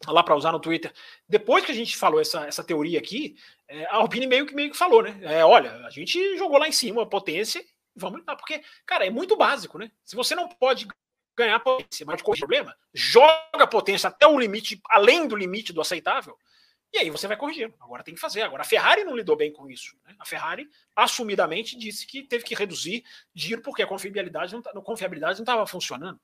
[0.07, 0.93] lá para usar no Twitter.
[1.27, 3.37] Depois que a gente falou essa, essa teoria aqui,
[3.67, 5.19] é, a Alpine meio que meio que falou, né?
[5.23, 7.65] É, olha, a gente jogou lá em cima a potência,
[7.97, 9.91] vamos lá, porque, cara, é muito básico, né?
[10.05, 10.87] Se você não pode
[11.35, 15.73] ganhar potência, mas corrigir o problema, joga a potência até o limite, além do limite
[15.73, 16.37] do aceitável,
[16.93, 17.73] e aí você vai corrigir.
[17.81, 18.43] Agora tem que fazer.
[18.43, 19.97] Agora a Ferrari não lidou bem com isso.
[20.07, 20.15] Né?
[20.19, 23.05] A Ferrari assumidamente disse que teve que reduzir
[23.35, 26.19] giro porque a confiabilidade não, a confiabilidade não estava funcionando.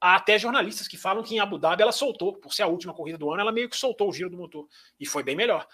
[0.00, 2.94] Há até jornalistas que falam que em Abu Dhabi ela soltou, por ser a última
[2.94, 4.68] corrida do ano, ela meio que soltou o giro do motor
[5.00, 5.66] e foi bem melhor.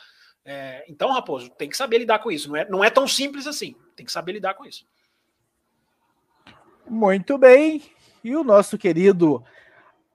[0.45, 2.49] É, então, Raposo, tem que saber lidar com isso.
[2.49, 3.77] Não é, não é tão simples assim.
[3.95, 4.87] Tem que saber lidar com isso.
[6.89, 7.83] Muito bem.
[8.25, 9.45] E o nosso querido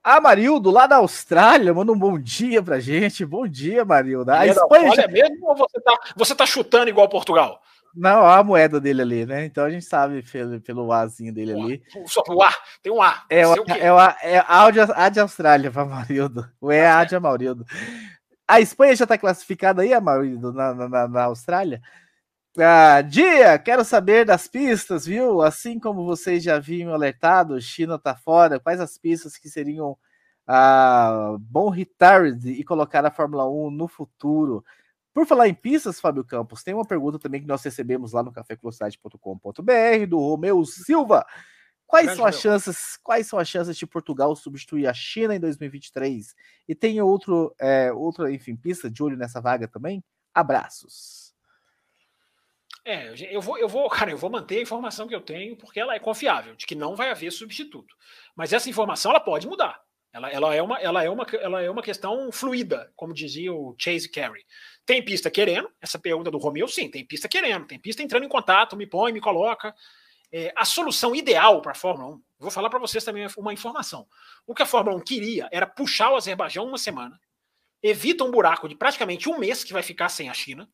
[0.06, 3.26] Amarildo, lá da Austrália, manda um bom dia pra gente.
[3.26, 4.30] Bom dia, Amarildo.
[4.30, 5.08] A Espanha olha já...
[5.08, 7.60] mesmo ou você tá, você tá chutando igual Portugal?
[7.92, 9.46] Não, a moeda dele ali, né?
[9.46, 11.82] Então a gente sabe pelo, pelo Azinho dele o ali.
[12.06, 13.24] Só o A, tem um A.
[13.28, 16.48] É, o, é, o, é a, de, a de Austrália para Amarildo.
[16.60, 17.66] O é a de Amarildo.
[18.46, 21.82] A Espanha já está classificada aí, Amarildo, na, na, na Austrália?
[22.58, 25.42] Ah, dia, quero saber das pistas, viu?
[25.42, 28.58] Assim como vocês já haviam alertado, China tá fora.
[28.58, 29.98] Quais as pistas que seriam
[30.46, 34.64] ah, bom retard e colocar a Fórmula 1 no futuro?
[35.12, 38.32] Por falar em pistas, Fábio Campos, tem uma pergunta também que nós recebemos lá no
[38.32, 41.26] cafévelocidade.com.br do Romeu Silva.
[41.86, 42.98] Quais Grande são as chances?
[43.02, 46.34] Quais são as chances de Portugal substituir a China em 2023?
[46.66, 50.02] E tem outro, é, outra, enfim, pista de olho nessa vaga também?
[50.34, 51.35] Abraços.
[52.86, 55.80] É, eu vou, eu vou, cara, eu vou manter a informação que eu tenho porque
[55.80, 57.94] ela é confiável, de que não vai haver substituto.
[58.36, 59.84] Mas essa informação ela pode mudar.
[60.12, 63.74] Ela, ela, é, uma, ela, é, uma, ela é uma questão fluida, como dizia o
[63.76, 64.42] Chase Carey.
[64.86, 68.28] Tem pista querendo, essa pergunta do Romeu, sim, tem pista querendo, tem pista entrando em
[68.28, 69.74] contato, me põe, me coloca.
[70.32, 74.06] É, a solução ideal para a Fórmula 1, vou falar para vocês também uma informação.
[74.46, 77.20] O que a Fórmula 1 queria era puxar o Azerbaijão uma semana,
[77.82, 80.68] evita um buraco de praticamente um mês que vai ficar sem a China,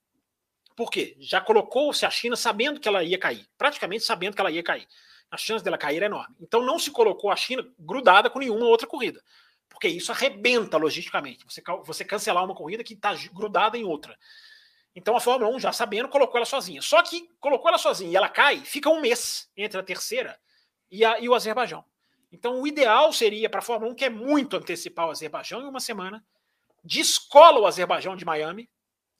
[0.76, 1.16] por quê?
[1.20, 4.86] Já colocou-se a China sabendo que ela ia cair, praticamente sabendo que ela ia cair.
[5.30, 6.34] A chance dela cair é enorme.
[6.40, 9.22] Então não se colocou a China grudada com nenhuma outra corrida,
[9.68, 11.44] porque isso arrebenta logisticamente.
[11.44, 14.18] Você, você cancelar uma corrida que está grudada em outra.
[14.94, 16.82] Então a Fórmula 1, já sabendo, colocou ela sozinha.
[16.82, 20.38] Só que colocou ela sozinha e ela cai, fica um mês entre a terceira
[20.90, 21.84] e, a, e o Azerbaijão.
[22.30, 25.66] Então o ideal seria para a Fórmula 1, que é muito antecipar o Azerbaijão em
[25.66, 26.24] uma semana,
[26.84, 28.68] descola o Azerbaijão de Miami,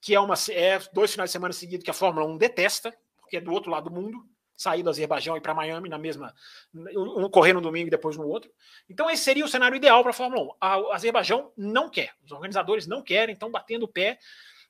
[0.02, 3.36] que é, uma, é dois finais de semana seguidos que a Fórmula 1 detesta, porque
[3.36, 4.18] é do outro lado do mundo,
[4.56, 6.34] sair do Azerbaijão e para Miami na mesma,
[6.74, 8.50] um correr no domingo e depois no outro.
[8.90, 10.50] Então esse seria o cenário ideal para a Fórmula 1.
[10.60, 14.18] A Azerbaijão não quer, os organizadores não querem, estão batendo o pé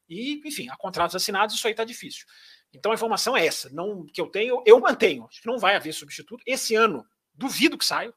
[0.06, 2.26] e, enfim, há contratos assinados, isso aí está difícil.
[2.70, 5.74] Então a informação é essa, não que eu tenho, eu mantenho, acho que não vai
[5.76, 6.42] haver substituto.
[6.46, 8.12] Esse ano, duvido que saia.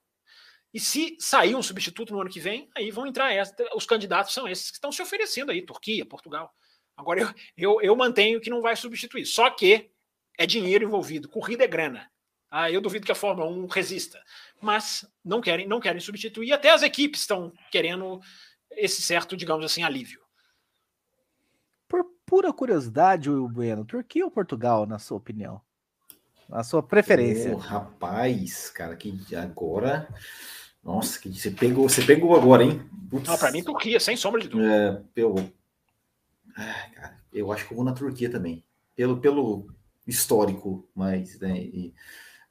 [0.74, 4.34] E se sair um substituto no ano que vem, aí vão entrar essa, os candidatos
[4.34, 6.54] são esses que estão se oferecendo aí, Turquia, Portugal.
[6.98, 9.26] Agora, eu, eu, eu mantenho que não vai substituir.
[9.26, 9.90] Só que
[10.38, 12.10] é dinheiro envolvido, corrida é grana.
[12.50, 14.22] Ah, eu duvido que a Fórmula 1 resista.
[14.62, 16.54] Mas não querem, não querem substituir.
[16.54, 18.22] Até as equipes estão querendo
[18.72, 20.22] esse certo, digamos assim, alívio.
[21.88, 25.62] Por pura curiosidade, Will Bueno, Turquia ou Portugal, na sua opinião?
[26.48, 27.54] Na sua preferência?
[27.54, 30.08] Oh, rapaz, cara, que agora.
[30.84, 32.88] Nossa, que você pegou, você pegou agora, hein?
[33.12, 35.04] Não, para mim, Turquia, sem sombra de dúvida.
[35.16, 35.36] É, eu
[36.56, 38.64] ah, cara, eu acho que eu vou na Turquia também.
[38.95, 39.68] Pelo, pelo
[40.07, 41.94] histórico, mas né, e,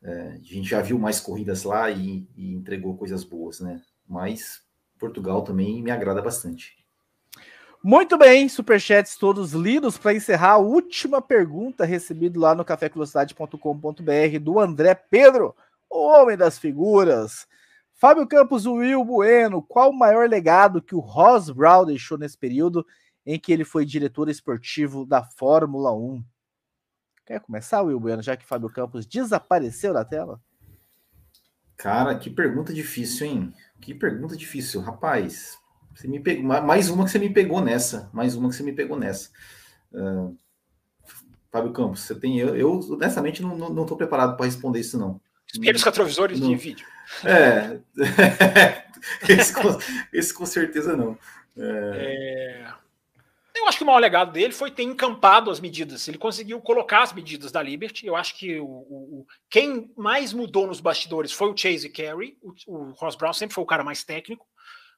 [0.03, 3.81] é, a gente já viu mais corridas lá e, e entregou coisas boas, né?
[4.07, 4.63] Mas
[4.99, 6.77] Portugal também me agrada bastante.
[7.83, 14.59] Muito bem, superchats todos lidos para encerrar a última pergunta recebida lá no cafévelocidade.com.br do
[14.59, 15.55] André Pedro,
[15.91, 17.47] o homem das figuras.
[17.93, 22.87] Fábio Campos, Will Bueno, qual o maior legado que o Ross Brown deixou nesse período
[23.27, 26.23] em que ele foi diretor esportivo da Fórmula 1.
[27.27, 30.41] Quer começar, Will Bueno, já que Fábio Campos desapareceu da tela?
[31.77, 33.55] Cara, que pergunta difícil, hein?
[33.81, 35.59] Que pergunta difícil, rapaz.
[35.95, 38.73] Você me pegou, mais uma que você me pegou nessa, mais uma que você me
[38.73, 39.31] pegou nessa.
[39.93, 40.37] Uh,
[41.51, 44.99] Fábio Campos, você tem eu, eu honestamente não, não, não tô preparado para responder isso
[44.99, 45.21] não.
[45.47, 46.87] Espelhos retrovisores de vídeo.
[47.23, 47.79] É,
[49.29, 49.79] esse, com,
[50.13, 51.17] esse com certeza não.
[51.57, 52.67] É...
[52.67, 52.84] É...
[53.55, 56.09] Eu acho que o maior legado dele foi ter encampado as medidas.
[56.09, 58.07] Ele conseguiu colocar as medidas da Liberty.
[58.07, 62.37] Eu acho que o, o quem mais mudou nos bastidores foi o Chase Carey.
[62.43, 64.45] O, o Ross Brown sempre foi o cara mais técnico.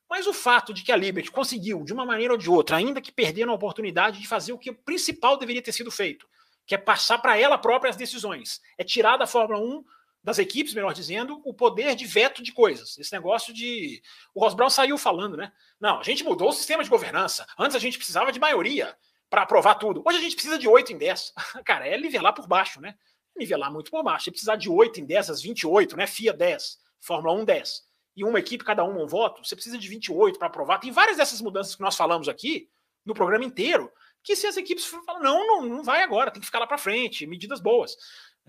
[0.08, 3.00] Mas o fato de que a Liberty conseguiu, de uma maneira ou de outra, ainda
[3.00, 6.26] que perdendo a oportunidade de fazer o que o principal deveria ter sido feito,
[6.64, 9.84] que é passar para ela própria as decisões, é tirar da Fórmula 1
[10.26, 12.98] das equipes, melhor dizendo, o poder de veto de coisas.
[12.98, 14.02] Esse negócio de.
[14.34, 15.52] O Ross Brown saiu falando, né?
[15.80, 17.46] Não, a gente mudou o sistema de governança.
[17.56, 18.92] Antes a gente precisava de maioria
[19.30, 20.02] para aprovar tudo.
[20.04, 21.32] Hoje a gente precisa de 8 em 10.
[21.64, 22.96] Cara, é nivelar por baixo, né?
[23.36, 24.28] Nivelar muito por baixo.
[24.28, 26.08] É precisar de 8 em 10, as 28, né?
[26.08, 27.82] FIA 10, Fórmula 1 10.
[28.16, 29.46] E uma equipe, cada um um voto.
[29.46, 30.80] Você precisa de 28 para aprovar.
[30.80, 32.68] Tem várias dessas mudanças que nós falamos aqui
[33.04, 33.92] no programa inteiro.
[34.24, 36.76] Que se as equipes falam, não, não, não vai agora, tem que ficar lá para
[36.76, 37.96] frente, medidas boas.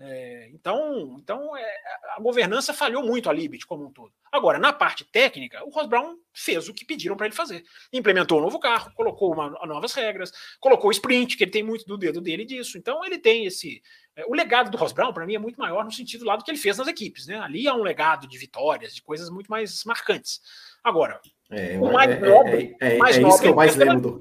[0.00, 1.76] É, então, então é,
[2.16, 4.12] a governança falhou muito a Libet como um todo.
[4.30, 7.64] Agora, na parte técnica, o Ross Brown fez o que pediram para ele fazer.
[7.92, 10.30] Implementou um novo carro, colocou uma, novas regras,
[10.60, 12.78] colocou o sprint, que ele tem muito do dedo dele disso.
[12.78, 13.82] Então, ele tem esse.
[14.14, 16.44] É, o legado do Ross Brown, para mim, é muito maior no sentido lá do
[16.44, 17.26] que ele fez nas equipes.
[17.26, 17.36] Né?
[17.40, 20.40] Ali há um legado de vitórias, de coisas muito mais marcantes.
[20.84, 21.20] Agora,
[21.50, 22.76] é, o mais é, nobre.
[22.80, 24.20] É, mais é, nobre, isso que eu mais lembro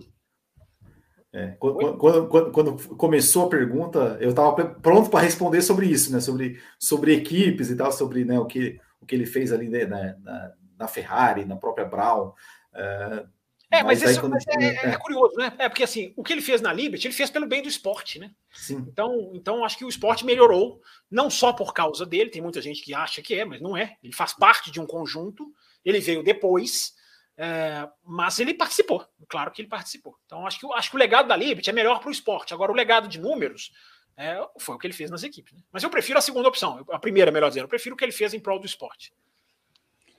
[1.38, 6.20] é, quando, quando, quando, começou a pergunta, eu estava pronto para responder sobre isso, né?
[6.20, 9.86] Sobre, sobre equipes e tal, sobre né, o, que, o que ele fez ali né,
[9.86, 12.34] na, na Ferrari, na própria Brown.
[12.74, 13.26] É,
[13.70, 14.36] é mas, mas isso quando...
[14.36, 15.54] é, é, é, curioso, né?
[15.60, 18.18] É porque assim, o que ele fez na Liberty, ele fez pelo bem do esporte,
[18.18, 18.32] né?
[18.52, 18.84] Sim.
[18.92, 20.82] Então, então acho que o esporte melhorou,
[21.12, 23.96] não só por causa dele, tem muita gente que acha que é, mas não é.
[24.02, 25.54] Ele faz parte de um conjunto,
[25.86, 26.94] ele veio depois,
[27.38, 30.18] é, mas ele participou, claro que ele participou.
[30.26, 32.54] Então acho que, acho que o legado da Liberty é melhor para o esporte.
[32.54, 33.72] Agora, o legado de números
[34.18, 35.54] é, foi o que ele fez nas equipes.
[35.54, 35.60] Né?
[35.72, 38.12] Mas eu prefiro a segunda opção, a primeira, melhor dizendo, eu prefiro o que ele
[38.12, 39.14] fez em prol do esporte.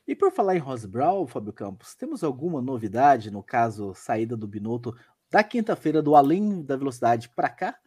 [0.06, 4.46] E por falar em Ross Brown, Fábio Campos, temos alguma novidade no caso saída do
[4.46, 4.96] Binotto
[5.30, 7.78] da quinta-feira do Além da Velocidade para cá?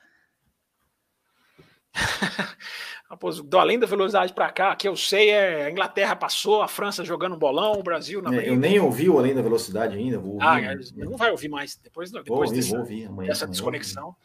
[3.44, 7.04] do além da velocidade para cá, que eu sei é a Inglaterra passou, a França
[7.04, 10.18] jogando bolão, o Brasil na é, Eu nem ouvi o além da velocidade ainda.
[10.18, 13.46] Vou ouvir, ah, não vai ouvir mais depois, depois vou ouvir, vou ouvir, amanhã, dessa
[13.46, 14.16] amanhã desconexão.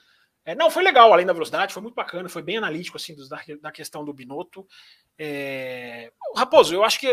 [0.44, 3.43] É, não, foi legal além da velocidade, foi muito bacana, foi bem analítico assim da,
[3.60, 4.64] da questão do Binotto.
[5.18, 6.12] É...
[6.36, 7.09] Raposo, eu acho que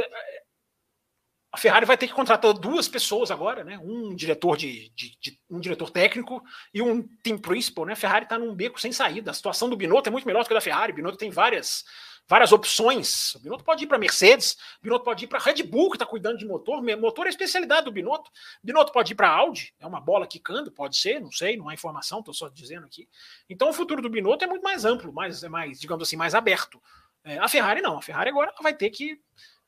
[1.53, 3.77] a Ferrari vai ter que contratar duas pessoas agora, né?
[3.77, 6.43] Um diretor de, de, de um diretor técnico
[6.73, 7.93] e um team principal, né?
[7.93, 9.29] A Ferrari está num beco sem saída.
[9.29, 10.91] A situação do Binotto é muito melhor do que a da Ferrari.
[10.91, 11.83] O Binotto tem várias
[12.27, 13.35] várias opções.
[13.35, 16.07] O Binotto pode ir para Mercedes, o Binotto pode ir para Red Bull, que está
[16.07, 16.81] cuidando de motor.
[16.97, 18.31] Motor é a especialidade do Binotto.
[18.63, 21.69] O Binotto pode ir para Audi, é uma bola quicando, pode ser, não sei, não
[21.69, 23.07] há informação, estou só dizendo aqui.
[23.47, 26.33] Então o futuro do Binotto é muito mais amplo, mais, é mais digamos assim, mais
[26.33, 26.81] aberto.
[27.23, 29.19] É, a Ferrari não, a Ferrari agora vai ter que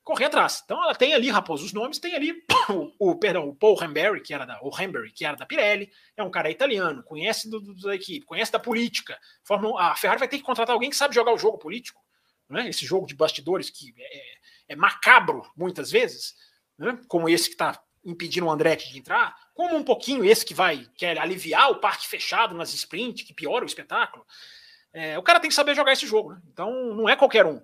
[0.06, 0.62] correr atrás.
[0.64, 2.32] Então ela tem ali, Raposo, os nomes, tem ali
[2.70, 5.90] o, o perdão, o Paul Hamberry, que era da, o Hamberry, que era da Pirelli,
[6.16, 9.18] é um cara italiano, conhece do, do, da equipe, conhece da política.
[9.42, 12.00] Fórmula, a Ferrari vai ter que contratar alguém que sabe jogar o jogo político,
[12.48, 12.68] né?
[12.68, 16.36] esse jogo de bastidores que é, é macabro muitas vezes,
[16.78, 16.96] né?
[17.08, 20.86] como esse que está impedindo o Andretti de entrar, como um pouquinho esse que vai
[20.96, 24.24] quer aliviar o parque fechado nas sprint, que piora o espetáculo.
[24.92, 26.40] É, o cara tem que saber jogar esse jogo, né?
[26.52, 27.60] então não é qualquer um.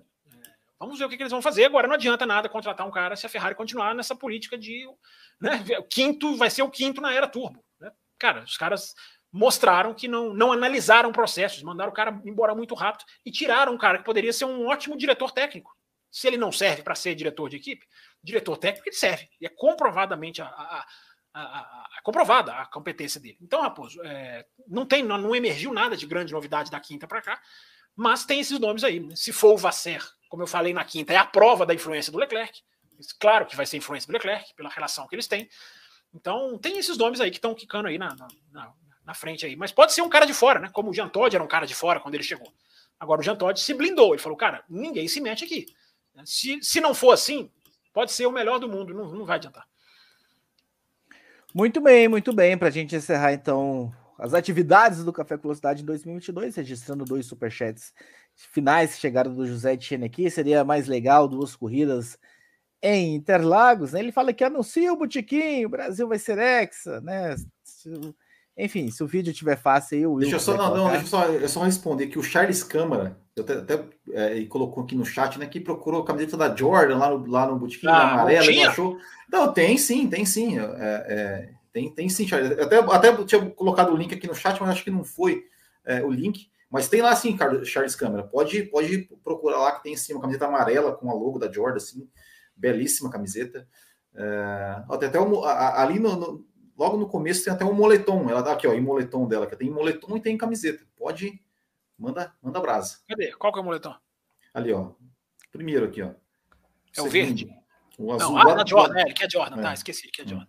[0.83, 1.65] Vamos ver o que, que, eles vão fazer.
[1.65, 4.85] Agora não adianta nada contratar um cara se a Ferrari continuar nessa política de.
[5.41, 7.65] Né, o quinto vai ser o quinto na era turbo.
[7.81, 7.93] Né?
[8.19, 8.93] Cara, os caras
[9.31, 13.79] mostraram que não, não analisaram processos, mandaram o cara embora muito rápido e tiraram um
[13.79, 15.73] cara que poderia ser um ótimo diretor técnico.
[16.11, 17.87] Se ele não serve para ser diretor de equipe,
[18.21, 19.29] diretor técnico ele serve.
[19.41, 20.87] E é comprovadamente a, a,
[22.03, 23.39] comprovada a competência dele.
[23.41, 27.23] Então, Raposo, é, não tem, não, não emergiu nada de grande novidade da quinta para
[27.23, 27.41] cá,
[27.95, 28.99] mas tem esses nomes aí.
[28.99, 29.15] Né?
[29.15, 30.03] Se for o Vasser
[30.33, 32.63] como eu falei na quinta, é a prova da influência do Leclerc.
[33.21, 35.47] Claro que vai ser influência do Leclerc, pela relação que eles têm.
[36.15, 38.17] Então, tem esses nomes aí que estão quicando aí na,
[38.51, 38.73] na,
[39.05, 39.55] na, frente aí.
[39.57, 40.71] Mas pode ser um cara de fora, né?
[40.73, 42.51] Como o Jean Todt era um cara de fora quando ele chegou.
[42.99, 44.15] Agora o Jean Todt se blindou.
[44.15, 45.67] Ele falou, cara, ninguém se mete aqui.
[46.25, 47.51] Se, se não for assim,
[47.93, 48.95] pode ser o melhor do mundo.
[48.95, 49.69] Não, não vai adiantar.
[51.53, 52.57] Muito bem, muito bem.
[52.57, 57.93] Para a gente encerrar, então, as atividades do Café Velocidade em 2022, registrando dois superchats
[58.35, 62.19] finais que chegaram do José Tiene aqui, seria mais legal duas corridas
[62.83, 64.01] em Interlagos, né?
[64.01, 67.37] Ele fala que anuncia o botiquim, o Brasil vai ser hexa, né?
[68.57, 71.09] Enfim, se o vídeo tiver fácil aí, o Deixa eu só, não, não, deixa eu
[71.09, 75.07] só, eu só responder que o Charles Câmara, eu até, até é, colocou aqui no
[75.07, 75.47] chat, né?
[75.47, 78.99] Que procurou a camiseta da Jordan lá no, lá no botiquim ah, amarela, ele achou.
[79.31, 80.59] Não, tem sim, tem sim.
[80.59, 82.51] É, é, tem, tem sim, Charles.
[82.51, 85.47] Eu até, até tinha colocado o link aqui no chat, mas acho que não foi
[85.85, 86.51] é, o link.
[86.73, 87.37] Mas tem lá assim,
[87.67, 88.23] Charles Câmara.
[88.23, 91.77] Pode, pode procurar lá que tem sim uma camiseta amarela com a logo da Jordan,
[91.77, 92.09] assim,
[92.57, 93.69] belíssima camiseta.
[94.15, 98.31] É, até até um, ali no, no, logo no começo tem até um moletom.
[98.31, 100.83] Ela dá aqui, ó, em moletom dela, que tem moletom e tem camiseta.
[100.97, 101.39] Pode,
[101.99, 103.01] manda, manda brasa.
[103.07, 103.33] Cadê?
[103.33, 103.95] Qual que é o moletom?
[104.55, 104.93] Ali, ó.
[105.51, 106.07] Primeiro aqui, ó.
[106.07, 106.15] É
[106.95, 107.11] Segundo.
[107.11, 107.51] o verde?
[107.99, 108.33] O azul.
[108.33, 109.65] Não, ah, na Jordan, é, que é Jordan, tá, é.
[109.65, 110.47] tá, esqueci, que é Jordan.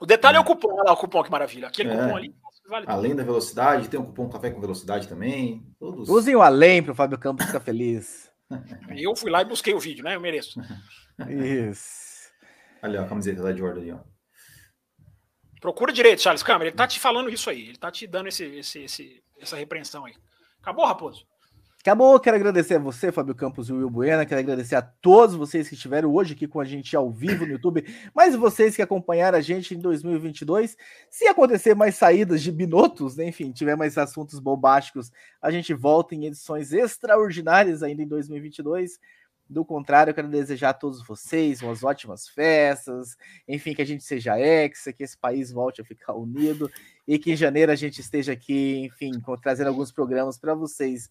[0.00, 1.66] O detalhe é, é o cupom, olha lá o cupom, que maravilha.
[1.66, 1.96] Aquele é.
[1.96, 2.32] cupom ali
[2.68, 3.18] vale Além tudo.
[3.18, 5.66] da velocidade, tem um cupom café com velocidade também.
[5.78, 6.08] Todos.
[6.08, 8.30] Usem o além para o Fábio Campos ficar feliz.
[8.96, 10.14] Eu fui lá e busquei o vídeo, né?
[10.14, 10.60] Eu mereço.
[11.28, 12.30] Isso.
[12.82, 13.98] Ó, a camiseta da Jordan ali, ó.
[15.60, 16.66] Procura direito, Charles Câmara.
[16.66, 17.68] Ele tá te falando isso aí.
[17.68, 20.14] Ele tá te dando esse, esse, esse, essa repreensão aí.
[20.60, 21.26] Acabou, Raposo?
[21.84, 25.68] Acabou, quero agradecer a você, Fábio Campos e Will Buena, quero agradecer a todos vocês
[25.68, 27.84] que estiveram hoje aqui com a gente ao vivo no YouTube,
[28.14, 30.78] mas vocês que acompanharam a gente em 2022.
[31.10, 35.12] Se acontecer mais saídas de binotos, né, enfim, tiver mais assuntos bombásticos,
[35.42, 38.98] a gente volta em edições extraordinárias ainda em 2022.
[39.46, 43.14] Do contrário, eu quero desejar a todos vocês umas ótimas festas,
[43.46, 46.70] enfim, que a gente seja ex, que esse país volte a ficar unido
[47.06, 49.12] e que em janeiro a gente esteja aqui, enfim,
[49.42, 51.10] trazendo alguns programas para vocês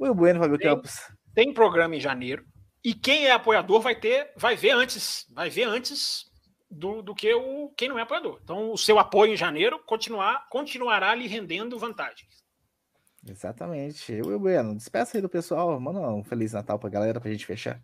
[0.00, 1.00] Will Bueno, Fábio tem, Campos.
[1.34, 2.44] Tem programa em janeiro.
[2.84, 6.26] E quem é apoiador vai ter, vai ver antes, vai ver antes
[6.70, 8.38] do, do que o quem não é apoiador.
[8.42, 12.44] Então, o seu apoio em janeiro continuar, continuará lhe rendendo vantagens.
[13.28, 14.12] Exatamente.
[14.22, 15.78] Will Bueno, despeça aí do pessoal.
[15.80, 17.82] Manda um Feliz Natal pra galera pra gente fechar.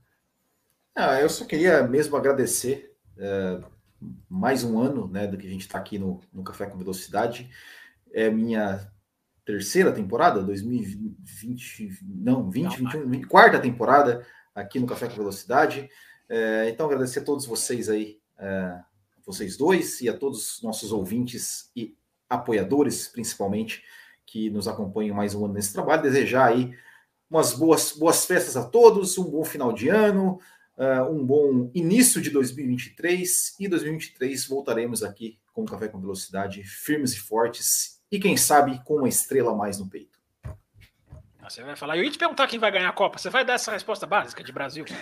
[0.95, 3.61] Ah, eu só queria mesmo agradecer é,
[4.29, 7.51] mais um ano né, do que a gente está aqui no, no Café com Velocidade.
[8.13, 8.89] É minha
[9.45, 15.89] terceira temporada, 2020, não, 20, não, 21, 20, quarta temporada aqui no Café com Velocidade.
[16.29, 18.81] É, então, agradecer a todos vocês aí, é,
[19.25, 21.97] vocês dois, e a todos os nossos ouvintes e
[22.29, 23.83] apoiadores, principalmente,
[24.25, 26.03] que nos acompanham mais um ano nesse trabalho.
[26.03, 26.73] Desejar aí
[27.29, 30.39] umas boas, boas festas a todos, um bom final de ano,
[30.77, 36.63] uh, um bom início de 2023, e 2023 voltaremos aqui com o Café com Velocidade,
[36.63, 40.21] firmes e fortes e quem sabe com uma estrela mais no peito.
[41.43, 43.19] Você vai falar, eu ia te perguntar quem vai ganhar a Copa.
[43.19, 44.85] Você vai dar essa resposta básica de Brasil?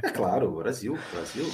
[0.00, 1.52] É claro, Brasil, Brasil.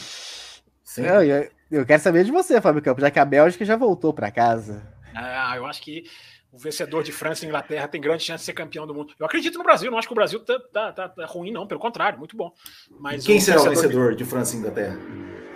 [0.98, 4.12] Eu, eu, eu, quero saber de você, Fábio Campos, já que a Bélgica já voltou
[4.12, 4.86] para casa.
[5.14, 6.04] Ah, eu acho que
[6.52, 9.14] o vencedor de França e Inglaterra tem grande chance de ser campeão do mundo.
[9.18, 11.66] Eu acredito no Brasil, não acho que o Brasil tá, tá, tá, tá ruim, não,
[11.66, 12.52] pelo contrário, muito bom.
[13.00, 14.18] Mas quem o será o vencedor de...
[14.18, 14.98] de França e Inglaterra?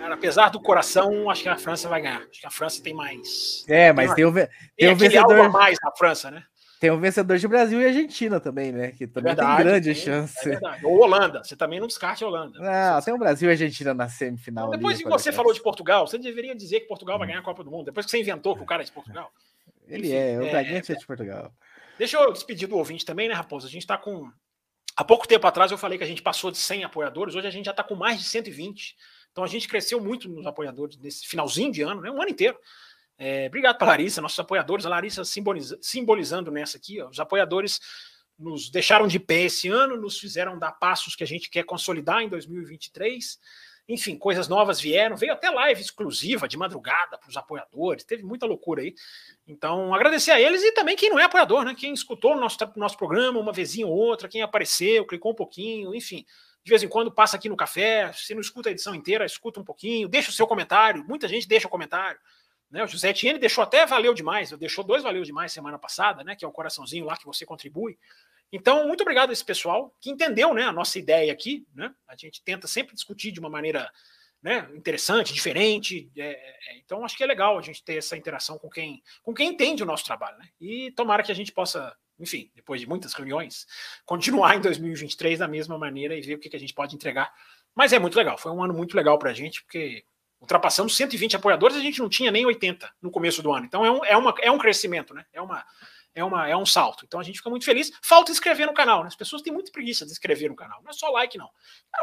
[0.09, 2.21] Cara, apesar do coração, acho que a França vai ganhar.
[2.29, 3.63] Acho que a França tem mais.
[3.67, 6.43] É, mas tem, o, tem, tem um vencedor a mais na França, né?
[6.79, 8.91] Tem o um vencedor de Brasil e Argentina também, né?
[8.91, 10.49] Que também verdade, tem grande tem, chance.
[10.49, 12.57] É Ou Holanda, você também não descarte a Holanda.
[12.57, 14.71] Não, tem o Brasil e Argentina na semifinal.
[14.71, 17.63] depois que você falou de Portugal, você deveria dizer que Portugal vai ganhar a Copa
[17.63, 17.85] do Mundo.
[17.85, 19.31] Depois que você inventou que o cara é de Portugal.
[19.87, 21.51] Ele Enfim, é, o é, Braguinha é de Portugal.
[21.99, 23.67] Deixa eu despedir do ouvinte também, né, Raposo?
[23.67, 24.31] A gente está com.
[24.95, 27.51] Há pouco tempo atrás eu falei que a gente passou de 100 apoiadores, hoje a
[27.51, 28.95] gente já está com mais de 120.
[29.39, 32.11] Então a gente cresceu muito nos apoiadores nesse finalzinho de ano, né?
[32.11, 32.57] um ano inteiro.
[33.17, 34.85] É, obrigado para Larissa, nossos apoiadores.
[34.85, 37.79] A Larissa simboliza, simbolizando nessa aqui, ó, os apoiadores
[38.37, 42.21] nos deixaram de pé esse ano, nos fizeram dar passos que a gente quer consolidar
[42.21, 43.39] em 2023.
[43.87, 45.15] Enfim, coisas novas vieram.
[45.15, 48.03] Veio até live exclusiva de madrugada para os apoiadores.
[48.03, 48.93] Teve muita loucura aí.
[49.47, 51.73] Então, agradecer a eles e também quem não é apoiador, né?
[51.73, 55.95] Quem escutou o nosso, nosso programa uma vezinha ou outra, quem apareceu, clicou um pouquinho,
[55.95, 56.25] enfim
[56.69, 59.59] de vez em quando passa aqui no café, se não escuta a edição inteira, escuta
[59.59, 62.19] um pouquinho, deixa o seu comentário, muita gente deixa o comentário.
[62.69, 62.83] Né?
[62.83, 66.35] O José Etienne deixou até valeu demais, deixou dois valeu demais semana passada, né?
[66.35, 67.97] Que é o coraçãozinho lá que você contribui.
[68.51, 71.65] Então, muito obrigado a esse pessoal que entendeu né, a nossa ideia aqui.
[71.73, 71.91] Né?
[72.07, 73.91] A gente tenta sempre discutir de uma maneira
[74.39, 76.11] né, interessante, diferente.
[76.15, 79.33] É, é, então, acho que é legal a gente ter essa interação com quem, com
[79.33, 80.37] quem entende o nosso trabalho.
[80.37, 80.47] Né?
[80.61, 83.65] E tomara que a gente possa enfim, depois de muitas reuniões,
[84.05, 87.33] continuar em 2023 da mesma maneira e ver o que, que a gente pode entregar.
[87.73, 90.03] Mas é muito legal, foi um ano muito legal para a gente, porque
[90.41, 93.65] ultrapassamos 120 apoiadores, a gente não tinha nem 80 no começo do ano.
[93.65, 95.25] Então é um, é uma, é um crescimento, né?
[95.33, 95.65] É, uma,
[96.15, 97.03] é, uma, é um salto.
[97.05, 97.91] Então a gente fica muito feliz.
[98.01, 99.07] Falta inscrever no canal, né?
[99.07, 100.81] As pessoas têm muita preguiça de inscrever no canal.
[100.81, 101.49] Não é só like, não.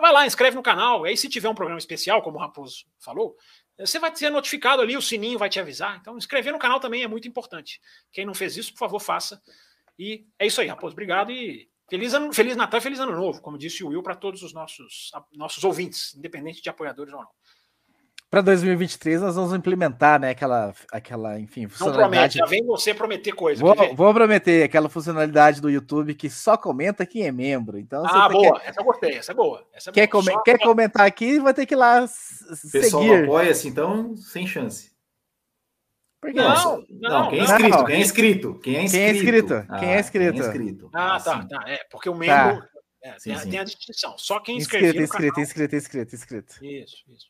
[0.00, 1.04] Vai lá, inscreve no canal.
[1.04, 3.36] Aí, se tiver um programa especial, como o Raposo falou,
[3.78, 5.96] você vai ser notificado ali, o sininho vai te avisar.
[6.00, 7.80] Então, inscrever no canal também é muito importante.
[8.12, 9.42] Quem não fez isso, por favor, faça.
[9.98, 10.92] E é isso aí, Raposo.
[10.92, 14.14] Obrigado e feliz, ano, feliz Natal e feliz Ano Novo, como disse o Will, para
[14.14, 17.28] todos os nossos, nossos ouvintes, independente de apoiadores ou não.
[18.28, 22.02] Para 2023 nós vamos implementar, né, aquela, aquela, enfim, funcionalidade.
[22.02, 23.60] Não promete, já vem você prometer coisa.
[23.62, 27.78] Vou, vou, prometer aquela funcionalidade do YouTube que só comenta quem é membro.
[27.78, 29.64] Então, ah, boa, quer, essa eu gostei, essa é boa.
[29.72, 30.24] Essa é quer, boa.
[30.24, 32.72] Come, quer comentar aqui, vai ter que ir lá seguir.
[32.72, 34.95] Pessoal apoia-se, então, sem chance.
[36.26, 36.40] Por quê?
[36.40, 38.98] Não, não, não, quem é inscrito, quem é inscrito, quem é inscrito.
[38.98, 40.34] Quem é inscrito, quem é inscrito.
[40.34, 40.90] Quem é inscrito.
[40.92, 42.68] Ah, tá, tá, é, porque o membro tá.
[43.02, 43.50] é, sim, tem, sim.
[43.50, 46.64] tem, a distinção, só quem inscreveu inscrito, inscrito, inscrito, inscrito, inscrito.
[46.64, 47.26] Isso, isso.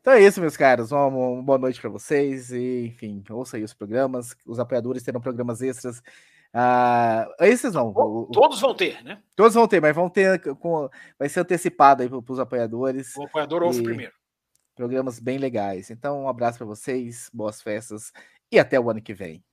[0.00, 0.92] Então é isso, meus caros.
[0.92, 2.50] Uma, uma boa noite para vocês.
[2.52, 4.34] E, enfim, ouça aí os programas.
[4.46, 5.98] Os apoiadores terão programas extras.
[5.98, 7.92] Uh, esses vão.
[8.32, 9.20] Todos vão ter, né?
[9.36, 10.40] Todos vão ter, mas vão ter.
[10.56, 10.88] Com,
[11.18, 13.14] vai ser antecipado aí para os apoiadores.
[13.16, 14.12] O apoiador ouve primeiro.
[14.80, 15.90] Programas bem legais.
[15.90, 18.12] Então, um abraço para vocês, boas festas
[18.50, 19.44] e até o ano que vem.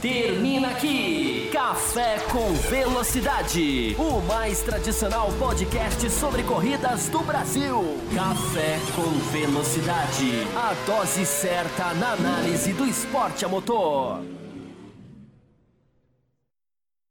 [0.00, 7.80] Termina aqui Café com Velocidade, o mais tradicional podcast sobre corridas do Brasil.
[8.14, 14.20] Café com Velocidade, a dose certa na análise do esporte a motor.